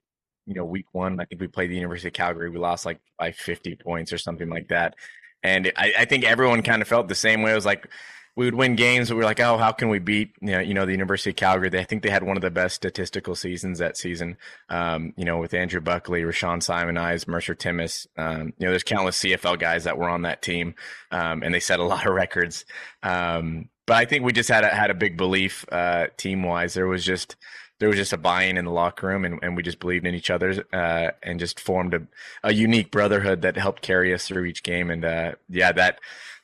you 0.46 0.56
know, 0.56 0.66
week 0.66 0.88
one, 0.94 1.20
I 1.22 1.26
think 1.26 1.42
we 1.42 1.48
played 1.48 1.70
the 1.72 1.76
University 1.76 2.10
of 2.10 2.14
Calgary. 2.14 2.50
We 2.50 2.60
lost 2.60 2.86
like 2.86 3.00
by 3.20 3.32
50 3.32 3.76
points 3.76 4.12
or 4.14 4.18
something 4.18 4.50
like 4.50 4.68
that. 4.70 4.96
And 5.44 5.72
I, 5.78 5.94
I 6.00 6.06
think 6.06 6.26
everyone 6.26 6.62
kind 6.62 6.82
of 6.82 6.90
felt 6.90 7.08
the 7.08 7.16
same 7.16 7.42
way. 7.42 7.52
It 7.54 7.56
was 7.56 7.66
like, 7.66 7.88
we 8.36 8.46
would 8.46 8.56
win 8.56 8.76
games, 8.76 9.10
but 9.10 9.16
we 9.16 9.20
were 9.20 9.26
like, 9.26 9.40
oh, 9.42 9.58
how 9.58 9.72
can 9.72 9.90
we 9.90 10.00
beat 10.00 10.34
you 10.42 10.52
know, 10.52 10.60
you 10.60 10.74
know 10.74 10.86
the 10.86 10.94
University 10.94 11.32
of 11.32 11.36
Calgary? 11.36 11.70
They, 11.70 11.80
I 11.80 11.84
think 11.84 12.02
they 12.02 12.10
had 12.10 12.24
one 12.24 12.38
of 12.38 12.42
the 12.42 12.52
best 12.52 12.76
statistical 12.76 13.36
seasons 13.36 13.80
that 13.80 13.98
season. 13.98 14.38
Um, 14.70 15.14
you 15.18 15.26
know, 15.26 15.38
with 15.38 15.54
Andrew 15.54 15.82
Buckley, 15.82 16.22
Rashaun 16.22 16.64
Simonise, 16.64 17.28
Mercer 17.28 17.56
Timmis. 17.56 18.08
Um, 18.18 18.54
you 18.58 18.66
know, 18.66 18.70
there's 18.70 18.84
countless 18.84 19.20
CFL 19.20 19.60
guys 19.60 19.84
that 19.84 19.98
were 19.98 20.10
on 20.10 20.22
that 20.22 20.42
team, 20.42 20.76
um, 21.12 21.44
and 21.44 21.54
they 21.54 21.60
set 21.60 21.80
a 21.80 21.84
lot 21.86 22.06
of 22.06 22.14
records. 22.14 22.66
Um, 23.04 23.70
but 23.86 23.98
I 23.98 24.06
think 24.06 24.24
we 24.24 24.32
just 24.32 24.50
had 24.50 24.64
a, 24.64 24.70
had 24.70 24.92
a 24.92 24.96
big 24.96 25.18
belief 25.18 25.66
uh, 25.72 26.08
team 26.16 26.44
wise. 26.44 26.74
There 26.74 26.88
was 26.88 27.04
just 27.04 27.36
there 27.80 27.90
was 27.90 27.98
just 27.98 28.14
a 28.14 28.18
buy-in 28.18 28.58
in 28.58 28.66
the 28.66 28.72
locker 28.72 29.08
room, 29.08 29.26
and, 29.26 29.40
and 29.42 29.58
we 29.58 29.64
just 29.64 29.80
believed 29.80 30.06
in 30.06 30.14
each 30.14 30.30
other, 30.30 30.64
uh, 30.72 31.10
and 31.24 31.40
just 31.40 31.60
formed 31.60 31.96
a, 31.96 32.02
a 32.44 32.54
unique 32.54 32.92
brotherhood 32.92 33.42
that 33.42 33.58
helped 33.58 33.82
carry 33.82 34.14
us 34.14 34.28
through 34.28 34.46
each 34.46 34.62
game. 34.62 34.92
And 34.92 35.04
uh, 35.04 35.32
yeah, 35.50 35.72
that 35.72 36.00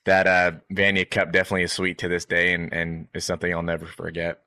that 0.07 0.25
uh, 0.25 0.51
Vanier 0.73 1.09
Cup 1.09 1.31
definitely 1.31 1.63
is 1.63 1.73
sweet 1.73 1.97
to 1.99 2.07
this 2.07 2.25
day 2.25 2.53
and, 2.53 2.73
and 2.73 3.07
is 3.13 3.25
something 3.25 3.53
I'll 3.53 3.61
never 3.61 3.85
forget. 3.85 4.39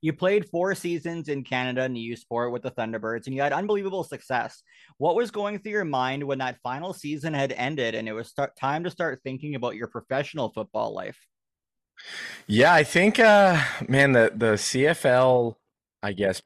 You 0.00 0.12
played 0.12 0.48
four 0.48 0.74
seasons 0.74 1.28
in 1.28 1.44
Canada 1.44 1.84
in 1.84 1.94
U 1.94 2.16
Sport 2.16 2.52
with 2.52 2.62
the 2.62 2.70
Thunderbirds, 2.70 3.26
and 3.26 3.34
you 3.34 3.42
had 3.42 3.52
unbelievable 3.52 4.02
success. 4.02 4.62
What 4.96 5.14
was 5.14 5.30
going 5.30 5.58
through 5.58 5.72
your 5.72 5.84
mind 5.84 6.24
when 6.24 6.38
that 6.38 6.58
final 6.62 6.94
season 6.94 7.34
had 7.34 7.52
ended 7.52 7.94
and 7.94 8.08
it 8.08 8.12
was 8.12 8.28
start, 8.28 8.56
time 8.56 8.82
to 8.84 8.90
start 8.90 9.20
thinking 9.22 9.54
about 9.54 9.76
your 9.76 9.88
professional 9.88 10.50
football 10.50 10.94
life? 10.94 11.18
Yeah, 12.46 12.74
I 12.74 12.82
think, 12.82 13.20
uh, 13.20 13.62
man, 13.86 14.12
the 14.12 14.32
the 14.34 14.54
CFL, 14.54 15.54
I 16.02 16.12
guess, 16.12 16.42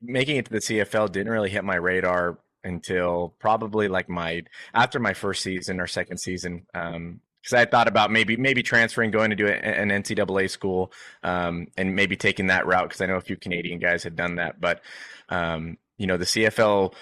making 0.00 0.36
it 0.36 0.46
to 0.46 0.52
the 0.52 0.58
CFL 0.58 1.10
didn't 1.10 1.32
really 1.32 1.50
hit 1.50 1.64
my 1.64 1.76
radar 1.76 2.38
until 2.62 3.34
probably 3.40 3.88
like 3.88 4.08
my 4.08 4.42
after 4.72 4.98
my 4.98 5.12
first 5.12 5.42
season 5.42 5.80
or 5.80 5.86
second 5.86 6.18
season. 6.18 6.66
Um, 6.72 7.20
because 7.44 7.60
I 7.60 7.66
thought 7.66 7.88
about 7.88 8.10
maybe 8.10 8.38
maybe 8.38 8.62
transferring, 8.62 9.10
going 9.10 9.28
to 9.28 9.36
do 9.36 9.46
an 9.46 9.90
NCAA 9.90 10.48
school, 10.48 10.90
um, 11.22 11.66
and 11.76 11.94
maybe 11.94 12.16
taking 12.16 12.46
that 12.46 12.66
route 12.66 12.88
because 12.88 13.02
I 13.02 13.06
know 13.06 13.16
a 13.16 13.20
few 13.20 13.36
Canadian 13.36 13.78
guys 13.78 14.02
had 14.02 14.16
done 14.16 14.36
that. 14.36 14.58
But 14.58 14.80
um, 15.28 15.76
you 15.98 16.06
know, 16.06 16.16
the 16.16 16.24
CFL, 16.24 16.94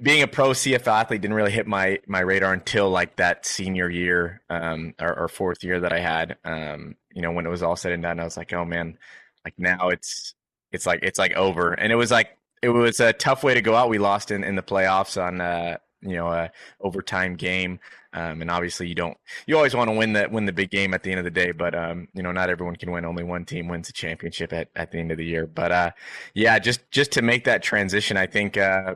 being 0.00 0.22
a 0.22 0.26
pro 0.26 0.50
CFL 0.50 0.86
athlete, 0.86 1.20
didn't 1.20 1.36
really 1.36 1.50
hit 1.50 1.66
my 1.66 1.98
my 2.06 2.20
radar 2.20 2.54
until 2.54 2.88
like 2.88 3.16
that 3.16 3.44
senior 3.44 3.90
year 3.90 4.40
um, 4.48 4.94
or, 4.98 5.18
or, 5.18 5.28
fourth 5.28 5.62
year 5.62 5.80
that 5.80 5.92
I 5.92 6.00
had. 6.00 6.38
Um, 6.42 6.96
you 7.14 7.20
know, 7.20 7.32
when 7.32 7.44
it 7.44 7.50
was 7.50 7.62
all 7.62 7.76
said 7.76 7.92
and 7.92 8.02
done, 8.02 8.18
I 8.18 8.24
was 8.24 8.38
like, 8.38 8.54
oh 8.54 8.64
man, 8.64 8.96
like 9.44 9.54
now 9.58 9.90
it's 9.90 10.34
it's 10.72 10.86
like 10.86 11.00
it's 11.02 11.18
like 11.18 11.34
over, 11.34 11.74
and 11.74 11.92
it 11.92 11.96
was 11.96 12.10
like 12.10 12.30
it 12.62 12.70
was 12.70 12.98
a 13.00 13.12
tough 13.12 13.44
way 13.44 13.52
to 13.52 13.60
go 13.60 13.74
out. 13.74 13.90
We 13.90 13.98
lost 13.98 14.30
in 14.30 14.42
in 14.42 14.54
the 14.54 14.62
playoffs 14.62 15.22
on. 15.22 15.42
Uh, 15.42 15.76
you 16.02 16.14
know 16.14 16.28
a 16.28 16.50
overtime 16.80 17.34
game 17.34 17.78
um, 18.12 18.40
and 18.40 18.50
obviously 18.50 18.86
you 18.86 18.94
don't 18.94 19.16
you 19.46 19.56
always 19.56 19.74
want 19.74 19.88
to 19.88 19.96
win 19.96 20.12
the 20.12 20.28
win 20.30 20.44
the 20.44 20.52
big 20.52 20.70
game 20.70 20.94
at 20.94 21.02
the 21.02 21.10
end 21.10 21.18
of 21.18 21.24
the 21.24 21.30
day 21.30 21.52
but 21.52 21.74
um, 21.74 22.08
you 22.14 22.22
know 22.22 22.32
not 22.32 22.50
everyone 22.50 22.76
can 22.76 22.90
win 22.90 23.04
only 23.04 23.24
one 23.24 23.44
team 23.44 23.68
wins 23.68 23.88
a 23.88 23.92
championship 23.92 24.52
at, 24.52 24.68
at 24.76 24.90
the 24.90 24.98
end 24.98 25.10
of 25.10 25.18
the 25.18 25.24
year 25.24 25.46
but 25.46 25.72
uh, 25.72 25.90
yeah 26.34 26.58
just 26.58 26.90
just 26.90 27.12
to 27.12 27.22
make 27.22 27.44
that 27.44 27.62
transition 27.62 28.16
i 28.16 28.26
think 28.26 28.56
uh, 28.56 28.94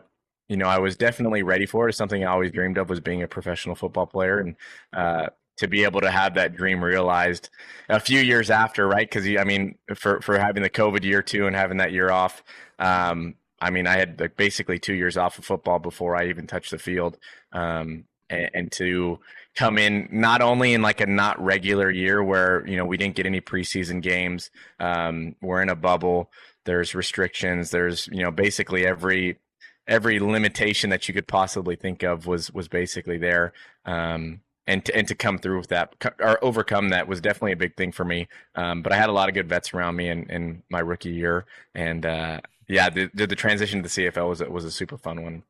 you 0.49 0.57
know 0.57 0.67
i 0.67 0.79
was 0.79 0.97
definitely 0.97 1.43
ready 1.43 1.67
for 1.67 1.89
it 1.89 1.95
something 1.95 2.25
i 2.25 2.31
always 2.31 2.53
dreamed 2.53 2.79
of 2.79 2.89
was 2.89 3.01
being 3.01 3.23
a 3.23 3.29
professional 3.29 3.75
football 3.75 4.07
player 4.07 4.39
and 4.39 4.57
uh, 4.93 5.27
to 5.57 5.69
be 5.69 5.85
able 5.85 6.01
to 6.01 6.11
have 6.11 6.35
that 6.35 6.57
dream 6.57 6.83
realized 6.83 7.51
a 7.91 8.01
few 8.01 8.21
years 8.21 8.51
after 8.51 8.89
right 8.89 9.11
because 9.11 9.27
i 9.39 9.45
mean 9.45 9.77
for 9.95 10.21
for 10.21 10.39
having 10.39 10.63
the 10.63 10.71
covid 10.71 11.05
year 11.05 11.23
too 11.23 11.47
and 11.47 11.55
having 11.55 11.77
that 11.79 11.93
year 11.93 12.11
off 12.11 12.43
um, 12.79 13.35
I 13.61 13.71
mean, 13.71 13.87
I 13.87 13.97
had 13.97 14.21
like 14.21 14.37
basically 14.37 14.79
two 14.79 14.95
years 14.95 15.17
off 15.17 15.39
of 15.39 15.45
football 15.45 15.79
before 15.79 16.17
I 16.17 16.29
even 16.29 16.47
touched 16.47 16.71
the 16.71 16.79
field. 16.79 17.19
Um, 17.53 18.05
and, 18.29 18.51
and, 18.55 18.73
to 18.73 19.19
come 19.57 19.77
in 19.77 20.09
not 20.13 20.41
only 20.41 20.73
in 20.73 20.83
like 20.83 21.01
a 21.01 21.07
not 21.07 21.43
regular 21.43 21.91
year 21.91 22.23
where 22.23 22.65
you 22.67 22.77
know 22.77 22.85
we 22.85 22.97
didn't 22.97 23.17
get 23.17 23.27
any 23.27 23.41
preseason 23.41 24.01
games, 24.01 24.51
um, 24.79 25.35
we're 25.43 25.63
in 25.63 25.69
a 25.69 25.77
bubble. 25.77 26.31
There's 26.65 26.95
restrictions. 26.95 27.71
There's 27.71 28.09
you 28.13 28.23
know 28.23 28.31
basically 28.31 28.87
every 28.87 29.39
every 29.87 30.21
limitation 30.21 30.91
that 30.91 31.09
you 31.09 31.15
could 31.15 31.27
possibly 31.27 31.77
think 31.77 32.03
of 32.03 32.27
was 32.27 32.53
was 32.53 32.69
basically 32.69 33.19
there. 33.19 33.53
Um, 33.85 34.41
and 34.67 34.85
to, 34.85 34.95
and 34.95 35.09
to 35.09 35.17
come 35.17 35.39
through 35.39 35.59
with 35.59 35.69
that 35.69 35.97
or 36.21 36.43
overcome 36.45 36.91
that 36.91 37.09
was 37.09 37.21
definitely 37.21 37.53
a 37.53 37.57
big 37.57 37.77
thing 37.77 37.91
for 37.91 38.05
me. 38.05 38.29
Um, 38.55 38.83
but 38.83 38.93
I 38.93 38.97
had 38.97 39.09
a 39.09 39.13
lot 39.13 39.29
of 39.29 39.35
good 39.35 39.49
vets 39.49 39.75
around 39.75 39.97
me 39.97 40.09
in, 40.09 40.31
in 40.31 40.63
my 40.71 40.79
rookie 40.79 41.11
year, 41.11 41.47
and 41.75 42.07
uh, 42.07 42.41
yeah, 42.71 42.89
the, 42.89 43.11
the, 43.15 43.27
the 43.27 43.37
transition 43.37 43.83
to 43.83 43.89
the 43.89 43.89
CFL 43.89 44.29
was 44.29 44.41
was 44.43 44.65
a 44.65 44.71
super 44.71 44.97
fun 44.97 45.23
one. 45.23 45.43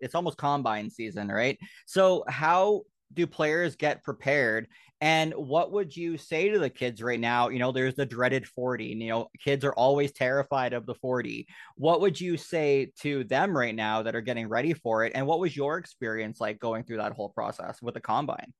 It's 0.00 0.14
almost 0.14 0.36
combine 0.36 0.90
season, 0.90 1.28
right? 1.28 1.58
So 1.86 2.24
how 2.26 2.82
do 3.12 3.26
players 3.26 3.76
get 3.76 4.02
prepared? 4.02 4.66
And 5.00 5.32
what 5.34 5.72
would 5.72 5.96
you 5.96 6.18
say 6.18 6.50
to 6.50 6.58
the 6.58 6.68
kids 6.68 7.02
right 7.02 7.20
now? 7.20 7.48
You 7.48 7.58
know, 7.58 7.72
there's 7.72 7.94
the 7.94 8.04
dreaded 8.04 8.46
40. 8.46 8.84
You 8.84 9.08
know, 9.08 9.28
kids 9.42 9.64
are 9.64 9.72
always 9.72 10.12
terrified 10.12 10.72
of 10.72 10.86
the 10.86 10.94
40. 10.94 11.46
What 11.76 12.00
would 12.00 12.20
you 12.20 12.36
say 12.36 12.92
to 13.00 13.24
them 13.24 13.56
right 13.56 13.74
now 13.74 14.02
that 14.02 14.14
are 14.14 14.20
getting 14.20 14.48
ready 14.48 14.74
for 14.74 15.04
it? 15.04 15.12
And 15.14 15.26
what 15.26 15.40
was 15.40 15.56
your 15.56 15.78
experience 15.78 16.40
like 16.40 16.58
going 16.58 16.84
through 16.84 16.98
that 16.98 17.12
whole 17.12 17.30
process 17.30 17.80
with 17.80 17.94
the 17.94 18.00
combine? 18.00 18.52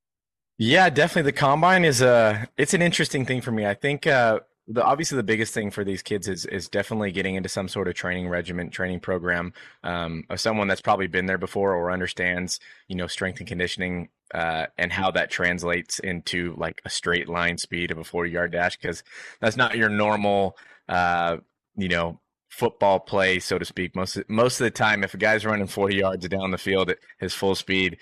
Yeah, 0.57 0.91
definitely. 0.91 1.31
The 1.31 1.39
combine 1.39 1.85
is 1.85 2.03
a 2.03 2.49
it's 2.57 2.75
an 2.75 2.83
interesting 2.83 3.27
thing 3.27 3.41
for 3.41 3.51
me. 3.51 3.67
I 3.67 3.75
think 3.75 4.07
uh, 4.07 4.41
the 4.73 4.85
obviously 4.85 5.17
the 5.17 5.23
biggest 5.25 5.53
thing 5.53 5.71
for 5.71 5.85
these 5.85 6.03
kids 6.03 6.29
is 6.29 6.47
is 6.47 6.69
definitely 6.69 7.11
getting 7.11 7.35
into 7.35 7.49
some 7.49 7.69
sort 7.69 7.89
of 7.89 7.95
training 7.95 8.29
regimen, 8.29 8.71
training 8.71 9.01
program 9.01 9.53
um, 9.83 10.25
of 10.31 10.39
someone 10.41 10.69
that's 10.69 10.81
probably 10.81 11.09
been 11.09 11.27
there 11.27 11.39
before 11.39 11.75
or 11.75 11.91
understands, 11.91 12.61
you 12.87 12.95
know, 12.95 13.09
strength 13.09 13.41
and 13.41 13.49
conditioning 13.49 14.09
uh, 14.33 14.67
and 14.79 14.93
how 14.93 15.11
that 15.11 15.31
translates 15.31 15.99
into 15.99 16.55
like 16.57 16.81
a 16.85 16.91
straight 16.91 17.29
line 17.29 17.59
speed 17.59 17.91
of 17.91 17.99
a 17.99 18.05
40 18.05 18.31
yard 18.31 18.53
dash 18.53 18.77
because 18.77 19.03
that's 19.41 19.57
not 19.57 19.77
your 19.77 19.89
normal, 19.89 20.57
uh, 20.89 21.39
you 21.77 21.89
know, 21.89 22.21
football 22.49 23.01
play, 23.01 23.41
so 23.41 23.59
to 23.59 23.65
speak. 23.65 23.97
Most 23.97 24.19
most 24.29 24.61
of 24.61 24.65
the 24.65 24.71
time, 24.71 25.03
if 25.03 25.15
a 25.15 25.17
guy's 25.17 25.45
running 25.45 25.67
40 25.67 25.97
yards 25.97 26.29
down 26.29 26.53
the 26.53 26.59
field 26.59 26.91
at 26.91 26.99
his 27.19 27.35
full 27.35 27.57
speed, 27.57 27.99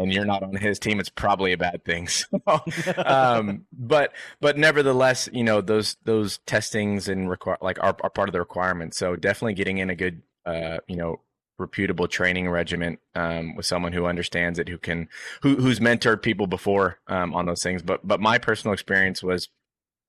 and 0.00 0.12
you're 0.12 0.24
not 0.24 0.42
on 0.42 0.56
his 0.56 0.78
team, 0.78 0.98
it's 0.98 1.10
probably 1.10 1.52
a 1.52 1.58
bad 1.58 1.84
thing. 1.84 2.08
So, 2.20 2.40
um, 3.04 3.66
but 3.72 4.12
but 4.40 4.56
nevertheless, 4.56 5.28
you 5.32 5.44
know 5.44 5.60
those 5.60 5.96
those 6.04 6.38
testings 6.46 7.08
and 7.08 7.28
require 7.28 7.58
like 7.60 7.78
are, 7.80 7.96
are 8.02 8.10
part 8.10 8.28
of 8.28 8.32
the 8.32 8.38
requirement. 8.38 8.94
So 8.94 9.16
definitely 9.16 9.54
getting 9.54 9.78
in 9.78 9.90
a 9.90 9.94
good 9.94 10.22
uh, 10.46 10.78
you 10.88 10.96
know 10.96 11.20
reputable 11.58 12.08
training 12.08 12.48
regiment 12.48 12.98
um, 13.14 13.54
with 13.54 13.66
someone 13.66 13.92
who 13.92 14.06
understands 14.06 14.58
it, 14.58 14.68
who 14.68 14.78
can 14.78 15.08
who 15.42 15.56
who's 15.56 15.80
mentored 15.80 16.22
people 16.22 16.46
before 16.46 16.98
um, 17.06 17.34
on 17.34 17.46
those 17.46 17.62
things. 17.62 17.82
But 17.82 18.06
but 18.06 18.20
my 18.20 18.38
personal 18.38 18.72
experience 18.72 19.22
was 19.22 19.48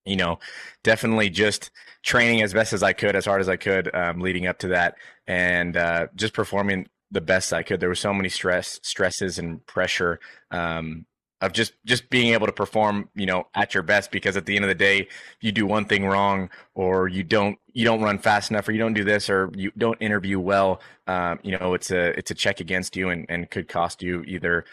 you 0.05 0.15
know, 0.15 0.39
definitely 0.83 1.29
just 1.29 1.69
training 2.01 2.41
as 2.41 2.53
best 2.53 2.73
as 2.73 2.81
I 2.81 2.93
could, 2.93 3.15
as 3.15 3.25
hard 3.25 3.39
as 3.39 3.47
I 3.47 3.55
could, 3.55 3.93
um, 3.93 4.19
leading 4.19 4.47
up 4.47 4.57
to 4.59 4.69
that, 4.69 4.95
and 5.27 5.77
uh, 5.77 6.07
just 6.15 6.33
performing 6.33 6.87
the 7.11 7.21
best 7.21 7.53
I 7.53 7.63
could. 7.63 7.79
There 7.79 7.89
were 7.89 7.95
so 7.95 8.13
many 8.13 8.29
stress, 8.29 8.79
stresses, 8.83 9.37
and 9.37 9.65
pressure 9.65 10.19
um, 10.49 11.05
of 11.41 11.51
just 11.51 11.73
just 11.85 12.09
being 12.09 12.33
able 12.33 12.47
to 12.47 12.53
perform, 12.53 13.09
you 13.15 13.25
know, 13.25 13.47
at 13.53 13.73
your 13.73 13.83
best. 13.83 14.11
Because 14.11 14.37
at 14.37 14.45
the 14.45 14.55
end 14.55 14.65
of 14.65 14.69
the 14.69 14.75
day, 14.75 15.07
you 15.41 15.51
do 15.51 15.65
one 15.65 15.85
thing 15.85 16.05
wrong, 16.05 16.49
or 16.73 17.07
you 17.07 17.23
don't 17.23 17.57
you 17.73 17.85
don't 17.85 18.01
run 18.01 18.17
fast 18.17 18.51
enough, 18.51 18.67
or 18.67 18.71
you 18.71 18.79
don't 18.79 18.93
do 18.93 19.03
this, 19.03 19.29
or 19.29 19.51
you 19.55 19.71
don't 19.77 20.01
interview 20.01 20.39
well. 20.39 20.81
Um, 21.07 21.39
you 21.43 21.57
know, 21.57 21.73
it's 21.73 21.91
a 21.91 22.17
it's 22.17 22.31
a 22.31 22.35
check 22.35 22.59
against 22.59 22.95
you, 22.95 23.09
and 23.09 23.25
and 23.29 23.49
could 23.49 23.67
cost 23.67 24.01
you 24.01 24.23
either 24.23 24.65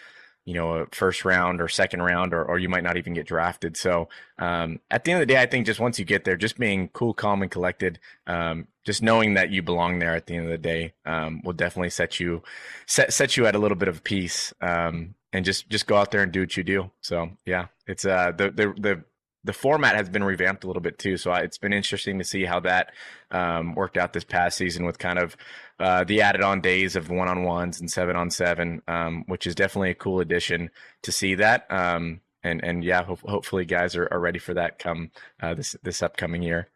you 0.49 0.55
know, 0.55 0.79
a 0.79 0.87
first 0.93 1.27
round 1.27 1.61
or 1.61 1.69
second 1.69 2.01
round, 2.01 2.33
or, 2.33 2.43
or 2.43 2.59
you 2.59 2.71
might 2.71 2.83
not 2.83 2.97
even 2.97 3.13
get 3.13 3.27
drafted. 3.27 3.77
So 3.77 4.09
um, 4.39 4.81
at 4.91 5.05
the 5.05 5.13
end 5.13 5.21
of 5.21 5.29
the 5.29 5.35
day, 5.35 5.43
I 5.43 5.45
think 5.45 5.67
just 5.67 5.79
once 5.79 5.99
you 5.99 6.07
get 6.07 6.25
there, 6.25 6.39
just 6.39 6.57
being 6.57 6.89
cool, 6.95 7.13
calm, 7.13 7.43
and 7.43 7.51
collected, 7.51 7.99
um, 8.27 8.67
just 8.83 9.03
knowing 9.03 9.35
that 9.35 9.51
you 9.51 9.61
belong 9.61 9.99
there 9.99 10.17
at 10.17 10.25
the 10.25 10.37
end 10.37 10.47
of 10.47 10.51
the 10.51 10.57
day 10.57 10.95
um, 11.05 11.43
will 11.45 11.53
definitely 11.53 11.91
set 11.91 12.19
you 12.19 12.43
set 12.87 13.13
set 13.13 13.37
you 13.37 13.45
at 13.45 13.55
a 13.55 13.59
little 13.59 13.77
bit 13.77 13.89
of 13.89 14.03
peace. 14.03 14.55
Um, 14.63 15.17
and 15.35 15.45
just 15.45 15.69
just 15.69 15.87
go 15.87 15.97
out 15.97 16.13
there 16.13 16.23
and 16.23 16.33
do 16.33 16.41
what 16.41 16.57
you 16.57 16.65
do. 16.65 16.91
So 17.03 17.33
yeah, 17.45 17.67
it's 17.87 18.07
uh 18.07 18.33
the 18.35 18.51
the 18.51 18.75
the 18.79 19.05
the 19.45 19.53
format 19.53 19.95
has 19.95 20.09
been 20.09 20.25
revamped 20.25 20.65
a 20.65 20.67
little 20.67 20.83
bit 20.83 20.99
too. 20.99 21.17
So 21.17 21.33
it's 21.33 21.59
been 21.59 21.73
interesting 21.73 22.19
to 22.19 22.25
see 22.25 22.45
how 22.45 22.61
that 22.61 22.93
um, 23.31 23.75
worked 23.75 23.97
out 23.97 24.13
this 24.13 24.25
past 24.25 24.59
season 24.59 24.85
with 24.85 24.99
kind 24.99 25.19
of 25.19 25.37
uh, 25.79 26.05
the 26.05 26.23
added 26.23 26.43
on 26.43 26.61
days 26.61 26.97
of 26.97 27.11
one 27.11 27.29
on 27.29 27.45
ones 27.45 27.81
and 27.81 27.91
seven 27.91 28.17
on 28.17 28.31
seven, 28.31 28.83
um, 28.89 29.25
which 29.27 29.47
is 29.47 29.55
definitely 29.55 29.91
a 29.91 29.95
cool 29.95 30.21
addition 30.21 30.71
to 31.03 31.13
see 31.13 31.37
that. 31.37 31.71
Um, 31.71 32.21
and 32.43 32.63
and 32.65 32.85
yeah, 32.85 33.05
ho- 33.05 33.19
hopefully 33.25 33.65
guys 33.65 33.97
are, 33.97 34.09
are 34.11 34.21
ready 34.21 34.39
for 34.39 34.55
that 34.55 34.79
come 34.79 35.11
uh, 35.41 35.55
this 35.55 35.77
this 35.83 36.03
upcoming 36.03 36.43
year. 36.43 36.69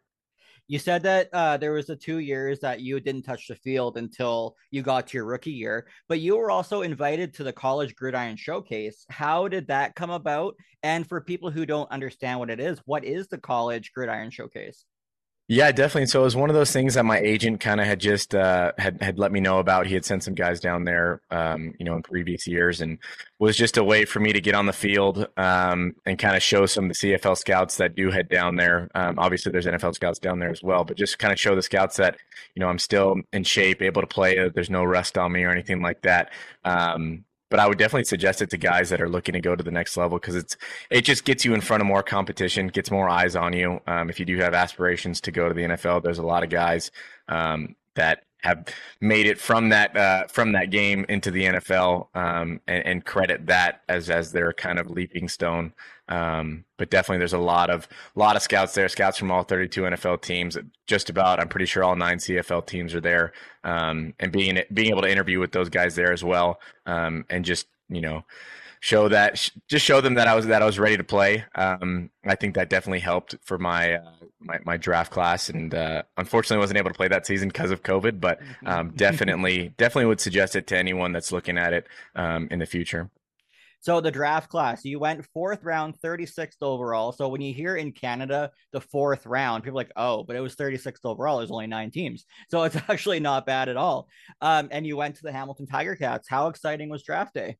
You 0.67 0.79
said 0.79 1.03
that 1.03 1.29
uh, 1.33 1.57
there 1.57 1.73
was 1.73 1.87
the 1.87 1.95
two 1.95 2.19
years 2.19 2.59
that 2.61 2.79
you 2.79 2.99
didn't 2.99 3.23
touch 3.23 3.47
the 3.47 3.55
field 3.55 3.97
until 3.97 4.55
you 4.71 4.81
got 4.81 5.07
to 5.07 5.17
your 5.17 5.25
rookie 5.25 5.51
year, 5.51 5.87
but 6.07 6.21
you 6.21 6.37
were 6.37 6.51
also 6.51 6.81
invited 6.83 7.33
to 7.33 7.43
the 7.43 7.51
College 7.51 7.95
Gridiron 7.95 8.37
Showcase. 8.37 9.05
How 9.09 9.47
did 9.47 9.67
that 9.67 9.95
come 9.95 10.09
about? 10.09 10.55
And 10.81 11.07
for 11.07 11.19
people 11.19 11.51
who 11.51 11.65
don't 11.65 11.91
understand 11.91 12.39
what 12.39 12.49
it 12.49 12.61
is, 12.61 12.79
what 12.85 13.03
is 13.03 13.27
the 13.27 13.37
College 13.37 13.91
Gridiron 13.93 14.31
Showcase? 14.31 14.85
Yeah, 15.49 15.73
definitely. 15.73 16.07
So 16.07 16.21
it 16.21 16.23
was 16.23 16.37
one 16.37 16.49
of 16.49 16.55
those 16.55 16.71
things 16.71 16.93
that 16.93 17.03
my 17.03 17.19
agent 17.19 17.59
kind 17.59 17.81
of 17.81 17.85
had 17.85 17.99
just 17.99 18.33
uh, 18.33 18.71
had 18.77 19.01
had 19.01 19.19
let 19.19 19.31
me 19.33 19.41
know 19.41 19.59
about. 19.59 19.87
He 19.87 19.93
had 19.93 20.05
sent 20.05 20.23
some 20.23 20.35
guys 20.35 20.61
down 20.61 20.85
there, 20.85 21.21
um, 21.31 21.73
you 21.77 21.85
know, 21.85 21.95
in 21.95 22.01
previous 22.01 22.47
years, 22.47 22.79
and 22.79 22.97
was 23.39 23.57
just 23.57 23.75
a 23.75 23.83
way 23.83 24.05
for 24.05 24.21
me 24.21 24.31
to 24.31 24.39
get 24.39 24.55
on 24.55 24.67
the 24.67 24.73
field 24.73 25.27
um, 25.35 25.95
and 26.05 26.17
kind 26.17 26.37
of 26.37 26.41
show 26.41 26.65
some 26.65 26.85
of 26.85 26.97
the 26.97 27.13
CFL 27.13 27.37
scouts 27.37 27.75
that 27.75 27.93
do 27.93 28.09
head 28.09 28.29
down 28.29 28.55
there. 28.55 28.89
Um, 28.95 29.19
obviously, 29.19 29.51
there's 29.51 29.65
NFL 29.65 29.95
scouts 29.95 30.17
down 30.17 30.39
there 30.39 30.49
as 30.49 30.63
well, 30.63 30.85
but 30.85 30.95
just 30.95 31.19
kind 31.19 31.33
of 31.33 31.39
show 31.39 31.55
the 31.55 31.61
scouts 31.61 31.97
that 31.97 32.15
you 32.55 32.61
know 32.61 32.69
I'm 32.69 32.79
still 32.79 33.17
in 33.33 33.43
shape, 33.43 33.81
able 33.81 34.01
to 34.01 34.07
play. 34.07 34.47
There's 34.47 34.69
no 34.69 34.85
rust 34.85 35.17
on 35.17 35.33
me 35.33 35.43
or 35.43 35.49
anything 35.49 35.81
like 35.81 36.03
that. 36.03 36.31
Um, 36.63 37.25
but 37.53 37.59
I 37.59 37.67
would 37.67 37.77
definitely 37.77 38.05
suggest 38.05 38.41
it 38.41 38.49
to 38.49 38.57
guys 38.57 38.89
that 38.89 38.99
are 38.99 39.07
looking 39.07 39.33
to 39.33 39.39
go 39.39 39.55
to 39.55 39.63
the 39.63 39.69
next 39.69 39.95
level 39.95 40.17
because 40.17 40.33
it's 40.33 40.57
it 40.89 41.01
just 41.01 41.23
gets 41.23 41.45
you 41.45 41.53
in 41.53 41.61
front 41.61 41.81
of 41.81 41.85
more 41.85 42.01
competition, 42.01 42.65
gets 42.65 42.89
more 42.89 43.07
eyes 43.07 43.35
on 43.35 43.53
you. 43.53 43.79
Um, 43.85 44.09
if 44.09 44.19
you 44.19 44.25
do 44.25 44.39
have 44.39 44.55
aspirations 44.55 45.21
to 45.21 45.31
go 45.31 45.47
to 45.47 45.53
the 45.53 45.61
NFL, 45.61 46.01
there's 46.01 46.17
a 46.17 46.25
lot 46.25 46.41
of 46.41 46.49
guys 46.49 46.89
um, 47.27 47.75
that 47.93 48.23
have 48.43 48.65
made 48.99 49.25
it 49.25 49.39
from 49.39 49.69
that 49.69 49.95
uh, 49.95 50.27
from 50.27 50.51
that 50.51 50.69
game 50.69 51.05
into 51.07 51.31
the 51.31 51.45
NFL 51.45 52.07
um, 52.13 52.59
and, 52.67 52.85
and, 52.85 53.05
credit 53.05 53.47
that 53.47 53.81
as 53.87 54.09
as 54.09 54.33
their 54.33 54.51
kind 54.51 54.79
of 54.79 54.89
leaping 54.89 55.29
stone. 55.29 55.73
Um, 56.09 56.65
but 56.77 56.89
definitely, 56.89 57.19
there's 57.19 57.33
a 57.33 57.37
lot 57.37 57.69
of 57.69 57.87
lot 58.15 58.35
of 58.35 58.41
scouts 58.41 58.73
there. 58.73 58.89
Scouts 58.89 59.17
from 59.17 59.31
all 59.31 59.43
32 59.43 59.83
NFL 59.83 60.21
teams. 60.21 60.57
Just 60.87 61.09
about, 61.09 61.39
I'm 61.39 61.47
pretty 61.47 61.65
sure 61.65 61.83
all 61.83 61.95
nine 61.95 62.17
CFL 62.17 62.65
teams 62.65 62.93
are 62.93 63.01
there. 63.01 63.31
Um, 63.63 64.13
and 64.19 64.31
being 64.31 64.61
being 64.73 64.89
able 64.89 65.03
to 65.03 65.11
interview 65.11 65.39
with 65.39 65.53
those 65.53 65.69
guys 65.69 65.95
there 65.95 66.11
as 66.11 66.23
well, 66.23 66.59
um, 66.85 67.25
and 67.29 67.45
just 67.45 67.67
you 67.87 68.01
know 68.01 68.25
show 68.83 69.07
that 69.07 69.49
just 69.69 69.85
show 69.85 70.01
them 70.01 70.15
that 70.15 70.27
I 70.27 70.35
was 70.35 70.45
that 70.47 70.61
I 70.61 70.65
was 70.65 70.77
ready 70.77 70.97
to 70.97 71.05
play. 71.05 71.45
Um, 71.55 72.09
I 72.25 72.35
think 72.35 72.55
that 72.55 72.69
definitely 72.69 72.99
helped 72.99 73.37
for 73.41 73.57
my 73.57 73.93
uh, 73.93 74.11
my, 74.41 74.59
my, 74.65 74.75
draft 74.75 75.09
class, 75.09 75.47
and 75.47 75.73
uh, 75.73 76.03
unfortunately 76.17 76.59
wasn't 76.59 76.79
able 76.79 76.89
to 76.89 76.95
play 76.95 77.07
that 77.07 77.25
season 77.25 77.47
because 77.47 77.71
of 77.71 77.81
COVID. 77.81 78.19
But 78.19 78.41
um, 78.65 78.91
definitely 78.91 79.69
definitely 79.77 80.07
would 80.07 80.19
suggest 80.19 80.57
it 80.57 80.67
to 80.67 80.77
anyone 80.77 81.13
that's 81.13 81.31
looking 81.31 81.57
at 81.57 81.71
it 81.71 81.87
um, 82.15 82.49
in 82.51 82.59
the 82.59 82.65
future. 82.65 83.09
So 83.79 84.01
the 84.01 84.11
draft 84.11 84.49
class, 84.49 84.83
you 84.83 84.99
went 84.99 85.25
fourth 85.33 85.63
round, 85.63 85.95
36th 86.01 86.61
overall. 86.61 87.13
So 87.13 87.29
when 87.29 87.41
you 87.41 87.53
hear 87.53 87.75
in 87.77 87.93
Canada 87.93 88.51
the 88.73 88.81
fourth 88.81 89.25
round, 89.25 89.63
people 89.63 89.77
are 89.77 89.83
like, 89.83 89.91
oh, 89.97 90.23
but 90.23 90.37
it 90.37 90.39
was 90.39 90.55
36th 90.55 91.05
overall. 91.05 91.37
There's 91.37 91.51
only 91.51 91.67
nine 91.67 91.91
teams. 91.91 92.25
So 92.49 92.63
it's 92.63 92.77
actually 92.89 93.19
not 93.19 93.45
bad 93.45 93.67
at 93.67 93.75
all. 93.75 94.07
Um, 94.39 94.69
and 94.71 94.85
you 94.87 94.95
went 94.95 95.15
to 95.15 95.23
the 95.23 95.33
Hamilton 95.33 95.67
Tiger 95.67 95.95
Cats. 95.95 96.29
How 96.29 96.47
exciting 96.47 96.89
was 96.89 97.03
draft 97.03 97.33
day? 97.33 97.57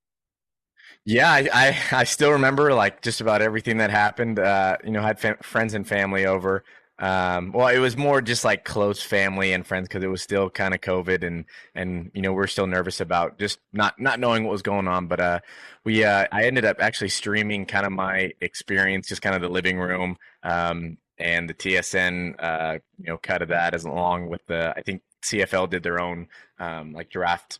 Yeah, 1.06 1.30
I, 1.32 1.50
I, 1.54 1.78
I 2.00 2.04
still 2.04 2.32
remember 2.32 2.74
like 2.74 3.02
just 3.02 3.22
about 3.22 3.42
everything 3.42 3.78
that 3.78 3.92
happened. 3.92 4.40
Uh, 4.40 4.78
you 4.84 4.92
know, 4.92 5.02
I 5.02 5.08
had 5.08 5.20
fam- 5.20 5.38
friends 5.42 5.74
and 5.74 5.88
family 5.88 6.26
over. 6.26 6.64
Um, 7.00 7.52
well, 7.52 7.68
it 7.70 7.80
was 7.80 7.98
more 7.98 8.22
just 8.22 8.46
like 8.46 8.66
close 8.66 9.02
family 9.02 9.52
and 9.52 9.66
friends 9.66 9.88
because 9.88 10.04
it 10.04 10.08
was 10.08 10.22
still 10.22 10.50
kind 10.50 10.74
of 10.76 10.82
COVID 10.82 11.24
and 11.26 11.46
and 11.74 12.12
you 12.14 12.22
know 12.22 12.32
we 12.34 12.44
are 12.44 12.48
still 12.48 12.68
nervous 12.68 13.02
about 13.02 13.40
just 13.40 13.60
not 13.74 14.00
not 14.00 14.20
knowing 14.20 14.44
what 14.44 14.52
was 14.52 14.62
going 14.62 14.88
on. 14.88 15.08
But 15.08 15.20
uh, 15.20 15.40
we 15.84 16.04
uh, 16.04 16.28
I 16.32 16.44
ended 16.46 16.66
up 16.66 16.78
actually 16.80 17.10
streaming 17.10 17.66
kind 17.66 17.86
of 17.86 17.92
my 17.92 18.32
experience, 18.42 19.08
just 19.08 19.22
kind 19.24 19.36
of 19.36 19.42
the 19.42 19.50
living 19.50 19.80
room 19.80 20.18
um, 20.44 20.98
and 21.18 21.50
the 21.50 21.54
TSN 21.56 22.36
uh, 22.40 22.78
you 23.00 23.08
know 23.08 23.18
cut 23.18 23.42
of 23.42 23.50
that 23.50 23.74
as 23.74 23.86
along 23.86 24.30
with 24.30 24.46
the 24.46 24.74
I 24.78 24.82
think 24.84 25.02
CFL 25.24 25.66
did 25.68 25.82
their 25.84 26.00
own 26.00 26.28
um, 26.60 26.94
like 26.94 27.10
draft 27.10 27.60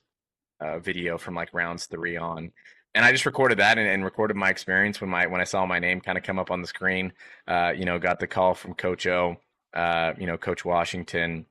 uh, 0.60 0.80
video 0.80 1.18
from 1.18 1.36
like 1.36 1.54
rounds 1.54 1.86
three 1.86 2.18
on 2.18 2.52
and 2.96 3.04
I 3.04 3.12
just 3.12 3.26
recorded 3.26 3.60
that 3.60 3.78
and, 3.78 3.88
and, 3.88 4.04
recorded 4.04 4.38
my 4.38 4.50
experience 4.50 5.02
when 5.02 5.10
my 5.10 5.26
when 5.26 5.42
I 5.42 5.46
saw 5.46 5.66
my 5.66 5.80
name 5.80 6.00
kind 6.00 6.18
of 6.18 6.24
come 6.24 6.40
up 6.40 6.52
on 6.52 6.62
the 6.62 6.68
screen. 6.68 7.14
Uh, 7.48 7.74
you 7.76 7.86
know, 7.86 7.98
got 8.00 8.20
the 8.20 8.28
call 8.28 8.54
from 8.54 8.74
Coach 8.76 9.08
O, 9.08 9.38
uh, 9.74 10.14
you 10.18 10.28
know, 10.28 10.38
Coach 10.38 10.64
Washington, 10.64 11.46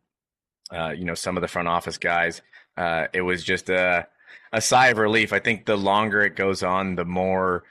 uh, 0.70 0.90
you 0.90 1.04
know, 1.04 1.14
some 1.14 1.36
of 1.36 1.40
the 1.40 1.48
front 1.48 1.68
office 1.68 1.98
guys. 1.98 2.42
Uh, 2.76 3.06
it 3.12 3.22
was 3.22 3.42
just 3.42 3.70
a 3.70 4.06
a 4.52 4.60
sigh 4.60 4.88
of 4.88 4.98
relief. 4.98 5.32
I 5.32 5.40
think 5.40 5.66
the 5.66 5.76
longer 5.76 6.22
it 6.22 6.36
goes 6.36 6.62
on, 6.62 6.94
the 6.94 7.04
more 7.04 7.64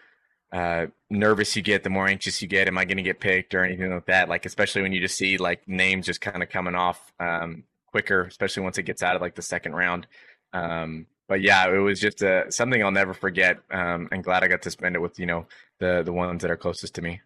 uh, 0.51 0.87
nervous 1.09 1.55
you 1.55 1.61
get, 1.61 1.83
the 1.83 1.89
more 1.89 2.07
anxious 2.07 2.41
you 2.41 2.47
get. 2.47 2.67
Am 2.67 2.77
I 2.77 2.85
going 2.85 2.97
to 2.97 3.03
get 3.03 3.19
picked 3.19 3.55
or 3.55 3.63
anything 3.63 3.93
like 3.93 4.05
that? 4.07 4.29
Like 4.29 4.45
especially 4.45 4.81
when 4.81 4.91
you 4.91 4.99
just 4.99 5.17
see 5.17 5.37
like 5.37 5.67
names 5.67 6.05
just 6.05 6.21
kind 6.21 6.43
of 6.43 6.49
coming 6.49 6.75
off 6.75 7.13
um, 7.19 7.63
quicker, 7.87 8.23
especially 8.23 8.63
once 8.63 8.77
it 8.77 8.83
gets 8.83 9.01
out 9.01 9.15
of 9.15 9.21
like 9.21 9.35
the 9.35 9.41
second 9.41 9.73
round. 9.73 10.07
Um, 10.53 11.07
but 11.31 11.41
yeah, 11.41 11.73
it 11.73 11.77
was 11.77 11.97
just 11.97 12.21
uh, 12.21 12.51
something 12.51 12.83
I'll 12.83 12.91
never 12.91 13.13
forget. 13.13 13.59
Um, 13.71 14.09
and 14.11 14.21
glad 14.21 14.43
I 14.43 14.49
got 14.49 14.63
to 14.63 14.69
spend 14.69 14.97
it 14.97 14.99
with 14.99 15.17
you 15.17 15.25
know 15.25 15.45
the 15.79 16.03
the 16.03 16.11
ones 16.11 16.41
that 16.41 16.51
are 16.51 16.57
closest 16.57 16.95
to 16.95 17.01
me. 17.01 17.21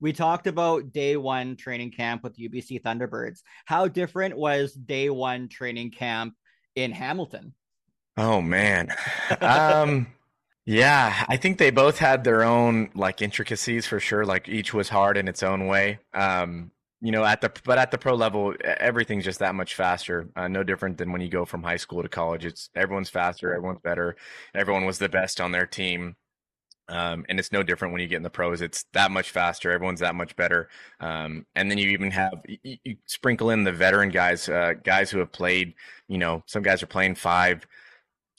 We 0.00 0.12
talked 0.12 0.46
about 0.46 0.92
day 0.92 1.16
one 1.16 1.56
training 1.56 1.92
camp 1.92 2.24
with 2.24 2.36
UBC 2.36 2.82
Thunderbirds. 2.82 3.40
How 3.64 3.88
different 3.88 4.36
was 4.36 4.74
day 4.74 5.08
one 5.08 5.48
training 5.48 5.92
camp 5.92 6.34
in 6.76 6.92
Hamilton? 6.92 7.54
Oh 8.18 8.42
man, 8.42 8.94
um, 9.40 10.08
yeah, 10.66 11.24
I 11.26 11.38
think 11.38 11.56
they 11.56 11.70
both 11.70 11.96
had 11.96 12.24
their 12.24 12.44
own 12.44 12.90
like 12.94 13.22
intricacies 13.22 13.86
for 13.86 13.98
sure. 13.98 14.26
Like 14.26 14.46
each 14.46 14.74
was 14.74 14.90
hard 14.90 15.16
in 15.16 15.26
its 15.26 15.42
own 15.42 15.68
way. 15.68 16.00
Um, 16.12 16.70
you 17.02 17.10
know 17.10 17.24
at 17.24 17.40
the 17.40 17.52
but 17.64 17.78
at 17.78 17.90
the 17.90 17.98
pro 17.98 18.14
level 18.14 18.54
everything's 18.62 19.24
just 19.24 19.40
that 19.40 19.54
much 19.54 19.74
faster 19.74 20.28
uh, 20.36 20.46
no 20.46 20.62
different 20.62 20.96
than 20.96 21.10
when 21.10 21.20
you 21.20 21.28
go 21.28 21.44
from 21.44 21.62
high 21.62 21.76
school 21.76 22.02
to 22.02 22.08
college. 22.08 22.46
It's 22.46 22.70
everyone's 22.74 23.10
faster 23.10 23.52
everyone's 23.52 23.80
better 23.80 24.16
everyone 24.54 24.86
was 24.86 24.98
the 24.98 25.08
best 25.08 25.40
on 25.40 25.50
their 25.50 25.66
team 25.66 26.16
um, 26.88 27.24
and 27.28 27.38
it's 27.38 27.52
no 27.52 27.62
different 27.62 27.92
when 27.92 28.00
you 28.02 28.08
get 28.08 28.16
in 28.16 28.22
the 28.22 28.30
pros. 28.30 28.60
It's 28.60 28.84
that 28.92 29.10
much 29.10 29.30
faster 29.30 29.72
everyone's 29.72 30.00
that 30.00 30.14
much 30.14 30.36
better 30.36 30.68
um, 31.00 31.44
and 31.56 31.68
then 31.68 31.76
you 31.76 31.90
even 31.90 32.12
have 32.12 32.34
you, 32.46 32.76
you, 32.84 32.96
sprinkle 33.06 33.50
in 33.50 33.64
the 33.64 33.72
veteran 33.72 34.10
guys 34.10 34.48
uh, 34.48 34.74
guys 34.84 35.10
who 35.10 35.18
have 35.18 35.32
played 35.32 35.74
you 36.06 36.18
know 36.18 36.44
some 36.46 36.62
guys 36.62 36.84
are 36.84 36.86
playing 36.88 37.16
five 37.16 37.66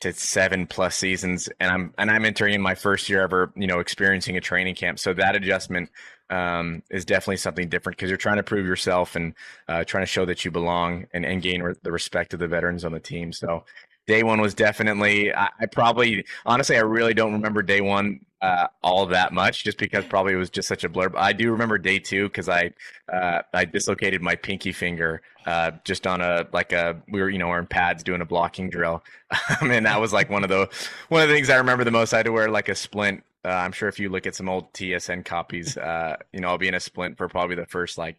to 0.02 0.12
seven 0.13 0.67
plus 0.67 0.97
seasons 0.97 1.47
and 1.62 1.71
i'm 1.71 1.93
and 1.97 2.12
i'm 2.12 2.26
entering 2.26 2.54
in 2.54 2.62
my 2.62 2.76
first 2.76 3.08
year 3.08 3.21
ever 3.21 3.54
you 3.56 3.67
know 3.67 3.80
experiencing 3.80 4.36
a 4.36 4.41
training 4.41 4.76
camp. 4.76 4.99
So 4.99 5.13
that 5.13 5.36
adjustment 5.36 5.89
um, 6.34 6.82
is 6.89 7.06
definitely 7.06 7.38
something 7.38 7.69
different 7.69 7.98
because 7.98 8.10
you're 8.10 8.17
trying 8.17 8.38
to 8.38 8.43
prove 8.43 8.65
yourself 8.65 9.15
and 9.15 9.36
uh, 9.67 9.84
trying 9.84 10.02
to 10.02 10.08
show 10.08 10.26
that 10.26 10.43
you 10.43 10.50
belong 10.50 11.06
and, 11.13 11.26
and 11.26 11.41
gain 11.41 11.62
re- 11.62 11.76
the 11.84 11.91
respect 11.91 12.34
of 12.34 12.39
the 12.39 12.48
veterans 12.48 12.84
on 12.84 12.91
the 12.91 13.00
team. 13.00 13.32
So 13.32 13.63
day 14.08 14.24
one 14.24 14.41
was 14.41 14.54
definitely 14.54 15.34
I, 15.34 15.50
I, 15.60 15.65
probably 15.67 16.26
honestly 16.46 16.76
I 16.76 16.82
really 16.82 17.13
don't 17.13 17.34
remember 17.34 17.62
day 17.62 17.82
one 17.82 18.26
uh, 18.41 18.67
all 18.82 19.06
that 19.06 19.32
much 19.32 19.63
just 19.63 19.78
because 19.78 20.04
probably 20.06 20.34
it 20.34 20.38
was 20.38 20.50
just 20.50 20.67
such 20.67 20.84
a 20.84 20.89
blur. 20.89 21.10
But 21.10 21.22
I 21.22 21.34
do 21.34 21.52
remember 21.52 21.78
day 21.78 22.00
two 22.00 22.28
because 22.28 22.50
I 22.50 22.74
uh, 23.12 23.43
I 23.54 23.65
dislocated 23.65 24.22
my 24.22 24.36
pinky 24.36 24.72
finger 24.72 25.22
uh, 25.46 25.72
just 25.86 26.08
on 26.08 26.19
a 26.19 26.48
like 26.52 26.74
a 26.74 27.02
we 27.08 27.22
were 27.22 27.30
you 27.30 27.38
know 27.38 27.48
wearing 27.48 27.67
pads 27.67 28.04
doing 28.04 28.22
a 28.22 28.26
blocking 28.26 28.69
drill, 28.69 29.04
and 29.62 29.86
that 29.86 30.02
was 30.02 30.12
like 30.12 30.30
one 30.30 30.43
of 30.43 30.50
the 30.50 30.67
one 31.08 31.22
of 31.22 31.30
the 31.30 31.36
things 31.36 31.50
I 31.50 31.58
remember 31.58 31.84
the 31.84 31.91
most. 31.91 32.12
I 32.12 32.17
had 32.17 32.26
to 32.26 32.34
wear 32.34 32.50
like 32.50 32.69
a 32.69 32.76
splint 32.76 33.24
uh, 33.45 33.49
I'm 33.49 33.71
sure 33.71 33.89
if 33.89 33.99
you 33.99 34.10
look 34.10 34.25
at 34.25 34.36
some 34.36 34.49
old 34.49 34.71
TSN 34.73 35.25
copies, 35.25 35.77
uh, 35.77 36.17
you 36.32 36.39
know, 36.39 36.49
I'll 36.49 36.58
be 36.58 36.67
in 36.67 36.75
a 36.75 36.79
splint 36.79 37.17
for 37.17 37.27
probably 37.27 37.56
the 37.56 37.65
first 37.65 37.97
like 37.97 38.17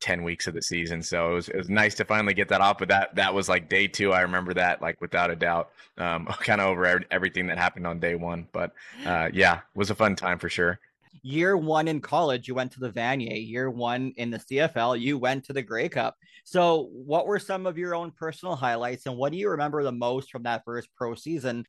10 0.00 0.22
weeks 0.22 0.46
of 0.46 0.54
the 0.54 0.62
season. 0.62 1.02
So 1.02 1.32
it 1.32 1.34
was, 1.34 1.48
it 1.48 1.56
was 1.56 1.68
nice 1.68 1.94
to 1.96 2.04
finally 2.04 2.34
get 2.34 2.48
that 2.48 2.60
off. 2.60 2.78
But 2.78 2.88
that, 2.88 3.14
that 3.16 3.34
was 3.34 3.48
like 3.48 3.68
day 3.68 3.88
two. 3.88 4.12
I 4.12 4.20
remember 4.20 4.54
that 4.54 4.80
like 4.80 5.00
without 5.00 5.30
a 5.30 5.36
doubt, 5.36 5.70
um, 5.96 6.26
kind 6.40 6.60
of 6.60 6.68
over 6.68 7.02
everything 7.10 7.46
that 7.48 7.58
happened 7.58 7.86
on 7.86 7.98
day 7.98 8.14
one. 8.14 8.48
But 8.52 8.72
uh, 9.04 9.30
yeah, 9.32 9.58
it 9.58 9.62
was 9.74 9.90
a 9.90 9.94
fun 9.94 10.16
time 10.16 10.38
for 10.38 10.48
sure. 10.48 10.78
Year 11.22 11.56
one 11.56 11.88
in 11.88 12.00
college, 12.00 12.46
you 12.46 12.54
went 12.54 12.70
to 12.72 12.80
the 12.80 12.90
Vanier. 12.90 13.44
Year 13.46 13.70
one 13.70 14.12
in 14.16 14.30
the 14.30 14.38
CFL, 14.38 15.00
you 15.00 15.18
went 15.18 15.44
to 15.44 15.52
the 15.52 15.62
Grey 15.62 15.88
Cup. 15.88 16.16
So, 16.44 16.90
what 16.92 17.26
were 17.26 17.40
some 17.40 17.66
of 17.66 17.76
your 17.76 17.94
own 17.94 18.12
personal 18.12 18.54
highlights, 18.54 19.06
and 19.06 19.16
what 19.16 19.32
do 19.32 19.38
you 19.38 19.50
remember 19.50 19.82
the 19.82 19.92
most 19.92 20.30
from 20.30 20.44
that 20.44 20.64
first 20.64 20.88
pro 20.94 21.14
season? 21.16 21.66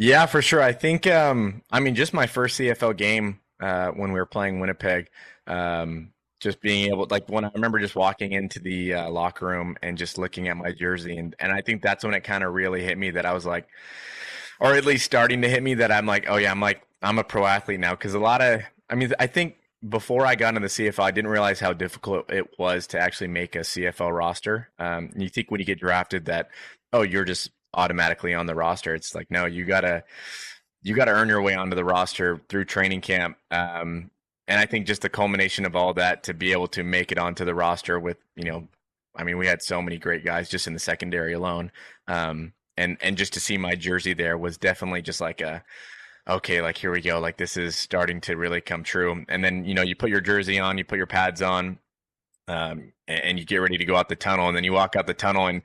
Yeah, 0.00 0.24
for 0.24 0.40
sure. 0.40 0.62
I 0.62 0.72
think, 0.72 1.06
um, 1.06 1.60
I 1.70 1.78
mean, 1.78 1.94
just 1.94 2.14
my 2.14 2.26
first 2.26 2.58
CFL 2.58 2.96
game 2.96 3.38
uh, 3.60 3.90
when 3.90 4.12
we 4.12 4.18
were 4.18 4.24
playing 4.24 4.58
Winnipeg, 4.58 5.10
um, 5.46 6.12
just 6.40 6.62
being 6.62 6.90
able, 6.90 7.06
like, 7.10 7.28
when 7.28 7.44
I 7.44 7.50
remember 7.54 7.78
just 7.78 7.94
walking 7.94 8.32
into 8.32 8.60
the 8.60 8.94
uh, 8.94 9.10
locker 9.10 9.46
room 9.46 9.76
and 9.82 9.98
just 9.98 10.16
looking 10.16 10.48
at 10.48 10.56
my 10.56 10.72
jersey, 10.72 11.18
and 11.18 11.36
and 11.38 11.52
I 11.52 11.60
think 11.60 11.82
that's 11.82 12.02
when 12.02 12.14
it 12.14 12.24
kind 12.24 12.42
of 12.42 12.54
really 12.54 12.82
hit 12.82 12.96
me 12.96 13.10
that 13.10 13.26
I 13.26 13.34
was 13.34 13.44
like, 13.44 13.68
or 14.58 14.74
at 14.74 14.86
least 14.86 15.04
starting 15.04 15.42
to 15.42 15.50
hit 15.50 15.62
me 15.62 15.74
that 15.74 15.92
I'm 15.92 16.06
like, 16.06 16.24
oh 16.30 16.36
yeah, 16.36 16.50
I'm 16.50 16.60
like, 16.60 16.80
I'm 17.02 17.18
a 17.18 17.24
pro 17.24 17.44
athlete 17.44 17.80
now 17.80 17.90
because 17.90 18.14
a 18.14 18.18
lot 18.18 18.40
of, 18.40 18.62
I 18.88 18.94
mean, 18.94 19.12
I 19.20 19.26
think 19.26 19.56
before 19.86 20.24
I 20.24 20.34
got 20.34 20.56
into 20.56 20.60
the 20.60 20.68
CFL, 20.68 21.04
I 21.04 21.10
didn't 21.10 21.30
realize 21.30 21.60
how 21.60 21.74
difficult 21.74 22.30
it 22.30 22.58
was 22.58 22.86
to 22.88 22.98
actually 22.98 23.28
make 23.28 23.54
a 23.54 23.60
CFL 23.60 24.16
roster. 24.16 24.70
Um, 24.78 25.10
you 25.14 25.28
think 25.28 25.50
when 25.50 25.60
you 25.60 25.66
get 25.66 25.78
drafted 25.78 26.24
that, 26.24 26.48
oh, 26.94 27.02
you're 27.02 27.26
just 27.26 27.50
automatically 27.74 28.34
on 28.34 28.46
the 28.46 28.54
roster. 28.54 28.94
It's 28.94 29.14
like 29.14 29.30
no, 29.30 29.46
you 29.46 29.64
gotta 29.64 30.04
you 30.82 30.94
gotta 30.94 31.12
earn 31.12 31.28
your 31.28 31.42
way 31.42 31.54
onto 31.54 31.76
the 31.76 31.84
roster 31.84 32.40
through 32.48 32.64
training 32.64 33.00
camp. 33.00 33.36
Um, 33.50 34.10
and 34.48 34.58
I 34.58 34.66
think 34.66 34.86
just 34.86 35.02
the 35.02 35.08
culmination 35.08 35.64
of 35.64 35.76
all 35.76 35.94
that 35.94 36.24
to 36.24 36.34
be 36.34 36.52
able 36.52 36.68
to 36.68 36.82
make 36.82 37.12
it 37.12 37.18
onto 37.18 37.44
the 37.44 37.54
roster 37.54 38.00
with 38.00 38.18
you 38.36 38.44
know, 38.44 38.68
I 39.16 39.24
mean, 39.24 39.38
we 39.38 39.46
had 39.46 39.62
so 39.62 39.82
many 39.82 39.98
great 39.98 40.24
guys 40.24 40.48
just 40.48 40.66
in 40.66 40.74
the 40.74 40.80
secondary 40.80 41.32
alone. 41.32 41.70
Um, 42.08 42.54
and 42.76 42.96
and 43.00 43.16
just 43.16 43.32
to 43.34 43.40
see 43.40 43.58
my 43.58 43.74
jersey 43.74 44.14
there 44.14 44.38
was 44.38 44.56
definitely 44.58 45.02
just 45.02 45.20
like 45.20 45.40
a 45.40 45.62
okay, 46.28 46.60
like 46.60 46.78
here 46.78 46.92
we 46.92 47.00
go, 47.00 47.18
like 47.18 47.36
this 47.36 47.56
is 47.56 47.76
starting 47.76 48.20
to 48.22 48.36
really 48.36 48.60
come 48.60 48.82
true. 48.82 49.24
And 49.28 49.44
then 49.44 49.64
you 49.64 49.74
know, 49.74 49.82
you 49.82 49.94
put 49.96 50.10
your 50.10 50.20
jersey 50.20 50.58
on, 50.58 50.78
you 50.78 50.84
put 50.84 50.98
your 50.98 51.06
pads 51.06 51.42
on, 51.42 51.78
um, 52.50 52.92
and 53.06 53.38
you 53.38 53.44
get 53.44 53.58
ready 53.58 53.78
to 53.78 53.84
go 53.84 53.94
out 53.94 54.08
the 54.08 54.16
tunnel, 54.16 54.48
and 54.48 54.56
then 54.56 54.64
you 54.64 54.72
walk 54.72 54.96
out 54.96 55.06
the 55.06 55.14
tunnel, 55.14 55.46
and 55.46 55.62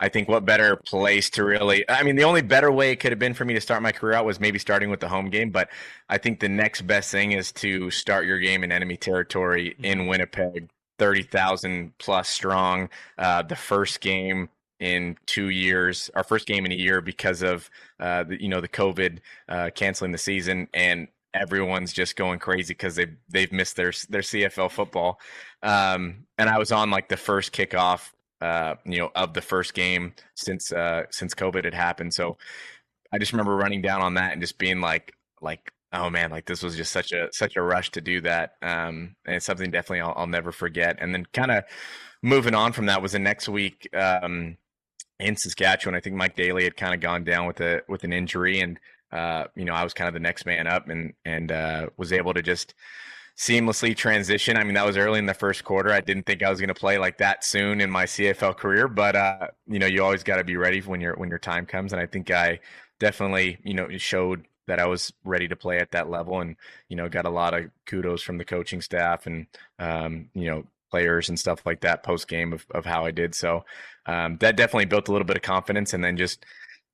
I 0.00 0.08
think 0.08 0.28
what 0.28 0.44
better 0.44 0.74
place 0.74 1.30
to 1.30 1.44
really? 1.44 1.88
I 1.88 2.02
mean, 2.02 2.16
the 2.16 2.24
only 2.24 2.42
better 2.42 2.72
way 2.72 2.90
it 2.90 2.96
could 2.96 3.12
have 3.12 3.20
been 3.20 3.34
for 3.34 3.44
me 3.44 3.54
to 3.54 3.60
start 3.60 3.82
my 3.82 3.92
career 3.92 4.14
out 4.14 4.24
was 4.24 4.40
maybe 4.40 4.58
starting 4.58 4.90
with 4.90 4.98
the 4.98 5.08
home 5.08 5.30
game, 5.30 5.50
but 5.50 5.68
I 6.08 6.18
think 6.18 6.40
the 6.40 6.48
next 6.48 6.82
best 6.82 7.12
thing 7.12 7.32
is 7.32 7.52
to 7.52 7.90
start 7.90 8.26
your 8.26 8.40
game 8.40 8.64
in 8.64 8.72
enemy 8.72 8.96
territory 8.96 9.76
in 9.82 10.00
mm-hmm. 10.00 10.08
Winnipeg, 10.08 10.70
thirty 10.98 11.22
thousand 11.22 11.96
plus 11.98 12.28
strong. 12.28 12.88
Uh, 13.16 13.42
the 13.42 13.56
first 13.56 14.00
game 14.00 14.48
in 14.80 15.16
two 15.26 15.50
years, 15.50 16.10
our 16.16 16.24
first 16.24 16.48
game 16.48 16.66
in 16.66 16.72
a 16.72 16.76
year 16.76 17.00
because 17.00 17.42
of 17.42 17.70
uh, 18.00 18.24
the, 18.24 18.42
you 18.42 18.48
know 18.48 18.60
the 18.60 18.68
COVID 18.68 19.20
uh, 19.48 19.70
canceling 19.72 20.10
the 20.10 20.18
season, 20.18 20.66
and 20.74 21.06
everyone's 21.34 21.92
just 21.92 22.16
going 22.16 22.38
crazy 22.38 22.72
because 22.72 22.96
they 22.96 23.06
they've 23.28 23.52
missed 23.52 23.76
their 23.76 23.92
their 24.08 24.22
CFL 24.22 24.70
football. 24.70 25.20
Um, 25.64 26.26
and 26.38 26.48
I 26.48 26.58
was 26.58 26.70
on 26.70 26.90
like 26.90 27.08
the 27.08 27.16
first 27.16 27.52
kickoff, 27.52 28.12
uh, 28.40 28.74
you 28.84 28.98
know, 28.98 29.10
of 29.14 29.34
the 29.34 29.40
first 29.40 29.74
game 29.74 30.14
since 30.36 30.70
uh, 30.72 31.04
since 31.10 31.34
COVID 31.34 31.64
had 31.64 31.74
happened. 31.74 32.14
So 32.14 32.36
I 33.12 33.18
just 33.18 33.32
remember 33.32 33.56
running 33.56 33.82
down 33.82 34.02
on 34.02 34.14
that 34.14 34.32
and 34.32 34.42
just 34.42 34.58
being 34.58 34.80
like, 34.80 35.14
like, 35.40 35.72
oh 35.92 36.10
man, 36.10 36.30
like 36.30 36.46
this 36.46 36.62
was 36.62 36.76
just 36.76 36.92
such 36.92 37.12
a 37.12 37.28
such 37.32 37.56
a 37.56 37.62
rush 37.62 37.90
to 37.92 38.00
do 38.00 38.20
that. 38.20 38.56
Um, 38.62 39.16
and 39.24 39.36
it's 39.36 39.46
something 39.46 39.70
definitely 39.70 40.02
I'll, 40.02 40.14
I'll 40.16 40.26
never 40.26 40.52
forget. 40.52 40.98
And 41.00 41.14
then 41.14 41.26
kind 41.32 41.50
of 41.50 41.64
moving 42.22 42.54
on 42.54 42.72
from 42.72 42.86
that 42.86 43.02
was 43.02 43.12
the 43.12 43.18
next 43.18 43.48
week. 43.48 43.88
Um, 43.94 44.58
in 45.20 45.36
Saskatchewan, 45.36 45.94
I 45.94 46.00
think 46.00 46.16
Mike 46.16 46.36
Daly 46.36 46.64
had 46.64 46.76
kind 46.76 46.92
of 46.92 47.00
gone 47.00 47.24
down 47.24 47.46
with 47.46 47.60
a 47.60 47.82
with 47.88 48.04
an 48.04 48.12
injury, 48.12 48.60
and 48.60 48.78
uh, 49.12 49.44
you 49.54 49.64
know, 49.64 49.72
I 49.72 49.84
was 49.84 49.94
kind 49.94 50.08
of 50.08 50.14
the 50.14 50.20
next 50.20 50.44
man 50.44 50.66
up 50.66 50.88
and 50.88 51.14
and 51.24 51.52
uh, 51.52 51.86
was 51.96 52.12
able 52.12 52.34
to 52.34 52.42
just 52.42 52.74
seamlessly 53.36 53.96
transition. 53.96 54.56
I 54.56 54.64
mean, 54.64 54.74
that 54.74 54.86
was 54.86 54.96
early 54.96 55.18
in 55.18 55.26
the 55.26 55.34
first 55.34 55.64
quarter. 55.64 55.92
I 55.92 56.00
didn't 56.00 56.24
think 56.24 56.42
I 56.42 56.50
was 56.50 56.60
going 56.60 56.68
to 56.68 56.74
play 56.74 56.98
like 56.98 57.18
that 57.18 57.44
soon 57.44 57.80
in 57.80 57.90
my 57.90 58.04
CFL 58.04 58.56
career, 58.56 58.88
but 58.88 59.16
uh, 59.16 59.48
you 59.66 59.78
know, 59.78 59.86
you 59.86 60.02
always 60.02 60.22
got 60.22 60.36
to 60.36 60.44
be 60.44 60.56
ready 60.56 60.80
when 60.80 61.00
your 61.00 61.14
when 61.16 61.30
your 61.30 61.38
time 61.38 61.66
comes. 61.66 61.92
And 61.92 62.00
I 62.00 62.06
think 62.06 62.30
I 62.30 62.60
definitely, 63.00 63.58
you 63.64 63.74
know, 63.74 63.88
showed 63.98 64.46
that 64.66 64.78
I 64.78 64.86
was 64.86 65.12
ready 65.24 65.48
to 65.48 65.56
play 65.56 65.78
at 65.78 65.90
that 65.90 66.08
level, 66.08 66.40
and 66.40 66.56
you 66.88 66.96
know, 66.96 67.08
got 67.08 67.26
a 67.26 67.30
lot 67.30 67.54
of 67.54 67.70
kudos 67.86 68.22
from 68.22 68.38
the 68.38 68.44
coaching 68.44 68.80
staff 68.80 69.26
and 69.26 69.46
um, 69.78 70.30
you 70.34 70.46
know 70.46 70.64
players 70.90 71.28
and 71.28 71.38
stuff 71.38 71.60
like 71.66 71.80
that 71.80 72.04
post 72.04 72.28
game 72.28 72.52
of 72.52 72.64
of 72.72 72.84
how 72.84 73.04
I 73.04 73.10
did. 73.10 73.34
So 73.34 73.64
um, 74.06 74.36
that 74.38 74.56
definitely 74.56 74.86
built 74.86 75.08
a 75.08 75.12
little 75.12 75.26
bit 75.26 75.36
of 75.36 75.42
confidence, 75.42 75.92
and 75.92 76.04
then 76.04 76.16
just 76.16 76.44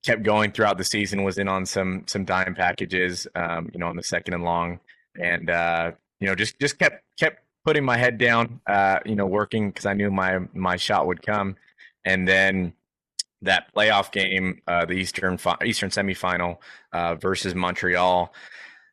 kept 0.05 0.23
going 0.23 0.53
throughout 0.53 0.79
the 0.79 0.85
season. 0.85 1.23
Was 1.23 1.37
in 1.39 1.49
on 1.49 1.67
some 1.67 2.05
some 2.09 2.25
dime 2.25 2.55
packages, 2.55 3.27
um, 3.35 3.71
you 3.75 3.79
know, 3.79 3.89
on 3.89 3.97
the 3.97 4.03
second 4.03 4.35
and 4.35 4.43
long, 4.43 4.81
and 5.21 5.51
uh, 5.51 5.93
you 6.21 6.27
know, 6.27 6.35
just 6.35 6.59
just 6.61 6.79
kept 6.79 7.03
kept 7.19 7.43
putting 7.65 7.85
my 7.85 7.97
head 7.97 8.19
down, 8.19 8.61
uh, 8.67 9.01
you 9.05 9.17
know, 9.17 9.27
working 9.27 9.71
because 9.71 9.87
I 9.87 9.95
knew 9.95 10.11
my 10.11 10.41
my 10.55 10.77
shot 10.77 11.07
would 11.07 11.23
come, 11.23 11.57
and 12.05 12.27
then 12.29 12.75
that 13.43 13.75
playoff 13.75 14.13
game, 14.13 14.61
uh, 14.67 14.85
the 14.85 14.95
Eastern 14.95 15.39
Eastern 15.65 15.91
semifinal 15.91 16.59
uh, 16.93 17.15
versus 17.17 17.55
Montreal, 17.55 18.33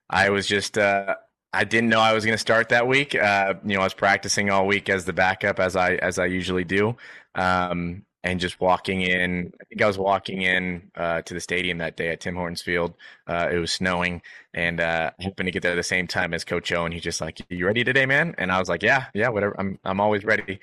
I 0.09 0.29
was 0.29 0.47
just. 0.47 0.77
Uh, 0.77 1.15
I 1.53 1.63
didn't 1.63 1.89
know 1.89 2.01
I 2.01 2.13
was 2.13 2.25
going 2.25 2.35
to 2.35 2.39
start 2.39 2.69
that 2.69 2.87
week. 2.87 3.15
Uh, 3.15 3.55
you 3.65 3.75
know, 3.75 3.81
I 3.81 3.85
was 3.85 3.93
practicing 3.93 4.49
all 4.49 4.67
week 4.67 4.89
as 4.89 5.05
the 5.05 5.13
backup, 5.13 5.59
as 5.59 5.75
I 5.75 5.95
as 5.95 6.19
I 6.19 6.25
usually 6.25 6.65
do. 6.65 6.97
Um, 7.35 8.03
and 8.27 8.41
just 8.41 8.59
walking 8.59 9.01
in. 9.03 9.53
I 9.61 9.63
think 9.63 9.81
I 9.81 9.87
was 9.87 9.97
walking 9.97 10.41
in 10.41 10.91
uh, 10.95 11.21
to 11.21 11.33
the 11.33 11.39
stadium 11.39 11.77
that 11.77 11.95
day 11.95 12.09
at 12.09 12.19
Tim 12.19 12.35
Hortons 12.35 12.61
Field. 12.61 12.93
Uh, 13.25 13.47
it 13.49 13.57
was 13.57 13.71
snowing, 13.71 14.21
and 14.53 14.81
uh, 14.81 15.11
happened 15.21 15.47
to 15.47 15.51
get 15.51 15.63
there 15.63 15.71
at 15.71 15.75
the 15.75 15.83
same 15.83 16.07
time 16.07 16.33
as 16.33 16.43
Coach 16.43 16.71
O, 16.73 16.83
and 16.83 16.93
he's 16.93 17.03
just 17.03 17.21
like, 17.21 17.39
"You 17.49 17.65
ready 17.65 17.85
today, 17.85 18.05
man?" 18.05 18.35
And 18.37 18.51
I 18.51 18.59
was 18.59 18.67
like, 18.67 18.83
"Yeah, 18.83 19.05
yeah, 19.13 19.29
whatever. 19.29 19.55
I'm 19.57 19.79
I'm 19.85 20.01
always 20.01 20.25
ready." 20.25 20.59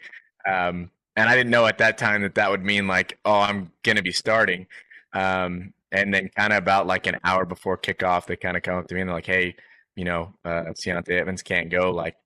Um, 0.47 0.91
and 1.17 1.29
I 1.29 1.35
didn't 1.37 1.51
know 1.51 1.65
at 1.67 1.79
that 1.79 1.97
time 1.97 2.21
that 2.23 2.35
that 2.35 2.51
would 2.51 2.63
mean 2.63 2.87
like, 2.87 3.19
"Oh, 3.25 3.41
I'm 3.41 3.73
gonna 3.83 4.03
be 4.03 4.13
starting." 4.13 4.67
Um, 5.15 5.73
and 5.91 6.13
then 6.13 6.29
kind 6.37 6.53
of 6.53 6.59
about 6.59 6.87
like 6.87 7.07
an 7.07 7.19
hour 7.25 7.47
before 7.47 7.79
kickoff, 7.79 8.27
they 8.27 8.37
kind 8.37 8.59
of 8.59 8.63
come 8.63 8.77
up 8.77 8.89
to 8.89 8.95
me 8.95 9.01
and 9.01 9.09
they're 9.09 9.17
like, 9.17 9.27
"Hey, 9.27 9.57
you 9.97 10.05
know, 10.05 10.35
uh, 10.45 10.65
Ciante 10.75 11.19
Evans 11.19 11.43
can't 11.43 11.71
go. 11.71 11.91
Like, 11.93 12.17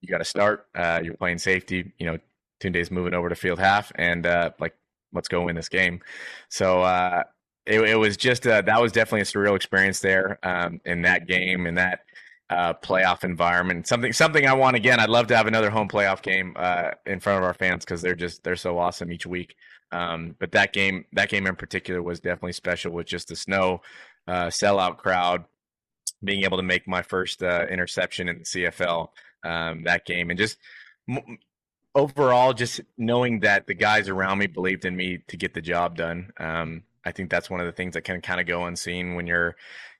you 0.00 0.08
got 0.08 0.18
to 0.18 0.24
start. 0.24 0.66
Uh, 0.74 1.00
you're 1.04 1.14
playing 1.14 1.38
safety. 1.38 1.92
You 1.98 2.06
know, 2.06 2.18
Tunde's 2.60 2.90
moving 2.90 3.14
over 3.14 3.28
to 3.28 3.34
field 3.34 3.58
half, 3.58 3.92
and 3.96 4.26
uh, 4.26 4.50
like 4.58 4.74
let's 5.12 5.28
go 5.28 5.42
win 5.42 5.56
this 5.56 5.68
game. 5.68 6.00
So 6.48 6.82
uh, 6.82 7.22
it, 7.64 7.80
it, 7.80 7.96
was 7.96 8.16
just 8.16 8.46
uh, 8.46 8.62
that 8.62 8.80
was 8.80 8.92
definitely 8.92 9.22
a 9.22 9.24
surreal 9.24 9.56
experience 9.56 10.00
there 10.00 10.38
um, 10.42 10.80
in 10.84 11.02
that 11.02 11.26
game 11.26 11.66
in 11.66 11.74
that 11.76 12.00
uh, 12.50 12.74
playoff 12.74 13.24
environment. 13.24 13.86
Something 13.86 14.12
something 14.12 14.46
I 14.46 14.52
want 14.52 14.76
again. 14.76 15.00
I'd 15.00 15.10
love 15.10 15.26
to 15.28 15.36
have 15.36 15.46
another 15.46 15.70
home 15.70 15.88
playoff 15.88 16.22
game 16.22 16.54
uh, 16.56 16.90
in 17.04 17.20
front 17.20 17.38
of 17.38 17.44
our 17.44 17.54
fans 17.54 17.84
because 17.84 18.02
they're 18.02 18.14
just 18.14 18.44
they're 18.44 18.56
so 18.56 18.78
awesome 18.78 19.12
each 19.12 19.26
week. 19.26 19.56
Um, 19.92 20.34
but 20.38 20.52
that 20.52 20.72
game 20.72 21.04
that 21.12 21.28
game 21.28 21.46
in 21.46 21.56
particular 21.56 22.02
was 22.02 22.20
definitely 22.20 22.52
special 22.52 22.92
with 22.92 23.06
just 23.06 23.28
the 23.28 23.36
snow 23.36 23.82
uh, 24.28 24.46
sellout 24.46 24.98
crowd 24.98 25.44
being 26.24 26.44
able 26.44 26.56
to 26.56 26.62
make 26.62 26.88
my 26.88 27.02
first 27.02 27.42
interception 27.42 28.28
in 28.28 28.38
the 28.38 28.44
CFL 28.44 29.08
um, 29.44 29.84
that 29.84 30.04
game 30.06 30.30
and 30.30 30.38
just 30.38 30.56
overall, 31.96 32.52
just 32.52 32.82
knowing 32.98 33.40
that 33.40 33.66
the 33.66 33.74
guys 33.74 34.08
around 34.08 34.38
me 34.38 34.46
believed 34.46 34.84
in 34.84 34.94
me 34.94 35.18
to 35.28 35.36
get 35.36 35.54
the 35.54 35.62
job 35.62 35.96
done. 35.96 36.30
Um, 36.38 36.82
I 37.04 37.10
think 37.10 37.30
that's 37.30 37.48
one 37.48 37.60
of 37.60 37.66
the 37.66 37.72
things 37.72 37.94
that 37.94 38.02
can 38.02 38.20
kind 38.20 38.40
of 38.40 38.46
go 38.46 38.66
unseen 38.66 39.14
when 39.14 39.26
you're 39.26 39.56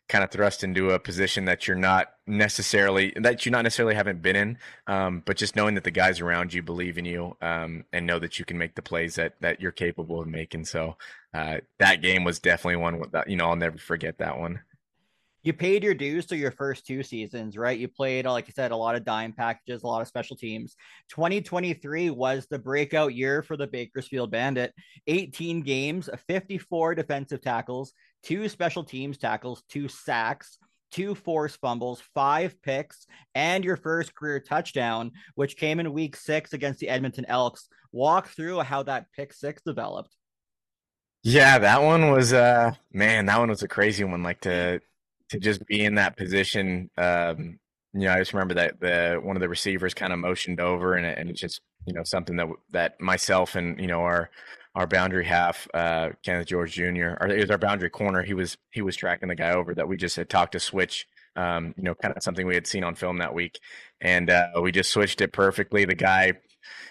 kind 0.08 0.22
of 0.22 0.30
thrust 0.30 0.62
into 0.62 0.90
a 0.90 1.00
position 1.00 1.46
that 1.46 1.66
you're 1.66 1.76
not 1.76 2.12
necessarily 2.28 3.12
that 3.16 3.44
you 3.44 3.50
not 3.50 3.62
necessarily 3.62 3.94
haven't 3.94 4.22
been 4.22 4.36
in, 4.36 4.58
um, 4.86 5.22
but 5.24 5.36
just 5.36 5.56
knowing 5.56 5.74
that 5.74 5.84
the 5.84 5.90
guys 5.90 6.20
around 6.20 6.52
you 6.52 6.62
believe 6.62 6.98
in 6.98 7.04
you 7.04 7.36
um, 7.40 7.84
and 7.92 8.06
know 8.06 8.18
that 8.18 8.38
you 8.38 8.44
can 8.44 8.58
make 8.58 8.74
the 8.74 8.82
plays 8.82 9.14
that 9.16 9.34
that 9.40 9.60
you're 9.60 9.72
capable 9.72 10.20
of 10.20 10.28
making. 10.28 10.64
So 10.66 10.96
uh, 11.34 11.58
that 11.78 12.02
game 12.02 12.24
was 12.24 12.38
definitely 12.38 12.76
one 12.76 13.02
that 13.12 13.28
you 13.28 13.36
know 13.36 13.48
I'll 13.48 13.56
never 13.56 13.78
forget 13.78 14.18
that 14.18 14.38
one 14.38 14.60
you 15.46 15.52
paid 15.52 15.84
your 15.84 15.94
dues 15.94 16.26
through 16.26 16.38
your 16.38 16.50
first 16.50 16.84
two 16.84 17.04
seasons, 17.04 17.56
right? 17.56 17.78
You 17.78 17.86
played, 17.86 18.26
like 18.26 18.46
I 18.48 18.52
said, 18.52 18.72
a 18.72 18.76
lot 18.76 18.96
of 18.96 19.04
dime 19.04 19.32
packages, 19.32 19.84
a 19.84 19.86
lot 19.86 20.02
of 20.02 20.08
special 20.08 20.36
teams. 20.36 20.74
2023 21.10 22.10
was 22.10 22.48
the 22.50 22.58
breakout 22.58 23.14
year 23.14 23.44
for 23.44 23.56
the 23.56 23.68
Bakersfield 23.68 24.32
Bandit. 24.32 24.74
18 25.06 25.60
games, 25.60 26.10
54 26.26 26.96
defensive 26.96 27.40
tackles, 27.40 27.92
two 28.24 28.48
special 28.48 28.82
teams 28.82 29.18
tackles, 29.18 29.62
two 29.68 29.86
sacks, 29.86 30.58
two 30.90 31.14
forced 31.14 31.60
fumbles, 31.60 32.02
five 32.12 32.60
picks, 32.62 33.06
and 33.36 33.64
your 33.64 33.76
first 33.76 34.16
career 34.16 34.40
touchdown, 34.40 35.12
which 35.36 35.56
came 35.56 35.78
in 35.78 35.92
week 35.92 36.16
six 36.16 36.54
against 36.54 36.80
the 36.80 36.88
Edmonton 36.88 37.24
Elks. 37.28 37.68
Walk 37.92 38.26
through 38.30 38.62
how 38.62 38.82
that 38.82 39.06
pick 39.14 39.32
six 39.32 39.62
developed. 39.62 40.12
Yeah, 41.22 41.60
that 41.60 41.82
one 41.82 42.10
was 42.10 42.32
uh 42.32 42.72
man, 42.92 43.26
that 43.26 43.38
one 43.38 43.48
was 43.48 43.62
a 43.62 43.68
crazy 43.68 44.02
one. 44.02 44.24
Like 44.24 44.40
to 44.40 44.80
to 45.30 45.38
just 45.38 45.66
be 45.66 45.84
in 45.84 45.96
that 45.96 46.16
position. 46.16 46.90
Um, 46.96 47.58
you 47.92 48.02
know, 48.02 48.12
I 48.12 48.18
just 48.18 48.34
remember 48.34 48.54
that 48.54 48.80
the 48.80 49.20
one 49.22 49.36
of 49.36 49.40
the 49.40 49.48
receivers 49.48 49.94
kind 49.94 50.12
of 50.12 50.18
motioned 50.18 50.60
over, 50.60 50.94
and, 50.94 51.06
and 51.06 51.30
it's 51.30 51.40
just 51.40 51.60
you 51.86 51.94
know 51.94 52.04
something 52.04 52.36
that 52.36 52.48
that 52.72 53.00
myself 53.00 53.54
and 53.54 53.80
you 53.80 53.86
know 53.86 54.00
our 54.00 54.30
our 54.74 54.86
boundary 54.86 55.24
half, 55.24 55.66
uh, 55.72 56.10
Kenneth 56.22 56.48
George 56.48 56.74
Jr. 56.74 57.16
or 57.18 57.28
it 57.28 57.40
was 57.40 57.50
our 57.50 57.58
boundary 57.58 57.88
corner. 57.88 58.22
He 58.22 58.34
was 58.34 58.58
he 58.70 58.82
was 58.82 58.94
tracking 58.94 59.28
the 59.28 59.34
guy 59.34 59.52
over 59.52 59.74
that 59.74 59.88
we 59.88 59.96
just 59.96 60.16
had 60.16 60.28
talked 60.28 60.52
to 60.52 60.60
switch. 60.60 61.06
Um, 61.34 61.74
you 61.76 61.82
know, 61.82 61.94
kind 61.94 62.16
of 62.16 62.22
something 62.22 62.46
we 62.46 62.54
had 62.54 62.66
seen 62.66 62.84
on 62.84 62.94
film 62.94 63.18
that 63.18 63.34
week, 63.34 63.58
and 64.00 64.30
uh, 64.30 64.48
we 64.60 64.72
just 64.72 64.90
switched 64.90 65.20
it 65.20 65.32
perfectly. 65.32 65.84
The 65.84 65.94
guy, 65.94 66.32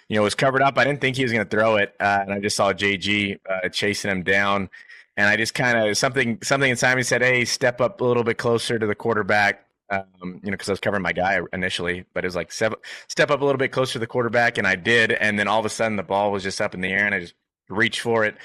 you 0.07 0.15
know, 0.15 0.21
was 0.21 0.35
covered 0.35 0.61
up. 0.61 0.77
I 0.77 0.83
didn't 0.83 1.01
think 1.01 1.15
he 1.15 1.23
was 1.23 1.31
going 1.31 1.43
to 1.43 1.49
throw 1.49 1.77
it, 1.77 1.95
uh, 1.99 2.19
and 2.21 2.31
I 2.31 2.39
just 2.39 2.55
saw 2.55 2.71
JG 2.71 3.39
uh, 3.49 3.69
chasing 3.69 4.11
him 4.11 4.23
down 4.23 4.69
and 5.17 5.27
I 5.27 5.37
just 5.37 5.53
kind 5.53 5.77
of 5.77 5.97
something 5.97 6.39
something 6.43 6.69
inside 6.69 6.95
me 6.95 7.03
said, 7.03 7.21
"Hey, 7.21 7.45
step 7.45 7.81
up 7.81 8.01
a 8.01 8.03
little 8.03 8.23
bit 8.23 8.37
closer 8.37 8.77
to 8.77 8.85
the 8.85 8.95
quarterback." 8.95 9.61
Um, 9.89 10.41
you 10.43 10.49
know, 10.49 10.51
because 10.51 10.67
I 10.67 10.71
was 10.71 10.79
covering 10.79 11.03
my 11.03 11.13
guy 11.13 11.39
initially, 11.53 12.05
but 12.13 12.23
it 12.23 12.27
was 12.27 12.35
like 12.35 12.51
step, 12.51 12.73
step 13.07 13.29
up 13.29 13.41
a 13.41 13.45
little 13.45 13.59
bit 13.59 13.71
closer 13.71 13.93
to 13.93 13.99
the 13.99 14.07
quarterback, 14.07 14.57
and 14.57 14.65
I 14.65 14.75
did. 14.75 15.11
And 15.11 15.37
then 15.37 15.47
all 15.47 15.59
of 15.59 15.65
a 15.65 15.69
sudden, 15.69 15.95
the 15.95 16.03
ball 16.03 16.31
was 16.31 16.41
just 16.41 16.59
up 16.59 16.73
in 16.73 16.81
the 16.81 16.89
air, 16.89 17.05
and 17.05 17.13
I 17.13 17.19
just 17.19 17.35
reached 17.69 18.01
for 18.01 18.25
it, 18.25 18.35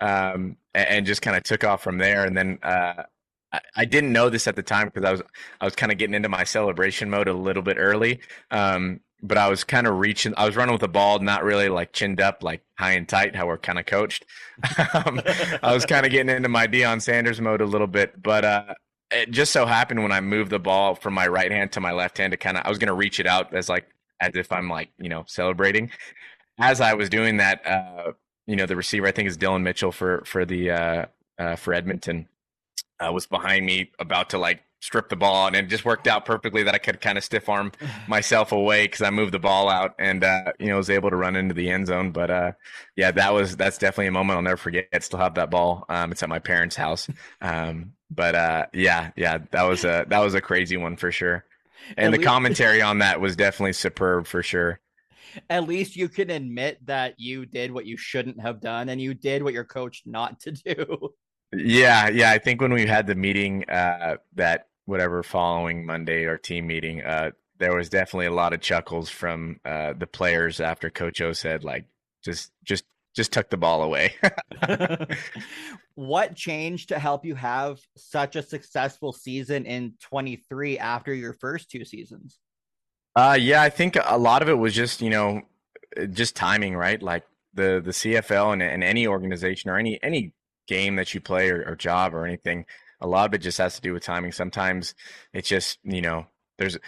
um, 0.00 0.58
and, 0.74 0.88
and, 0.88 1.06
just 1.06 1.22
kind 1.22 1.38
of 1.38 1.42
took 1.42 1.64
off 1.64 1.82
from 1.82 1.96
there. 1.98 2.24
And 2.24 2.36
then 2.36 2.58
uh, 2.62 3.04
I, 3.52 3.60
I, 3.76 3.84
didn't 3.86 4.12
know 4.12 4.28
this 4.28 4.46
at 4.46 4.56
the 4.56 4.62
time 4.62 4.88
because 4.92 5.04
I 5.04 5.12
was 5.12 5.22
I 5.60 5.64
was 5.64 5.74
kind 5.74 5.90
of 5.90 5.98
getting 5.98 6.14
into 6.14 6.28
my 6.28 6.44
celebration 6.44 7.08
mode 7.10 7.28
a 7.28 7.34
little 7.34 7.62
bit 7.62 7.76
early. 7.78 8.20
Um, 8.50 9.00
but 9.22 9.38
I 9.38 9.48
was 9.48 9.64
kind 9.64 9.86
of 9.86 9.98
reaching. 9.98 10.34
I 10.36 10.46
was 10.46 10.56
running 10.56 10.72
with 10.72 10.80
the 10.80 10.88
ball, 10.88 11.18
not 11.18 11.44
really 11.44 11.68
like 11.68 11.92
chinned 11.92 12.20
up, 12.20 12.42
like 12.42 12.62
high 12.78 12.92
and 12.92 13.08
tight, 13.08 13.36
how 13.36 13.46
we're 13.46 13.58
kind 13.58 13.78
of 13.78 13.86
coached. 13.86 14.24
um, 14.94 15.20
I 15.62 15.72
was 15.72 15.86
kind 15.86 16.06
of 16.06 16.12
getting 16.12 16.34
into 16.34 16.48
my 16.48 16.66
Deion 16.66 17.00
Sanders 17.02 17.40
mode 17.40 17.60
a 17.60 17.66
little 17.66 17.86
bit, 17.86 18.22
but 18.22 18.44
uh, 18.44 18.74
it 19.10 19.30
just 19.30 19.52
so 19.52 19.66
happened 19.66 20.02
when 20.02 20.12
I 20.12 20.20
moved 20.20 20.50
the 20.50 20.58
ball 20.58 20.94
from 20.94 21.14
my 21.14 21.26
right 21.26 21.50
hand 21.50 21.72
to 21.72 21.80
my 21.80 21.92
left 21.92 22.18
hand 22.18 22.32
to 22.32 22.36
kind 22.36 22.56
of, 22.56 22.64
I 22.64 22.68
was 22.68 22.78
going 22.78 22.88
to 22.88 22.94
reach 22.94 23.20
it 23.20 23.26
out 23.26 23.54
as 23.54 23.68
like 23.68 23.86
as 24.20 24.32
if 24.34 24.52
I'm 24.52 24.68
like 24.68 24.90
you 24.98 25.08
know 25.08 25.24
celebrating. 25.26 25.90
As 26.58 26.80
I 26.80 26.94
was 26.94 27.08
doing 27.08 27.38
that, 27.38 27.66
uh, 27.66 28.12
you 28.46 28.56
know, 28.56 28.66
the 28.66 28.76
receiver 28.76 29.06
I 29.06 29.12
think 29.12 29.28
is 29.28 29.36
Dillon 29.36 29.62
Mitchell 29.62 29.92
for 29.92 30.22
for 30.26 30.44
the 30.44 30.70
uh, 30.70 31.06
uh, 31.38 31.56
for 31.56 31.72
Edmonton 31.72 32.28
uh, 33.00 33.12
was 33.12 33.26
behind 33.26 33.64
me, 33.66 33.90
about 33.98 34.30
to 34.30 34.38
like 34.38 34.62
strip 34.80 35.08
the 35.08 35.16
ball, 35.16 35.46
and 35.46 35.54
it 35.54 35.68
just 35.68 35.84
worked 35.84 36.06
out 36.06 36.24
perfectly 36.24 36.62
that 36.64 36.74
I 36.74 36.78
could 36.78 37.00
kind 37.00 37.16
of 37.18 37.24
stiff 37.24 37.48
arm 37.48 37.72
myself 38.08 38.50
away 38.52 38.84
because 38.84 39.02
I 39.02 39.10
moved 39.10 39.32
the 39.32 39.38
ball 39.38 39.68
out 39.68 39.94
and 39.98 40.24
uh, 40.24 40.52
you 40.58 40.66
know 40.66 40.76
was 40.76 40.90
able 40.90 41.10
to 41.10 41.16
run 41.16 41.36
into 41.36 41.54
the 41.54 41.70
end 41.70 41.86
zone. 41.86 42.10
But 42.10 42.30
uh, 42.30 42.52
yeah, 42.96 43.10
that 43.12 43.32
was 43.32 43.56
that's 43.56 43.78
definitely 43.78 44.08
a 44.08 44.12
moment 44.12 44.36
I'll 44.38 44.42
never 44.42 44.56
forget. 44.56 44.88
I 44.92 44.98
still 44.98 45.18
have 45.20 45.34
that 45.34 45.50
ball. 45.50 45.84
Um, 45.88 46.12
it's 46.12 46.22
at 46.22 46.28
my 46.28 46.38
parents' 46.38 46.76
house. 46.76 47.08
Um, 47.40 47.92
but 48.10 48.34
uh, 48.34 48.66
yeah, 48.72 49.10
yeah, 49.16 49.38
that 49.52 49.62
was 49.62 49.84
a 49.84 50.04
that 50.08 50.18
was 50.20 50.34
a 50.34 50.40
crazy 50.40 50.76
one 50.76 50.96
for 50.96 51.12
sure. 51.12 51.44
And 51.96 52.06
At 52.06 52.10
the 52.12 52.18
least- 52.18 52.28
commentary 52.28 52.82
on 52.82 52.98
that 52.98 53.20
was 53.20 53.36
definitely 53.36 53.74
superb 53.74 54.26
for 54.26 54.42
sure. 54.42 54.80
At 55.48 55.68
least 55.68 55.94
you 55.94 56.08
can 56.08 56.28
admit 56.28 56.84
that 56.86 57.14
you 57.18 57.46
did 57.46 57.70
what 57.70 57.86
you 57.86 57.96
shouldn't 57.96 58.40
have 58.40 58.60
done 58.60 58.88
and 58.88 59.00
you 59.00 59.14
did 59.14 59.44
what 59.44 59.54
your 59.54 59.64
coach 59.64 60.02
not 60.06 60.40
to 60.40 60.52
do. 60.52 61.10
Yeah, 61.52 62.08
yeah. 62.10 62.30
I 62.30 62.38
think 62.38 62.60
when 62.60 62.72
we 62.72 62.86
had 62.86 63.08
the 63.08 63.16
meeting 63.16 63.68
uh, 63.68 64.18
that 64.36 64.68
whatever 64.90 65.22
following 65.22 65.86
Monday 65.86 66.24
or 66.24 66.36
team 66.36 66.66
meeting, 66.66 67.00
uh, 67.02 67.30
there 67.58 67.74
was 67.74 67.88
definitely 67.88 68.26
a 68.26 68.32
lot 68.32 68.52
of 68.52 68.60
chuckles 68.60 69.08
from 69.08 69.60
uh, 69.64 69.92
the 69.96 70.06
players 70.06 70.60
after 70.60 70.90
Coach 70.90 71.20
O 71.20 71.32
said 71.32 71.62
like 71.62 71.86
just 72.22 72.52
just 72.64 72.84
just 73.14 73.32
tuck 73.32 73.50
the 73.50 73.56
ball 73.56 73.82
away. 73.82 74.14
what 75.94 76.34
changed 76.34 76.88
to 76.88 76.98
help 76.98 77.24
you 77.24 77.34
have 77.34 77.80
such 77.96 78.36
a 78.36 78.42
successful 78.42 79.12
season 79.12 79.66
in 79.66 79.94
23 80.00 80.78
after 80.78 81.12
your 81.12 81.32
first 81.32 81.70
two 81.70 81.84
seasons? 81.84 82.38
Uh 83.14 83.36
yeah, 83.40 83.62
I 83.62 83.70
think 83.70 83.96
a 84.02 84.18
lot 84.18 84.42
of 84.42 84.48
it 84.48 84.58
was 84.58 84.74
just, 84.74 85.00
you 85.00 85.10
know, 85.10 85.42
just 86.12 86.36
timing, 86.36 86.76
right? 86.76 87.02
Like 87.02 87.24
the 87.54 87.80
the 87.84 87.90
CFL 87.90 88.52
and, 88.54 88.62
and 88.62 88.82
any 88.82 89.06
organization 89.06 89.70
or 89.70 89.76
any 89.76 90.02
any 90.02 90.32
game 90.66 90.96
that 90.96 91.12
you 91.14 91.20
play 91.20 91.50
or, 91.50 91.64
or 91.66 91.76
job 91.76 92.14
or 92.14 92.24
anything, 92.24 92.64
a 93.00 93.06
lot 93.06 93.28
of 93.28 93.34
it 93.34 93.38
just 93.38 93.58
has 93.58 93.74
to 93.76 93.80
do 93.80 93.92
with 93.92 94.02
timing. 94.02 94.32
Sometimes 94.32 94.94
it's 95.32 95.48
just, 95.48 95.78
you 95.84 96.02
know, 96.02 96.26
there's 96.58 96.78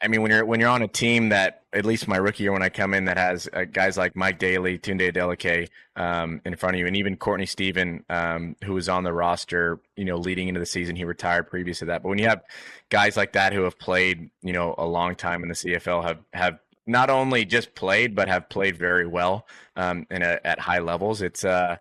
I 0.00 0.08
mean, 0.08 0.22
when 0.22 0.30
you're 0.30 0.44
when 0.44 0.60
you're 0.60 0.70
on 0.70 0.82
a 0.82 0.88
team 0.88 1.28
that 1.28 1.62
at 1.72 1.84
least 1.84 2.08
my 2.08 2.16
rookie 2.16 2.44
year 2.44 2.52
when 2.52 2.62
I 2.62 2.68
come 2.68 2.94
in 2.94 3.04
that 3.04 3.18
has 3.18 3.48
uh, 3.52 3.64
guys 3.64 3.96
like 3.96 4.16
Mike 4.16 4.38
Daly, 4.38 4.78
Tunde 4.78 5.12
Adeleke 5.12 5.68
um, 5.96 6.40
in 6.44 6.56
front 6.56 6.76
of 6.76 6.80
you, 6.80 6.86
and 6.86 6.96
even 6.96 7.16
Courtney 7.16 7.46
Stephen, 7.46 8.04
um, 8.08 8.56
who 8.64 8.74
was 8.74 8.88
on 8.88 9.04
the 9.04 9.12
roster, 9.12 9.80
you 9.96 10.04
know, 10.04 10.16
leading 10.16 10.48
into 10.48 10.60
the 10.60 10.66
season, 10.66 10.96
he 10.96 11.04
retired 11.04 11.50
previous 11.50 11.80
to 11.80 11.86
that. 11.86 12.02
But 12.02 12.08
when 12.08 12.18
you 12.18 12.28
have 12.28 12.42
guys 12.88 13.16
like 13.16 13.32
that 13.32 13.52
who 13.52 13.62
have 13.62 13.78
played, 13.78 14.30
you 14.42 14.52
know, 14.52 14.74
a 14.78 14.86
long 14.86 15.16
time 15.16 15.42
in 15.42 15.48
the 15.48 15.54
CFL, 15.54 16.02
have 16.02 16.18
have 16.32 16.58
not 16.86 17.10
only 17.10 17.44
just 17.44 17.74
played 17.74 18.14
but 18.14 18.28
have 18.28 18.48
played 18.48 18.76
very 18.76 19.06
well 19.06 19.46
um, 19.76 20.06
and 20.10 20.22
at 20.22 20.60
high 20.60 20.80
levels, 20.80 21.20
it's 21.20 21.44
uh, 21.44 21.76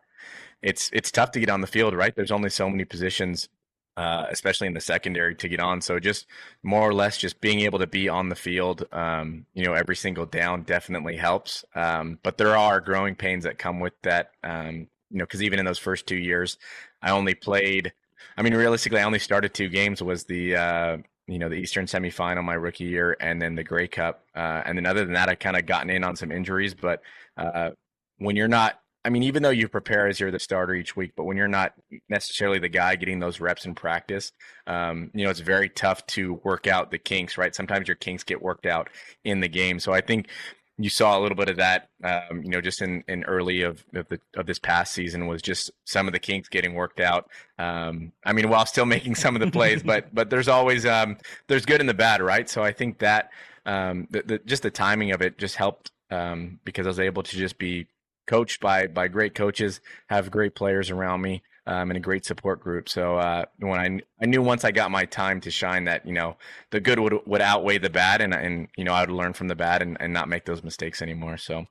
it's 0.62 0.90
it's 0.94 1.12
tough 1.12 1.32
to 1.32 1.40
get 1.40 1.50
on 1.50 1.62
the 1.62 1.68
field, 1.68 1.94
right? 1.94 2.16
There's 2.16 2.32
only 2.32 2.50
so 2.50 2.70
many 2.70 2.84
positions 2.84 3.48
uh, 3.96 4.26
especially 4.30 4.68
in 4.68 4.74
the 4.74 4.82
secondary 4.82 5.36
to 5.36 5.48
get 5.48 5.60
on. 5.60 5.82
So 5.82 6.00
just 6.00 6.26
more 6.64 6.88
or 6.88 6.94
less 6.94 7.18
just 7.18 7.42
being 7.42 7.62
able 7.62 7.80
to 7.80 7.88
be 7.88 8.10
on 8.10 8.30
the 8.30 8.36
field, 8.36 8.86
um, 8.92 9.46
you 9.54 9.64
know, 9.64 9.74
every 9.74 9.96
single 9.96 10.26
down 10.26 10.64
definitely 10.64 11.16
helps. 11.16 11.64
Um, 11.76 12.20
but 12.24 12.38
there 12.38 12.58
are 12.58 12.82
growing 12.82 13.16
pains 13.16 13.44
that 13.44 13.58
come 13.58 13.80
with 13.80 13.94
that, 14.04 14.32
um, 14.44 14.88
you 15.12 15.20
know, 15.20 15.26
because 15.26 15.44
even 15.44 15.60
in 15.60 15.66
those 15.66 15.80
first 15.80 16.08
two 16.08 16.18
years, 16.18 16.58
I 17.02 17.12
only 17.12 17.36
played. 17.36 17.94
I 18.38 18.42
mean, 18.42 18.56
realistically, 18.56 19.00
I 19.00 19.04
only 19.04 19.20
started 19.20 19.54
two 19.54 19.70
games. 19.70 20.02
Was 20.02 20.24
the 20.24 20.56
uh, 20.56 20.98
you 21.28 21.38
know 21.38 21.50
the 21.50 21.56
Eastern 21.56 21.86
semifinal 21.86 22.44
my 22.44 22.56
rookie 22.56 22.86
year, 22.86 23.16
and 23.20 23.42
then 23.42 23.56
the 23.56 23.64
Grey 23.64 23.88
Cup, 23.88 24.24
uh, 24.36 24.64
and 24.66 24.78
then 24.78 24.86
other 24.86 25.06
than 25.06 25.14
that, 25.14 25.30
I 25.30 25.36
kind 25.36 25.56
of 25.56 25.66
gotten 25.66 25.90
in 25.90 26.04
on 26.04 26.16
some 26.16 26.32
injuries. 26.32 26.74
But 26.74 27.02
uh, 27.38 27.72
when 28.18 28.36
you're 28.36 28.48
not 28.48 28.80
I 29.06 29.10
mean, 29.10 29.24
even 29.24 29.44
though 29.44 29.50
you 29.50 29.68
prepare 29.68 30.08
as 30.08 30.20
you're 30.20 30.32
the 30.32 30.40
starter 30.40 30.74
each 30.74 30.96
week, 30.96 31.14
but 31.16 31.26
when 31.26 31.36
you're 31.36 31.48
not 31.48 31.74
necessarily 32.08 32.60
the 32.60 32.70
guy 32.70 32.96
getting 32.96 33.20
those 33.20 33.40
reps 33.40 33.66
in 33.66 33.76
practice, 33.76 34.32
um, 34.66 35.12
you 35.14 35.26
know, 35.26 35.30
it's 35.30 35.42
very 35.42 35.70
tough 35.70 36.06
to 36.08 36.36
work 36.44 36.68
out 36.68 36.92
the 36.92 36.98
kinks, 36.98 37.38
right? 37.38 37.54
Sometimes 37.54 37.88
your 37.88 37.96
kinks 37.96 38.24
get 38.24 38.42
worked 38.42 38.66
out 38.66 38.90
in 39.24 39.42
the 39.42 39.50
game. 39.50 39.80
So 39.80 39.92
I 39.94 40.02
think 40.02 40.30
you 40.78 40.90
saw 40.90 41.18
a 41.18 41.22
little 41.22 41.36
bit 41.36 41.50
of 41.50 41.58
that, 41.58 41.90
um, 42.04 42.42
you 42.44 42.50
know, 42.50 42.62
just 42.62 42.82
in, 42.82 43.04
in 43.08 43.24
early 43.26 43.62
of, 43.62 43.84
of 43.94 44.08
the 44.08 44.20
of 44.36 44.46
this 44.48 44.58
past 44.58 44.94
season 44.94 45.28
was 45.28 45.42
just 45.42 45.70
some 45.86 46.08
of 46.08 46.14
the 46.14 46.20
kinks 46.20 46.50
getting 46.50 46.74
worked 46.74 47.00
out. 47.00 47.30
Um, 47.60 48.12
I 48.26 48.34
mean, 48.34 48.50
while 48.50 48.66
still 48.66 48.86
making 48.88 49.16
some 49.16 49.36
of 49.36 49.42
the 49.42 49.52
plays, 49.52 49.84
but 49.84 50.14
but 50.16 50.30
there's 50.30 50.48
always 50.48 50.86
um, 50.86 51.18
there's 51.48 51.66
good 51.66 51.80
and 51.80 51.90
the 51.90 51.94
bad, 51.94 52.22
right? 52.22 52.50
So 52.50 52.64
I 52.64 52.72
think 52.72 53.00
that 53.00 53.30
um, 53.66 54.08
the, 54.10 54.24
the 54.24 54.40
just 54.40 54.64
the 54.64 54.72
timing 54.72 55.12
of 55.12 55.22
it 55.22 55.38
just 55.38 55.58
helped 55.58 55.92
um, 56.10 56.60
because 56.64 56.88
I 56.88 56.90
was 56.90 57.00
able 57.00 57.24
to 57.24 57.38
just 57.38 57.58
be 57.58 57.88
coached 58.28 58.62
by 58.62 58.88
by 58.88 59.08
great 59.08 59.36
coaches, 59.36 59.82
have 60.10 60.32
great 60.32 60.56
players 60.56 60.90
around 60.90 61.22
me, 61.22 61.44
um, 61.66 61.90
and 61.90 61.98
a 61.98 62.02
great 62.02 62.26
support 62.26 62.60
group. 62.60 62.90
So 62.90 63.18
uh, 63.18 63.46
when 63.60 63.80
I 63.80 64.24
I 64.24 64.26
knew 64.26 64.42
once 64.42 64.64
I 64.64 64.72
got 64.72 64.92
my 64.92 65.06
time 65.06 65.40
to 65.42 65.52
shine 65.52 65.86
that 65.86 66.06
you 66.06 66.14
know 66.14 66.38
the 66.72 66.80
good 66.80 67.00
would 67.00 67.14
would 67.26 67.42
outweigh 67.42 67.78
the 67.78 67.90
bad, 67.90 68.22
and 68.22 68.34
and 68.34 68.68
you 68.78 68.84
know 68.84 68.94
I 68.94 69.02
would 69.02 69.12
learn 69.12 69.34
from 69.34 69.48
the 69.48 69.56
bad 69.56 69.82
and, 69.82 69.98
and 70.00 70.14
not 70.14 70.30
make 70.30 70.46
those 70.46 70.64
mistakes 70.64 71.02
anymore. 71.02 71.38
So. 71.38 71.66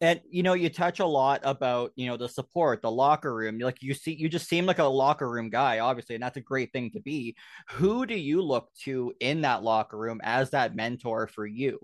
And 0.00 0.20
you 0.30 0.44
know, 0.44 0.52
you 0.52 0.68
touch 0.68 1.00
a 1.00 1.06
lot 1.06 1.40
about 1.42 1.90
you 1.96 2.06
know 2.06 2.16
the 2.16 2.28
support, 2.28 2.82
the 2.82 2.90
locker 2.90 3.34
room. 3.34 3.58
Like 3.58 3.82
you 3.82 3.94
see, 3.94 4.14
you 4.14 4.28
just 4.28 4.48
seem 4.48 4.64
like 4.64 4.78
a 4.78 4.84
locker 4.84 5.28
room 5.28 5.50
guy, 5.50 5.80
obviously, 5.80 6.14
and 6.14 6.22
that's 6.22 6.36
a 6.36 6.40
great 6.40 6.72
thing 6.72 6.92
to 6.92 7.00
be. 7.00 7.34
Who 7.70 8.06
do 8.06 8.14
you 8.14 8.40
look 8.40 8.68
to 8.84 9.12
in 9.18 9.40
that 9.40 9.64
locker 9.64 9.98
room 9.98 10.20
as 10.22 10.50
that 10.50 10.76
mentor 10.76 11.26
for 11.26 11.46
you? 11.46 11.80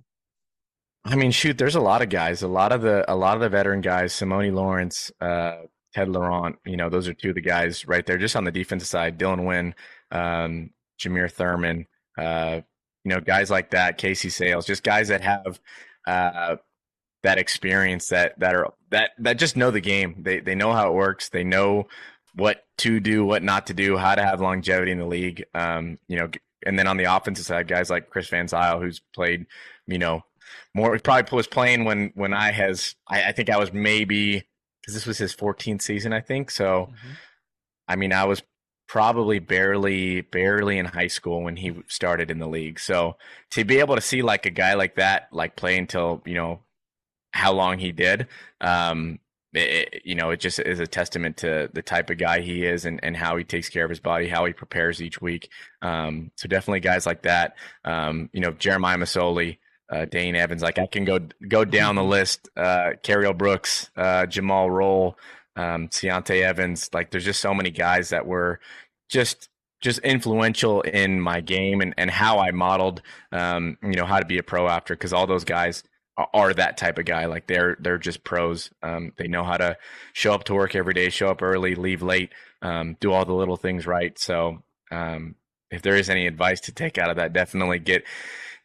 I 1.04 1.16
mean, 1.16 1.32
shoot, 1.32 1.58
there's 1.58 1.74
a 1.74 1.80
lot 1.80 2.02
of 2.02 2.08
guys. 2.08 2.42
A 2.42 2.48
lot 2.48 2.72
of 2.72 2.80
the 2.80 3.10
a 3.12 3.14
lot 3.14 3.34
of 3.34 3.40
the 3.40 3.48
veteran 3.48 3.82
guys, 3.82 4.14
Simoni 4.14 4.52
Lawrence, 4.52 5.12
uh, 5.20 5.58
Ted 5.92 6.08
Laurent, 6.08 6.56
you 6.64 6.76
know, 6.76 6.88
those 6.88 7.08
are 7.08 7.14
two 7.14 7.30
of 7.30 7.34
the 7.34 7.42
guys 7.42 7.86
right 7.86 8.04
there. 8.06 8.18
Just 8.18 8.36
on 8.36 8.44
the 8.44 8.50
defensive 8.50 8.88
side, 8.88 9.18
Dylan 9.18 9.44
Wynn, 9.44 9.74
um, 10.10 10.70
Jameer 10.98 11.30
Thurman, 11.30 11.86
uh, 12.16 12.60
you 13.04 13.10
know, 13.10 13.20
guys 13.20 13.50
like 13.50 13.70
that, 13.70 13.98
Casey 13.98 14.30
Sayles, 14.30 14.66
just 14.66 14.82
guys 14.82 15.08
that 15.08 15.20
have 15.20 15.60
uh, 16.06 16.56
that 17.22 17.38
experience 17.38 18.08
that 18.08 18.38
that 18.40 18.54
are 18.54 18.72
that 18.90 19.10
that 19.18 19.38
just 19.38 19.56
know 19.56 19.70
the 19.70 19.80
game. 19.80 20.16
They 20.22 20.40
they 20.40 20.54
know 20.54 20.72
how 20.72 20.88
it 20.88 20.94
works. 20.94 21.28
They 21.28 21.44
know 21.44 21.86
what 22.34 22.64
to 22.78 22.98
do, 22.98 23.24
what 23.24 23.42
not 23.42 23.66
to 23.66 23.74
do, 23.74 23.96
how 23.96 24.14
to 24.14 24.24
have 24.24 24.40
longevity 24.40 24.90
in 24.90 24.98
the 24.98 25.06
league. 25.06 25.44
Um, 25.54 25.98
you 26.08 26.18
know, 26.18 26.30
and 26.64 26.78
then 26.78 26.86
on 26.86 26.96
the 26.96 27.04
offensive 27.04 27.44
side, 27.44 27.68
guys 27.68 27.90
like 27.90 28.10
Chris 28.10 28.28
Van 28.28 28.46
Zyl, 28.46 28.80
who's 28.80 29.00
played, 29.14 29.46
you 29.86 29.98
know, 29.98 30.24
more 30.74 30.94
He 30.94 31.00
probably 31.00 31.36
was 31.36 31.46
playing 31.46 31.84
when 31.84 32.12
when 32.14 32.32
I 32.32 32.52
has 32.52 32.94
I, 33.08 33.24
I 33.24 33.32
think 33.32 33.50
I 33.50 33.58
was 33.58 33.72
maybe 33.72 34.46
because 34.80 34.94
this 34.94 35.06
was 35.06 35.18
his 35.18 35.34
14th 35.34 35.82
season 35.82 36.12
I 36.12 36.20
think 36.20 36.50
so 36.50 36.90
mm-hmm. 36.90 37.12
I 37.88 37.96
mean 37.96 38.12
I 38.12 38.24
was 38.24 38.42
probably 38.86 39.38
barely 39.38 40.20
barely 40.20 40.78
in 40.78 40.86
high 40.86 41.06
school 41.06 41.42
when 41.42 41.56
he 41.56 41.74
started 41.88 42.30
in 42.30 42.38
the 42.38 42.48
league 42.48 42.78
so 42.78 43.16
to 43.50 43.64
be 43.64 43.78
able 43.78 43.94
to 43.94 44.00
see 44.00 44.22
like 44.22 44.46
a 44.46 44.50
guy 44.50 44.74
like 44.74 44.96
that 44.96 45.28
like 45.32 45.56
play 45.56 45.78
until 45.78 46.22
you 46.26 46.34
know 46.34 46.60
how 47.32 47.52
long 47.52 47.78
he 47.78 47.92
did 47.92 48.28
um 48.60 49.18
it, 49.54 50.02
you 50.04 50.14
know, 50.14 50.30
it 50.30 50.40
just 50.40 50.58
is 50.58 50.80
a 50.80 50.86
testament 50.86 51.36
to 51.38 51.70
the 51.72 51.82
type 51.82 52.10
of 52.10 52.18
guy 52.18 52.40
he 52.40 52.64
is 52.64 52.84
and, 52.84 53.00
and 53.02 53.16
how 53.16 53.36
he 53.36 53.44
takes 53.44 53.68
care 53.68 53.84
of 53.84 53.90
his 53.90 54.00
body, 54.00 54.28
how 54.28 54.44
he 54.44 54.52
prepares 54.52 55.00
each 55.00 55.20
week. 55.20 55.48
Um, 55.82 56.30
so 56.36 56.48
definitely 56.48 56.80
guys 56.80 57.06
like 57.06 57.22
that. 57.22 57.56
Um, 57.84 58.30
you 58.32 58.40
know, 58.40 58.52
Jeremiah 58.52 58.98
Masoli, 58.98 59.58
uh, 59.90 60.04
Dane 60.06 60.36
Evans. 60.36 60.62
Like 60.62 60.78
I 60.78 60.86
can 60.86 61.04
go 61.04 61.20
go 61.48 61.64
down 61.64 61.94
the 61.94 62.02
mm-hmm. 62.02 62.10
list. 62.10 62.48
Uh, 62.56 62.92
Cariel 63.02 63.36
Brooks, 63.36 63.90
uh, 63.96 64.26
Jumal 64.26 64.70
Rolle, 64.70 65.18
um, 65.56 65.88
Ciante 65.88 66.42
Evans. 66.42 66.90
Like 66.92 67.10
there's 67.10 67.24
just 67.24 67.40
so 67.40 67.54
many 67.54 67.70
guys 67.70 68.10
that 68.10 68.26
were 68.26 68.60
just 69.08 69.48
just 69.80 69.98
influential 70.00 70.80
in 70.80 71.20
my 71.20 71.40
game 71.40 71.82
and, 71.82 71.94
and 71.98 72.10
how 72.10 72.38
I 72.38 72.50
modeled, 72.52 73.02
um, 73.32 73.76
you 73.82 73.94
know, 73.94 74.06
how 74.06 74.18
to 74.18 74.24
be 74.24 74.38
a 74.38 74.42
pro 74.42 74.66
after. 74.66 74.94
Because 74.94 75.12
all 75.12 75.26
those 75.26 75.44
guys, 75.44 75.82
are 76.32 76.54
that 76.54 76.76
type 76.76 76.98
of 76.98 77.04
guy. 77.04 77.26
Like 77.26 77.46
they're 77.46 77.76
they're 77.80 77.98
just 77.98 78.24
pros. 78.24 78.70
Um, 78.82 79.12
they 79.16 79.26
know 79.26 79.44
how 79.44 79.56
to 79.56 79.76
show 80.12 80.32
up 80.32 80.44
to 80.44 80.54
work 80.54 80.74
every 80.74 80.94
day, 80.94 81.08
show 81.08 81.28
up 81.28 81.42
early, 81.42 81.74
leave 81.74 82.02
late, 82.02 82.32
um, 82.62 82.96
do 83.00 83.12
all 83.12 83.24
the 83.24 83.34
little 83.34 83.56
things 83.56 83.86
right. 83.86 84.18
So 84.18 84.62
um, 84.90 85.34
if 85.70 85.82
there 85.82 85.96
is 85.96 86.08
any 86.08 86.26
advice 86.26 86.60
to 86.62 86.72
take 86.72 86.98
out 86.98 87.10
of 87.10 87.16
that, 87.16 87.32
definitely 87.32 87.80
get 87.80 88.04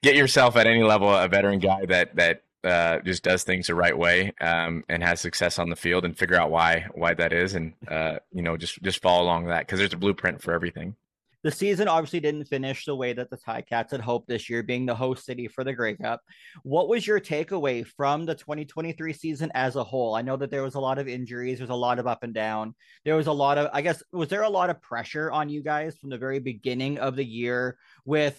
get 0.04 0.16
yourself 0.16 0.56
at 0.56 0.68
any 0.68 0.84
level 0.84 1.14
a 1.14 1.28
veteran 1.28 1.60
guy 1.60 1.86
that 1.86 2.16
that 2.16 2.44
uh, 2.64 3.00
just 3.00 3.24
does 3.24 3.44
things 3.44 3.68
the 3.68 3.76
right 3.76 3.98
way 3.98 4.34
um, 4.42 4.84
and 4.90 5.02
has 5.02 5.22
success 5.22 5.60
on 5.60 5.70
the 5.70 5.76
field, 5.76 6.06
and 6.06 6.18
figure 6.18 6.36
out 6.36 6.52
why 6.52 6.88
why 6.94 7.14
that 7.14 7.34
is, 7.34 7.56
and 7.56 7.74
uh, 7.88 8.20
you 8.32 8.42
know 8.42 8.58
just 8.58 8.82
just 8.84 9.02
follow 9.02 9.24
along 9.24 9.46
that 9.46 9.62
because 9.62 9.80
there's 9.80 9.94
a 9.94 9.98
blueprint 9.98 10.42
for 10.42 10.54
everything. 10.54 10.96
The 11.42 11.52
season 11.52 11.88
obviously 11.88 12.20
didn't 12.20 12.50
finish 12.50 12.84
the 12.84 12.96
way 12.96 13.14
that 13.14 13.30
the 13.30 13.38
Ticats 13.38 13.92
had 13.92 14.02
hoped 14.02 14.28
this 14.28 14.50
year, 14.50 14.62
being 14.62 14.86
the 14.86 14.96
host 14.96 15.26
city 15.26 15.48
for 15.48 15.64
the 15.64 15.72
Grey 15.72 15.96
Cup. 15.96 16.22
What 16.64 16.90
was 16.90 17.08
your 17.08 17.22
takeaway 17.22 17.88
from 17.88 18.26
the 18.26 18.36
2023 18.36 19.14
season 19.14 19.50
as 19.56 19.78
a 19.78 19.84
whole? 19.84 20.16
I 20.16 20.22
know 20.22 20.36
that 20.36 20.52
there 20.52 20.64
was 20.64 20.76
a 20.76 20.82
lot 20.82 21.00
of 21.00 21.08
injuries, 21.08 21.60
there's 21.60 21.70
a 21.70 21.76
lot 21.76 21.98
of 21.98 22.08
up 22.08 22.24
and 22.24 22.34
down. 22.34 22.76
There 23.06 23.16
was 23.16 23.28
a 23.28 23.32
lot 23.32 23.58
of, 23.58 23.70
I 23.72 23.82
guess, 23.82 24.04
was 24.12 24.28
there 24.28 24.42
a 24.42 24.50
lot 24.50 24.70
of 24.70 24.82
pressure 24.82 25.32
on 25.32 25.48
you 25.48 25.64
guys 25.64 25.98
from 25.98 26.10
the 26.10 26.18
very 26.18 26.40
beginning 26.40 27.00
of 27.00 27.16
the 27.16 27.24
year 27.24 27.78
with 28.04 28.38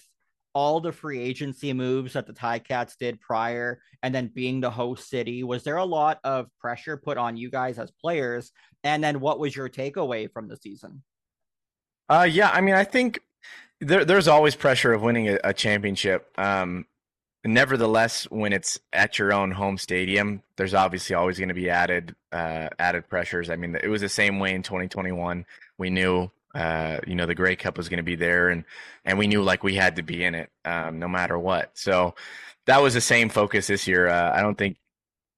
all 0.55 0.81
the 0.81 0.93
free 0.93 1.21
agency 1.21 1.73
moves 1.73 2.15
that 2.15 2.27
the 2.27 2.33
Ticats 2.33 2.97
did 2.97 3.21
prior 3.21 3.81
and 4.03 4.15
then 4.15 4.31
being 4.35 4.61
the 4.61 4.71
host 4.71 5.09
city? 5.09 5.43
Was 5.43 5.65
there 5.65 5.77
a 5.77 5.85
lot 5.85 6.19
of 6.25 6.47
pressure 6.59 6.97
put 6.97 7.19
on 7.19 7.37
you 7.37 7.51
guys 7.51 7.79
as 7.79 7.91
players? 7.91 8.53
And 8.85 9.03
then 9.03 9.21
what 9.21 9.39
was 9.39 9.55
your 9.55 9.69
takeaway 9.69 10.31
from 10.31 10.49
the 10.49 10.57
season? 10.57 11.03
Uh, 12.09 12.29
yeah, 12.31 12.51
I 12.53 12.61
mean, 12.61 12.75
I 12.75 12.85
think 12.85 13.21
there, 13.81 14.05
there's 14.05 14.29
always 14.29 14.55
pressure 14.57 14.93
of 14.93 15.03
winning 15.03 15.29
a, 15.29 15.39
a 15.45 15.55
championship. 15.55 16.29
Um, 16.37 16.87
nevertheless, 17.45 18.25
when 18.25 18.53
it's 18.53 18.79
at 18.93 19.19
your 19.19 19.33
own 19.33 19.53
home 19.53 19.79
stadium, 19.79 20.43
there's 20.57 20.75
obviously 20.75 21.15
always 21.17 21.39
going 21.39 21.49
to 21.49 21.55
be 21.55 21.71
added 21.71 22.15
uh, 22.33 22.69
added 22.79 23.09
pressures. 23.09 23.51
I 23.51 23.57
mean, 23.57 23.77
it 23.83 23.89
was 23.89 24.01
the 24.01 24.09
same 24.09 24.39
way 24.39 24.55
in 24.55 24.63
2021. 24.63 25.47
We 25.79 25.91
knew, 25.91 26.31
uh, 26.55 26.99
you 27.07 27.15
know, 27.15 27.27
the 27.27 27.35
Grey 27.35 27.57
Cup 27.57 27.77
was 27.77 27.89
going 27.89 27.99
to 27.99 28.03
be 28.03 28.17
there, 28.17 28.49
and 28.49 28.65
and 29.05 29.19
we 29.19 29.27
knew 29.27 29.43
like 29.43 29.63
we 29.63 29.75
had 29.75 29.97
to 29.97 30.03
be 30.03 30.25
in 30.25 30.35
it, 30.35 30.51
um, 30.65 30.99
no 30.99 31.09
matter 31.09 31.39
what. 31.39 31.71
So 31.75 32.15
that 32.67 32.83
was 32.83 32.95
the 32.95 33.01
same 33.01 33.29
focus 33.29 33.67
this 33.67 33.87
year. 33.87 34.09
Uh, 34.09 34.33
I 34.33 34.43
don't 34.43 34.57
think 34.57 34.77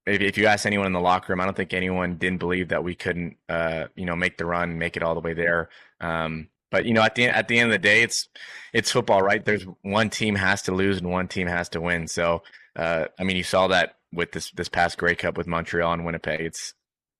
if, 0.05 0.21
if 0.21 0.37
you 0.37 0.47
ask 0.47 0.65
anyone 0.65 0.87
in 0.87 0.93
the 0.93 0.99
locker 0.99 1.31
room, 1.31 1.41
I 1.41 1.45
don't 1.45 1.55
think 1.55 1.73
anyone 1.73 2.15
didn't 2.15 2.39
believe 2.39 2.69
that 2.69 2.83
we 2.83 2.95
couldn't, 2.95 3.37
uh, 3.49 3.85
you 3.95 4.05
know, 4.05 4.15
make 4.15 4.37
the 4.37 4.45
run, 4.45 4.77
make 4.77 4.97
it 4.97 5.03
all 5.03 5.15
the 5.15 5.21
way 5.21 5.33
there. 5.33 5.69
Um, 6.01 6.49
but 6.71 6.85
you 6.85 6.93
know, 6.93 7.03
at 7.03 7.15
the 7.15 7.25
at 7.25 7.47
the 7.47 7.59
end 7.59 7.67
of 7.67 7.73
the 7.73 7.87
day, 7.87 8.01
it's 8.01 8.27
it's 8.73 8.91
football, 8.91 9.21
right? 9.21 9.43
There's 9.43 9.65
one 9.83 10.09
team 10.09 10.35
has 10.35 10.63
to 10.63 10.73
lose 10.73 10.97
and 10.97 11.11
one 11.11 11.27
team 11.27 11.47
has 11.47 11.69
to 11.69 11.81
win. 11.81 12.07
So, 12.07 12.41
uh, 12.75 13.05
I 13.19 13.23
mean, 13.23 13.37
you 13.37 13.43
saw 13.43 13.67
that 13.67 13.97
with 14.11 14.31
this 14.31 14.49
this 14.51 14.69
past 14.69 14.97
Grey 14.97 15.15
Cup 15.15 15.37
with 15.37 15.45
Montreal 15.45 15.93
and 15.93 16.03
Winnipeg. 16.05 16.41
It's 16.41 16.73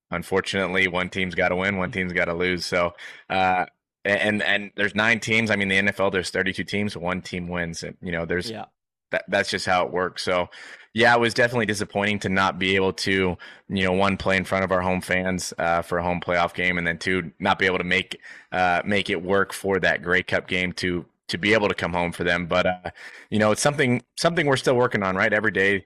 unfortunately 0.10 0.88
one 0.88 1.10
team's 1.10 1.36
got 1.36 1.50
to 1.50 1.56
win, 1.56 1.78
one 1.78 1.92
team's 1.92 2.14
got 2.14 2.26
to 2.26 2.34
lose. 2.34 2.66
So, 2.66 2.96
uh, 3.30 3.66
and 4.06 4.44
and 4.44 4.72
there's 4.76 4.96
nine 4.96 5.20
teams. 5.20 5.50
I 5.50 5.56
mean, 5.56 5.70
the 5.70 5.80
NFL 5.80 6.12
there's 6.12 6.30
32 6.30 6.64
teams, 6.64 6.98
one 6.98 7.22
team 7.22 7.48
wins, 7.48 7.84
and 7.84 7.98
you 8.02 8.12
know, 8.12 8.26
there's 8.26 8.50
yeah. 8.50 8.66
that 9.12 9.26
that's 9.28 9.50
just 9.50 9.66
how 9.66 9.86
it 9.86 9.92
works. 9.92 10.24
So, 10.24 10.50
yeah, 10.94 11.14
it 11.16 11.20
was 11.20 11.34
definitely 11.34 11.66
disappointing 11.66 12.20
to 12.20 12.30
not 12.30 12.60
be 12.60 12.76
able 12.76 12.94
to, 12.94 13.38
you 13.70 13.84
know, 13.84 13.94
one 13.94 14.18
play 14.18 14.36
in 14.36 14.44
front 14.44 14.64
of 14.64 14.72
our 14.72 14.82
home 14.82 15.02
fans 15.02 15.54
uh, 15.58 15.82
for 15.82 15.98
a 15.98 16.04
home 16.04 16.20
playoff 16.20 16.54
game, 16.54 16.78
and 16.78 16.86
then 16.86 16.98
two, 16.98 17.32
not 17.40 17.60
be 17.60 17.66
able 17.66 17.78
to 17.78 17.84
make 17.84 18.20
uh, 18.52 18.82
make 18.86 19.10
it 19.10 19.24
work 19.24 19.54
for 19.54 19.80
that 19.80 20.04
Grey 20.04 20.24
Cup 20.24 20.48
game 20.48 20.74
to 20.74 21.06
to 21.30 21.38
be 21.38 21.54
able 21.54 21.70
to 21.70 21.76
come 21.76 21.94
home 21.94 22.12
for 22.12 22.24
them. 22.24 22.46
But 22.46 22.66
uh, 22.66 22.92
you 23.30 23.40
know, 23.40 23.52
it's 23.52 23.62
something 23.62 24.04
something 24.18 24.46
we're 24.46 24.58
still 24.58 24.76
working 24.76 25.04
on, 25.04 25.16
right? 25.16 25.34
Every 25.34 25.52
day. 25.52 25.86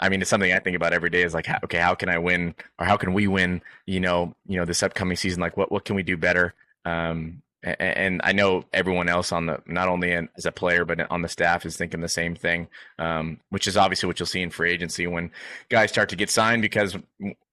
I 0.00 0.08
mean, 0.08 0.20
it's 0.20 0.30
something 0.30 0.52
I 0.52 0.60
think 0.60 0.76
about 0.76 0.92
every 0.92 1.10
day. 1.10 1.22
Is 1.22 1.34
like, 1.34 1.48
okay, 1.64 1.78
how 1.78 1.96
can 1.96 2.08
I 2.08 2.18
win, 2.18 2.54
or 2.78 2.86
how 2.86 2.96
can 2.96 3.12
we 3.12 3.26
win? 3.26 3.62
You 3.84 3.98
know, 3.98 4.36
you 4.46 4.56
know, 4.56 4.64
this 4.64 4.82
upcoming 4.82 5.16
season. 5.16 5.40
Like, 5.40 5.56
what 5.56 5.72
what 5.72 5.84
can 5.84 5.96
we 5.96 6.04
do 6.04 6.16
better? 6.16 6.54
Um, 6.84 7.42
and 7.62 8.20
I 8.24 8.32
know 8.32 8.64
everyone 8.72 9.08
else 9.08 9.32
on 9.32 9.46
the 9.46 9.60
not 9.66 9.88
only 9.88 10.12
as 10.12 10.46
a 10.46 10.52
player 10.52 10.84
but 10.84 11.10
on 11.10 11.22
the 11.22 11.28
staff 11.28 11.66
is 11.66 11.76
thinking 11.76 12.00
the 12.00 12.08
same 12.08 12.34
thing, 12.34 12.68
um, 12.98 13.40
which 13.50 13.66
is 13.66 13.76
obviously 13.76 14.06
what 14.06 14.18
you'll 14.20 14.26
see 14.26 14.42
in 14.42 14.50
free 14.50 14.70
agency 14.70 15.06
when 15.06 15.30
guys 15.68 15.90
start 15.90 16.08
to 16.10 16.16
get 16.16 16.30
signed 16.30 16.62
because 16.62 16.96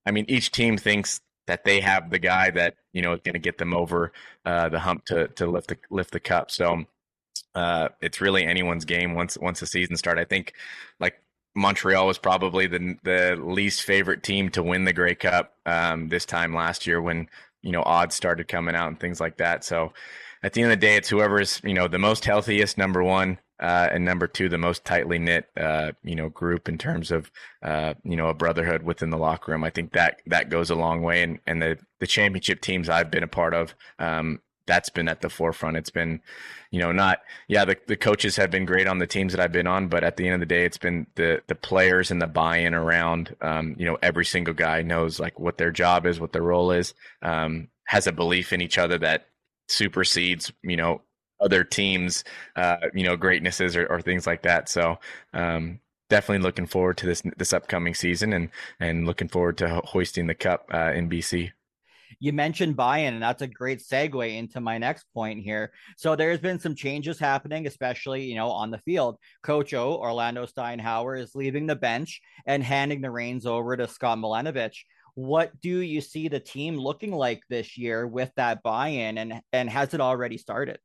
I 0.05 0.11
mean 0.11 0.25
each 0.27 0.51
team 0.51 0.77
thinks 0.77 1.21
that 1.47 1.63
they 1.63 1.79
have 1.79 2.09
the 2.09 2.19
guy 2.19 2.51
that 2.51 2.75
you 2.93 3.01
know 3.01 3.13
is 3.13 3.21
going 3.23 3.33
to 3.33 3.39
get 3.39 3.57
them 3.57 3.73
over 3.73 4.11
uh, 4.45 4.69
the 4.69 4.79
hump 4.79 5.05
to 5.05 5.27
to 5.29 5.47
lift 5.47 5.69
the 5.69 5.77
lift 5.89 6.11
the 6.11 6.19
cup. 6.19 6.51
So 6.51 6.85
uh, 7.55 7.89
it's 8.01 8.21
really 8.21 8.45
anyone's 8.45 8.85
game 8.85 9.15
once 9.15 9.37
once 9.37 9.59
the 9.59 9.67
season 9.67 9.95
starts. 9.97 10.19
I 10.19 10.25
think 10.25 10.53
like 10.99 11.15
Montreal 11.55 12.07
was 12.07 12.17
probably 12.17 12.67
the 12.67 12.97
the 13.03 13.35
least 13.41 13.83
favorite 13.83 14.23
team 14.23 14.49
to 14.51 14.63
win 14.63 14.85
the 14.85 14.93
Grey 14.93 15.15
Cup 15.15 15.53
um, 15.65 16.09
this 16.09 16.25
time 16.25 16.53
last 16.53 16.85
year 16.85 17.01
when 17.01 17.29
you 17.65 17.71
know 17.71 17.83
odds 17.83 18.15
started 18.15 18.47
coming 18.47 18.75
out 18.75 18.87
and 18.87 18.99
things 18.99 19.19
like 19.19 19.37
that. 19.37 19.63
So 19.65 19.91
at 20.43 20.53
the 20.53 20.61
end 20.61 20.71
of 20.71 20.79
the 20.79 20.85
day, 20.85 20.95
it's 20.95 21.09
whoever's 21.09 21.59
you 21.63 21.73
know 21.73 21.87
the 21.87 21.99
most 21.99 22.23
healthiest 22.23 22.77
number 22.77 23.03
one. 23.03 23.39
Uh, 23.57 23.87
and 23.89 24.03
number 24.03 24.27
two, 24.27 24.49
the 24.49 24.57
most 24.57 24.83
tightly 24.83 25.17
knit, 25.17 25.45
uh, 25.55 25.93
you 26.03 26.13
know, 26.13 26.27
group 26.27 26.67
in 26.67 26.77
terms 26.77 27.09
of, 27.09 27.31
uh, 27.63 27.93
you 28.03 28.17
know, 28.17 28.27
a 28.27 28.33
brotherhood 28.33 28.83
within 28.83 29.11
the 29.11 29.17
locker 29.17 29.53
room. 29.53 29.63
I 29.63 29.69
think 29.69 29.93
that 29.93 30.19
that 30.25 30.49
goes 30.49 30.69
a 30.69 30.75
long 30.75 31.01
way. 31.03 31.23
And 31.23 31.39
and 31.47 31.61
the 31.61 31.77
the 32.01 32.07
championship 32.07 32.59
teams 32.59 32.89
I've 32.89 33.09
been 33.09 33.23
a 33.23 33.27
part 33.27 33.53
of, 33.53 33.73
um, 33.97 34.41
that's 34.65 34.89
been 34.89 35.07
at 35.07 35.21
the 35.21 35.29
forefront. 35.29 35.77
It's 35.77 35.89
been, 35.89 36.21
you 36.71 36.79
know, 36.79 36.91
not 36.91 37.19
yeah, 37.47 37.65
the, 37.65 37.77
the 37.87 37.95
coaches 37.95 38.35
have 38.37 38.51
been 38.51 38.65
great 38.65 38.87
on 38.87 38.97
the 38.97 39.07
teams 39.07 39.33
that 39.33 39.39
I've 39.39 39.51
been 39.51 39.67
on, 39.67 39.87
but 39.87 40.03
at 40.03 40.17
the 40.17 40.25
end 40.25 40.35
of 40.35 40.39
the 40.39 40.45
day, 40.45 40.65
it's 40.65 40.77
been 40.77 41.07
the 41.15 41.41
the 41.47 41.55
players 41.55 42.11
and 42.11 42.21
the 42.21 42.27
buy-in 42.27 42.73
around. 42.73 43.35
Um, 43.41 43.75
you 43.77 43.85
know, 43.85 43.97
every 44.01 44.25
single 44.25 44.53
guy 44.53 44.81
knows 44.81 45.19
like 45.19 45.39
what 45.39 45.57
their 45.57 45.71
job 45.71 46.05
is, 46.05 46.19
what 46.19 46.33
their 46.33 46.41
role 46.41 46.71
is, 46.71 46.93
um, 47.21 47.69
has 47.85 48.07
a 48.07 48.11
belief 48.11 48.53
in 48.53 48.61
each 48.61 48.77
other 48.77 48.97
that 48.99 49.27
supersedes, 49.67 50.51
you 50.63 50.77
know, 50.77 51.01
other 51.39 51.63
teams, 51.63 52.23
uh, 52.55 52.77
you 52.93 53.03
know, 53.03 53.17
greatnesses 53.17 53.75
or, 53.75 53.85
or 53.87 54.01
things 54.01 54.25
like 54.25 54.43
that. 54.43 54.69
So, 54.69 54.99
um, 55.33 55.79
definitely 56.09 56.43
looking 56.43 56.67
forward 56.67 56.97
to 56.97 57.05
this 57.05 57.23
this 57.37 57.53
upcoming 57.53 57.93
season 57.93 58.33
and 58.33 58.49
and 58.79 59.05
looking 59.05 59.27
forward 59.27 59.57
to 59.57 59.81
hoisting 59.85 60.27
the 60.27 60.35
cup 60.35 60.69
uh, 60.73 60.91
in 60.93 61.09
BC 61.09 61.51
you 62.19 62.33
mentioned 62.33 62.75
buy-in, 62.75 63.13
and 63.13 63.23
that's 63.23 63.41
a 63.41 63.47
great 63.47 63.79
segue 63.79 64.35
into 64.37 64.59
my 64.61 64.77
next 64.77 65.05
point 65.13 65.43
here. 65.43 65.71
So 65.97 66.15
there's 66.15 66.39
been 66.39 66.59
some 66.59 66.75
changes 66.75 67.19
happening, 67.19 67.67
especially 67.67 68.23
you 68.25 68.35
know 68.35 68.49
on 68.49 68.71
the 68.71 68.79
field. 68.79 69.17
Coach 69.43 69.73
O, 69.73 69.95
Orlando 69.95 70.45
Steinauer, 70.45 71.19
is 71.19 71.35
leaving 71.35 71.67
the 71.67 71.75
bench 71.75 72.21
and 72.45 72.63
handing 72.63 73.01
the 73.01 73.11
reins 73.11 73.45
over 73.45 73.75
to 73.77 73.87
Scott 73.87 74.17
Milanovich. 74.17 74.77
What 75.15 75.59
do 75.61 75.79
you 75.79 76.01
see 76.01 76.27
the 76.27 76.39
team 76.39 76.77
looking 76.77 77.11
like 77.11 77.41
this 77.49 77.77
year 77.77 78.05
with 78.05 78.31
that 78.35 78.63
buy-in, 78.63 79.17
and 79.17 79.41
and 79.53 79.69
has 79.69 79.93
it 79.93 80.01
already 80.01 80.37
started? 80.37 80.79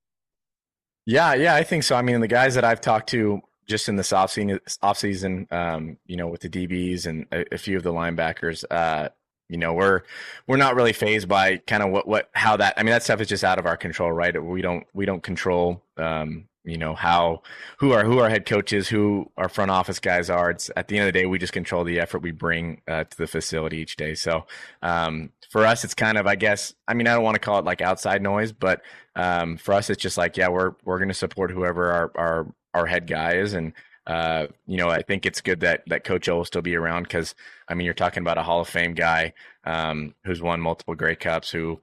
Yeah, 1.06 1.34
yeah, 1.34 1.54
I 1.54 1.64
think 1.64 1.82
so. 1.82 1.96
I 1.96 2.02
mean, 2.02 2.20
the 2.20 2.28
guys 2.28 2.54
that 2.54 2.64
I've 2.64 2.80
talked 2.80 3.08
to 3.10 3.40
just 3.66 3.88
in 3.88 3.96
this 3.96 4.10
offseason, 4.10 4.58
off 4.82 4.98
season, 4.98 5.46
um, 5.50 5.96
you 6.06 6.16
know, 6.16 6.26
with 6.26 6.40
the 6.40 6.48
DBs 6.48 7.06
and 7.06 7.26
a, 7.32 7.54
a 7.54 7.58
few 7.58 7.76
of 7.76 7.82
the 7.82 7.92
linebackers, 7.92 8.64
uh, 8.70 9.08
you 9.50 9.58
know 9.58 9.72
we're 9.72 10.02
we're 10.46 10.56
not 10.56 10.76
really 10.76 10.92
phased 10.92 11.28
by 11.28 11.56
kind 11.58 11.82
of 11.82 11.90
what 11.90 12.06
what 12.06 12.30
how 12.32 12.56
that 12.56 12.74
i 12.76 12.82
mean 12.82 12.92
that 12.92 13.02
stuff 13.02 13.20
is 13.20 13.28
just 13.28 13.44
out 13.44 13.58
of 13.58 13.66
our 13.66 13.76
control 13.76 14.12
right? 14.12 14.42
We 14.42 14.62
don't 14.62 14.86
we 14.94 15.06
don't 15.06 15.22
control 15.22 15.82
um 15.96 16.46
you 16.64 16.76
know 16.76 16.94
how 16.94 17.42
who 17.78 17.92
our 17.92 18.04
who 18.04 18.18
our 18.18 18.28
head 18.28 18.44
coaches 18.46 18.88
who 18.88 19.30
our 19.36 19.48
front 19.48 19.70
office 19.70 19.98
guys 19.98 20.28
are. 20.28 20.50
It's 20.50 20.70
at 20.76 20.88
the 20.88 20.98
end 20.98 21.08
of 21.08 21.12
the 21.12 21.18
day 21.18 21.26
we 21.26 21.38
just 21.38 21.52
control 21.52 21.84
the 21.84 21.98
effort 21.98 22.22
we 22.22 22.32
bring 22.32 22.82
uh, 22.86 23.04
to 23.04 23.16
the 23.16 23.26
facility 23.26 23.78
each 23.78 23.96
day. 23.96 24.14
So 24.14 24.46
um 24.82 25.30
for 25.48 25.64
us 25.66 25.84
it's 25.84 25.94
kind 25.94 26.16
of 26.16 26.26
i 26.26 26.36
guess 26.36 26.74
i 26.86 26.94
mean 26.94 27.08
i 27.08 27.14
don't 27.14 27.24
want 27.24 27.34
to 27.34 27.40
call 27.40 27.58
it 27.58 27.64
like 27.64 27.80
outside 27.80 28.22
noise 28.22 28.52
but 28.52 28.82
um 29.16 29.56
for 29.56 29.74
us 29.74 29.90
it's 29.90 30.00
just 30.00 30.16
like 30.16 30.36
yeah 30.36 30.48
we're 30.48 30.74
we're 30.84 30.98
going 30.98 31.08
to 31.08 31.14
support 31.14 31.50
whoever 31.50 31.90
our 31.90 32.12
our 32.14 32.54
our 32.72 32.86
head 32.86 33.06
guy 33.08 33.34
is 33.34 33.52
and 33.52 33.72
uh, 34.06 34.46
you 34.66 34.76
know, 34.76 34.88
I 34.88 35.02
think 35.02 35.26
it's 35.26 35.40
good 35.40 35.60
that 35.60 35.82
that 35.88 36.04
Coach 36.04 36.28
O 36.28 36.38
will 36.38 36.44
still 36.44 36.62
be 36.62 36.74
around 36.74 37.04
because 37.04 37.34
I 37.68 37.74
mean, 37.74 37.84
you're 37.84 37.94
talking 37.94 38.22
about 38.22 38.38
a 38.38 38.42
Hall 38.42 38.60
of 38.60 38.68
Fame 38.68 38.94
guy 38.94 39.34
um, 39.64 40.14
who's 40.24 40.42
won 40.42 40.60
multiple 40.60 40.94
Grey 40.94 41.16
Cups, 41.16 41.50
who 41.50 41.80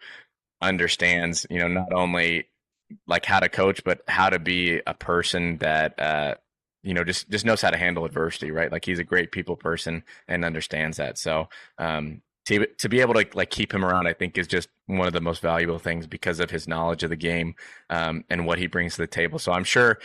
understands, 0.61 1.45
you 1.49 1.59
know, 1.59 1.67
not 1.67 1.93
only 1.93 2.47
like 3.05 3.25
how 3.25 3.39
to 3.39 3.49
coach, 3.49 3.83
but 3.83 4.01
how 4.07 4.29
to 4.29 4.39
be 4.39 4.81
a 4.87 4.93
person 4.93 5.57
that 5.57 5.99
uh, 5.99 6.35
you 6.83 6.93
know 6.93 7.03
just 7.03 7.29
just 7.29 7.45
knows 7.45 7.61
how 7.61 7.69
to 7.69 7.77
handle 7.77 8.05
adversity, 8.05 8.51
right? 8.51 8.71
Like 8.71 8.85
he's 8.85 8.99
a 8.99 9.03
great 9.03 9.31
people 9.31 9.55
person 9.55 10.03
and 10.27 10.43
understands 10.43 10.97
that. 10.97 11.17
So 11.17 11.49
um, 11.77 12.21
to 12.47 12.65
to 12.65 12.87
be 12.87 13.01
able 13.01 13.13
to 13.13 13.27
like 13.33 13.49
keep 13.49 13.73
him 13.73 13.83
around, 13.83 14.07
I 14.07 14.13
think 14.13 14.37
is 14.37 14.47
just 14.47 14.69
one 14.85 15.05
of 15.05 15.13
the 15.13 15.19
most 15.19 15.41
valuable 15.41 15.79
things 15.79 16.07
because 16.07 16.39
of 16.39 16.49
his 16.49 16.65
knowledge 16.67 17.03
of 17.03 17.09
the 17.09 17.17
game 17.17 17.55
um, 17.89 18.23
and 18.29 18.45
what 18.45 18.57
he 18.57 18.67
brings 18.67 18.95
to 18.95 19.01
the 19.01 19.07
table. 19.07 19.37
So 19.37 19.51
I'm 19.51 19.65
sure, 19.65 19.99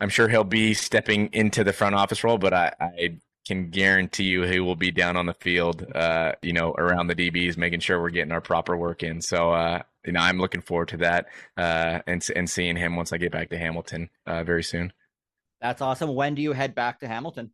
I'm 0.00 0.08
sure 0.08 0.28
he'll 0.28 0.42
be 0.42 0.74
stepping 0.74 1.28
into 1.32 1.62
the 1.62 1.72
front 1.72 1.94
office 1.94 2.24
role, 2.24 2.36
but 2.36 2.52
I, 2.52 2.72
I 2.80 3.18
can 3.46 3.70
guarantee 3.70 4.24
you 4.24 4.42
he 4.42 4.58
will 4.58 4.74
be 4.74 4.90
down 4.90 5.16
on 5.16 5.26
the 5.26 5.34
field, 5.34 5.86
uh, 5.94 6.32
you 6.42 6.52
know, 6.52 6.72
around 6.72 7.06
the 7.06 7.14
DBs, 7.14 7.56
making 7.56 7.78
sure 7.78 8.00
we're 8.02 8.10
getting 8.10 8.32
our 8.32 8.40
proper 8.40 8.76
work 8.76 9.04
in. 9.04 9.20
So, 9.20 9.52
uh, 9.52 9.82
you 10.04 10.12
know, 10.12 10.20
I'm 10.20 10.38
looking 10.38 10.62
forward 10.62 10.88
to 10.88 10.96
that 10.98 11.26
uh, 11.56 12.00
and 12.08 12.26
and 12.34 12.50
seeing 12.50 12.74
him 12.74 12.96
once 12.96 13.12
I 13.12 13.18
get 13.18 13.30
back 13.30 13.50
to 13.50 13.58
Hamilton 13.58 14.10
uh, 14.26 14.42
very 14.42 14.64
soon. 14.64 14.92
That's 15.60 15.80
awesome. 15.80 16.14
When 16.14 16.34
do 16.34 16.42
you 16.42 16.52
head 16.52 16.74
back 16.74 16.98
to 17.00 17.08
Hamilton? 17.08 17.52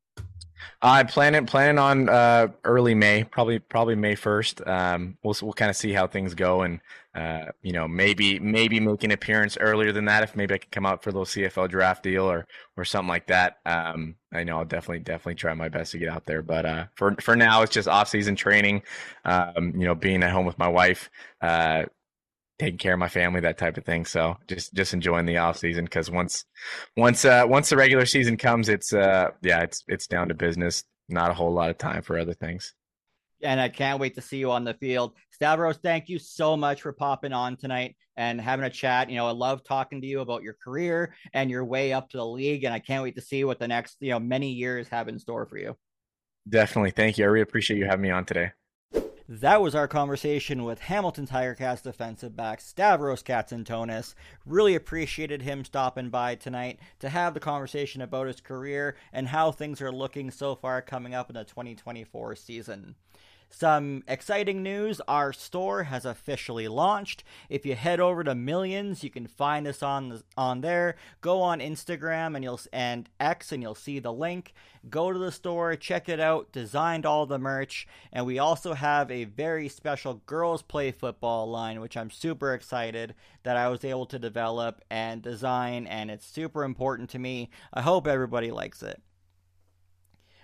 I'm 0.83 1.07
planning 1.09 1.45
planning 1.45 1.79
on 1.79 2.09
uh, 2.09 2.49
early 2.65 2.95
May, 2.95 3.25
probably 3.25 3.59
probably 3.59 3.97
May 3.97 4.15
first. 4.15 4.67
Um, 4.67 5.19
we'll 5.23 5.35
we'll 5.43 5.53
kind 5.53 5.69
of 5.69 5.77
see 5.77 5.93
how 5.93 6.07
things 6.07 6.35
go, 6.35 6.63
and 6.63 6.81
uh, 7.15 7.47
you 7.63 7.73
know 7.73 7.87
maybe 7.87 8.39
maybe 8.39 8.81
make 8.81 9.05
an 9.05 9.11
appearance 9.11 9.59
earlier 9.61 9.93
than 9.93 10.07
that 10.07 10.23
if 10.23 10.35
maybe 10.37 10.55
I 10.55 10.59
can 10.59 10.71
come 10.71 10.87
out 10.87 11.03
for 11.03 11.11
a 11.11 11.13
little 11.13 11.27
CFL 11.27 11.69
draft 11.69 12.03
deal 12.03 12.25
or 12.25 12.47
or 12.79 12.85
something 12.87 13.09
like 13.09 13.27
that. 13.27 13.59
Um, 13.67 14.17
I 14.33 14.45
know 14.45 14.59
I'll 14.59 14.65
definitely 14.65 15.01
definitely 15.01 15.35
try 15.35 15.53
my 15.53 15.69
best 15.69 15.93
to 15.93 15.99
get 15.99 16.09
out 16.09 16.25
there, 16.25 16.41
but 16.41 16.65
uh, 16.65 16.87
for 16.95 17.15
for 17.21 17.37
now 17.37 17.61
it's 17.61 17.73
just 17.73 17.89
off 17.89 18.09
season 18.09 18.35
training. 18.35 18.83
Um, 19.27 19.75
you 19.77 19.85
know, 19.85 19.95
being 19.95 20.23
at 20.23 20.31
home 20.31 20.47
with 20.47 20.59
my 20.59 20.69
wife. 20.69 21.11
Taking 22.61 22.79
care 22.79 22.93
of 22.93 22.99
my 22.99 23.09
family, 23.09 23.41
that 23.41 23.57
type 23.57 23.79
of 23.79 23.87
thing. 23.87 24.05
So 24.05 24.37
just 24.47 24.75
just 24.75 24.93
enjoying 24.93 25.25
the 25.25 25.39
off 25.39 25.57
season 25.57 25.85
because 25.87 26.11
once 26.11 26.45
once 26.95 27.25
uh, 27.25 27.45
once 27.47 27.71
the 27.71 27.77
regular 27.79 28.05
season 28.05 28.37
comes, 28.37 28.69
it's 28.69 28.93
uh 28.93 29.31
yeah 29.41 29.63
it's 29.63 29.83
it's 29.89 30.07
down 30.07 30.29
to 30.29 30.35
business. 30.35 30.85
Not 31.09 31.31
a 31.31 31.35
whole 31.35 31.53
lot 31.53 31.71
of 31.71 31.79
time 31.79 32.03
for 32.03 32.19
other 32.19 32.35
things. 32.35 32.75
And 33.43 33.59
I 33.59 33.71
can't 33.71 33.99
wait 33.99 34.17
to 34.17 34.21
see 34.21 34.37
you 34.37 34.51
on 34.51 34.65
the 34.65 34.75
field, 34.75 35.15
Stavros. 35.31 35.79
Thank 35.79 36.11
you 36.11 36.19
so 36.19 36.55
much 36.55 36.83
for 36.83 36.93
popping 36.93 37.33
on 37.33 37.57
tonight 37.57 37.97
and 38.15 38.39
having 38.39 38.67
a 38.67 38.71
chat. 38.71 39.09
You 39.09 39.17
know, 39.17 39.27
I 39.27 39.31
love 39.31 39.65
talking 39.65 40.03
to 40.03 40.07
you 40.07 40.21
about 40.21 40.43
your 40.43 40.57
career 40.63 41.15
and 41.33 41.51
your 41.51 41.65
way 41.65 41.95
up 41.95 42.11
to 42.11 42.19
the 42.19 42.27
league, 42.27 42.65
and 42.65 42.75
I 42.75 42.79
can't 42.79 43.03
wait 43.03 43.15
to 43.17 43.23
see 43.23 43.45
what 43.45 43.59
the 43.59 43.69
next 43.69 43.97
you 44.01 44.11
know 44.11 44.21
many 44.21 44.53
years 44.53 44.89
have 44.89 45.09
in 45.09 45.19
store 45.19 45.47
for 45.47 45.57
you. 45.57 45.75
Definitely, 46.47 46.91
thank 46.91 47.17
you. 47.17 47.25
I 47.25 47.29
really 47.29 47.43
appreciate 47.43 47.79
you 47.79 47.87
having 47.87 48.03
me 48.03 48.11
on 48.11 48.27
today. 48.27 48.53
That 49.33 49.63
was 49.63 49.77
our 49.77 49.87
conversation 49.87 50.65
with 50.65 50.81
Hamilton 50.81 51.25
Tiger 51.25 51.55
Cats 51.55 51.83
defensive 51.83 52.35
back 52.35 52.61
Stavros 52.61 53.23
Katsantonis. 53.23 54.17
Really 54.45 54.75
appreciated 54.75 55.43
him 55.43 55.65
stopping 55.65 56.11
by 56.11 56.35
tonight 56.35 56.81
to 56.99 57.11
have 57.11 57.33
the 57.33 57.39
conversation 57.39 58.03
about 58.03 58.27
his 58.27 58.41
career 58.41 58.97
and 59.13 59.29
how 59.29 59.53
things 59.53 59.81
are 59.81 59.93
looking 59.93 60.33
so 60.33 60.57
far 60.57 60.83
coming 60.83 61.15
up 61.15 61.31
in 61.31 61.35
the 61.35 61.45
2024 61.45 62.35
season. 62.35 62.97
Some 63.53 64.05
exciting 64.07 64.63
news 64.63 65.01
our 65.09 65.33
store 65.33 65.83
has 65.83 66.05
officially 66.05 66.69
launched. 66.69 67.25
If 67.49 67.67
you 67.67 67.75
head 67.75 67.99
over 67.99 68.23
to 68.23 68.35
Millions, 68.35 69.03
you 69.03 69.11
can 69.11 69.27
find 69.27 69.67
us 69.67 69.83
on 69.83 70.23
on 70.37 70.61
there. 70.61 70.95
Go 71.21 71.43
on 71.43 71.59
Instagram 71.59 72.37
and 72.37 72.45
you'll 72.45 72.61
and 72.73 73.11
X 73.19 73.51
and 73.51 73.61
you'll 73.61 73.75
see 73.75 73.99
the 73.99 74.13
link. 74.13 74.55
Go 74.89 75.13
to 75.13 75.19
the 75.19 75.33
store, 75.33 75.75
check 75.75 76.09
it 76.09 76.21
out, 76.21 76.53
designed 76.53 77.05
all 77.05 77.27
the 77.27 77.41
merch, 77.41 77.89
and 78.13 78.25
we 78.25 78.39
also 78.39 78.73
have 78.73 79.11
a 79.11 79.25
very 79.25 79.69
special 79.69 80.23
girls 80.27 80.63
play 80.63 80.93
football 80.93 81.51
line 81.51 81.81
which 81.81 81.97
I'm 81.97 82.11
super 82.11 82.55
excited 82.55 83.17
that 83.43 83.57
I 83.57 83.69
was 83.69 83.85
able 83.85 84.07
to 84.07 84.19
develop 84.19 84.81
and 84.89 85.21
design 85.21 85.89
and 85.89 86.09
it's 86.09 86.25
super 86.25 86.63
important 86.63 87.11
to 87.11 87.19
me. 87.19 87.51
I 87.75 87.83
hope 87.83 88.07
everybody 88.07 88.53
likes 88.53 88.83
it. 88.83 89.03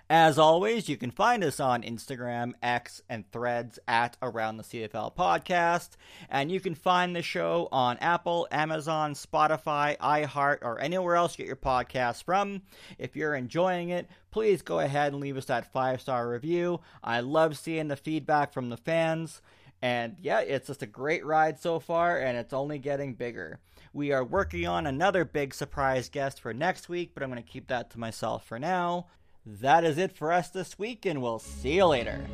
As 0.08 0.38
always, 0.38 0.88
you 0.88 0.96
can 0.96 1.10
find 1.10 1.42
us 1.42 1.58
on 1.58 1.82
Instagram, 1.82 2.52
X, 2.62 3.02
and 3.08 3.28
threads 3.32 3.80
at 3.88 4.16
Around 4.22 4.58
the 4.58 4.62
CFL 4.62 5.16
Podcast. 5.16 5.96
And 6.30 6.48
you 6.48 6.60
can 6.60 6.76
find 6.76 7.16
the 7.16 7.22
show 7.22 7.68
on 7.72 7.96
Apple, 7.98 8.46
Amazon, 8.52 9.14
Spotify, 9.14 9.96
iHeart, 9.98 10.58
or 10.62 10.80
anywhere 10.80 11.16
else 11.16 11.36
you 11.36 11.44
get 11.44 11.48
your 11.48 11.56
podcasts 11.56 12.22
from. 12.22 12.62
If 12.98 13.16
you're 13.16 13.34
enjoying 13.34 13.88
it, 13.88 14.08
please 14.30 14.62
go 14.62 14.78
ahead 14.78 15.12
and 15.12 15.20
leave 15.20 15.36
us 15.36 15.46
that 15.46 15.72
five 15.72 16.00
star 16.00 16.30
review. 16.30 16.82
I 17.02 17.18
love 17.18 17.58
seeing 17.58 17.88
the 17.88 17.96
feedback 17.96 18.52
from 18.52 18.68
the 18.70 18.76
fans. 18.76 19.42
And 19.82 20.14
yeah, 20.20 20.38
it's 20.38 20.68
just 20.68 20.82
a 20.82 20.86
great 20.86 21.26
ride 21.26 21.58
so 21.58 21.80
far, 21.80 22.20
and 22.20 22.38
it's 22.38 22.52
only 22.52 22.78
getting 22.78 23.14
bigger. 23.14 23.58
We 23.92 24.12
are 24.12 24.22
working 24.22 24.68
on 24.68 24.86
another 24.86 25.24
big 25.24 25.52
surprise 25.52 26.08
guest 26.08 26.40
for 26.40 26.54
next 26.54 26.88
week, 26.88 27.10
but 27.12 27.24
I'm 27.24 27.30
going 27.30 27.42
to 27.42 27.48
keep 27.48 27.66
that 27.68 27.90
to 27.90 27.98
myself 27.98 28.46
for 28.46 28.60
now 28.60 29.06
that 29.46 29.84
is 29.84 29.96
it 29.96 30.16
for 30.16 30.32
us 30.32 30.48
this 30.48 30.78
week, 30.78 31.06
and 31.06 31.22
we'll 31.22 31.38
see 31.38 31.74
you 31.76 31.86
later. 31.86 32.26